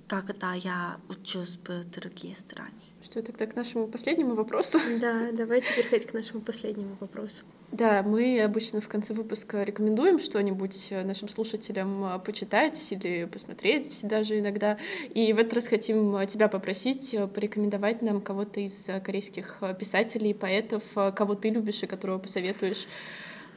когда 0.08 0.54
я 0.54 0.98
учусь 1.10 1.60
в 1.68 1.84
другие 1.92 2.36
страны. 2.36 2.72
Что 3.04 3.22
тогда 3.22 3.46
к 3.46 3.56
нашему 3.56 3.88
последнему 3.88 4.36
вопросу? 4.36 4.80
Да, 5.02 5.32
давайте 5.32 5.74
переходить 5.74 6.08
к 6.08 6.14
нашему 6.14 6.42
последнему 6.42 6.98
вопросу. 7.00 7.46
Да, 7.72 8.02
мы 8.02 8.42
обычно 8.42 8.80
в 8.80 8.88
конце 8.88 9.14
выпуска 9.14 9.64
рекомендуем 9.64 10.20
что-нибудь 10.20 10.88
э, 10.90 11.04
нашим 11.04 11.28
слушателям 11.28 12.04
э, 12.06 12.20
почитать 12.20 12.92
или 12.92 13.26
посмотреть 13.26 14.00
даже 14.04 14.40
иногда. 14.40 14.78
И 15.14 15.34
в 15.34 15.40
этот 15.40 15.54
раз 15.54 15.68
хотим 15.68 16.16
э, 16.16 16.26
тебя 16.28 16.48
попросить 16.48 17.16
порекомендовать 17.34 18.02
нам 18.02 18.22
кого-то 18.22 18.62
из 18.62 18.90
корейских 19.04 19.62
писателей, 19.80 20.34
поэтов, 20.34 20.84
кого 20.94 21.36
ты 21.36 21.50
любишь 21.50 21.84
и 21.84 21.88
которого 21.88 22.20
посоветуешь 22.20 22.88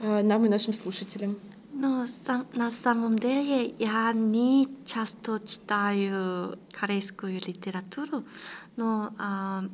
нам 0.01 0.45
и 0.45 0.49
нашим 0.49 0.75
слушателям. 0.75 1.39
Но 1.80 2.08
сам- 2.08 2.48
на 2.54 2.72
самом 2.72 3.18
деле 3.18 3.76
я 3.80 4.14
не 4.14 4.68
часто 4.86 5.40
читаю 5.40 6.58
корейскую 6.72 7.34
литературу, 7.34 8.24
но 8.78 9.14
а, 9.18 9.66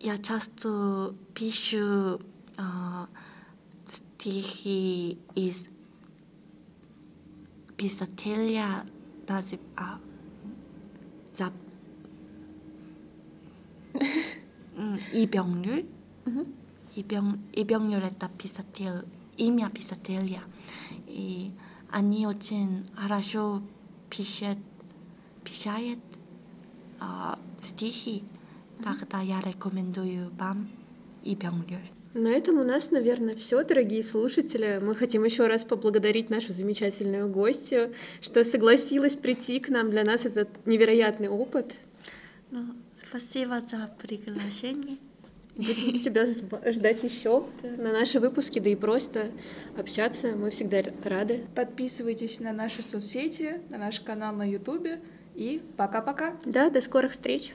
я 0.00 0.18
часто 0.18 1.14
пишу 1.34 2.20
а, 2.56 3.08
стихи 3.86 5.18
из 5.34 5.68
писателя 7.76 8.86
назив, 9.28 9.60
а, 9.76 9.98
за, 11.36 11.52
음, 14.76 14.98
이병률 15.12 15.86
Ибем, 16.94 17.40
Ибемнюр 17.54 18.04
это 18.04 18.28
писатель, 18.28 19.06
имя 19.37 19.69
писателя. 19.69 20.41
И 21.07 21.51
они 21.89 22.27
очень 22.27 22.89
хорошо 22.95 23.61
пишет, 24.09 24.57
пишет 25.43 25.99
а, 26.99 27.39
стихи. 27.61 28.23
Тогда 28.83 29.21
я 29.21 29.41
рекомендую 29.41 30.31
вам 30.37 30.69
Ибемнюр. 31.23 31.81
На 32.13 32.29
этом 32.29 32.57
у 32.57 32.63
нас, 32.63 32.89
наверное, 32.89 33.35
все, 33.35 33.63
дорогие 33.63 34.01
слушатели. 34.01 34.79
Мы 34.81 34.95
хотим 34.95 35.23
еще 35.23 35.47
раз 35.47 35.63
поблагодарить 35.63 36.29
нашу 36.29 36.51
замечательную 36.51 37.29
гостью, 37.29 37.93
что 38.21 38.43
согласилась 38.43 39.15
прийти 39.15 39.59
к 39.59 39.69
нам. 39.69 39.91
Для 39.91 40.03
нас 40.03 40.25
это 40.25 40.47
невероятный 40.65 41.29
опыт. 41.29 41.75
Ну, 42.49 42.73
спасибо 42.95 43.61
за 43.61 43.91
приглашение. 44.01 44.97
Будем 45.57 45.99
тебя 45.99 46.25
ждать 46.71 47.03
еще 47.03 47.45
на 47.63 47.91
наши 47.91 48.19
выпуски, 48.19 48.59
да 48.59 48.69
и 48.69 48.75
просто 48.75 49.31
общаться. 49.77 50.35
Мы 50.35 50.51
всегда 50.51 50.83
рады. 51.03 51.45
Подписывайтесь 51.55 52.39
на 52.39 52.53
наши 52.53 52.81
соцсети, 52.81 53.61
на 53.69 53.77
наш 53.77 53.99
канал 53.99 54.35
на 54.35 54.47
Ютубе. 54.47 54.99
И 55.35 55.61
пока-пока. 55.77 56.35
Да, 56.45 56.69
до 56.69 56.81
скорых 56.81 57.11
встреч. 57.11 57.53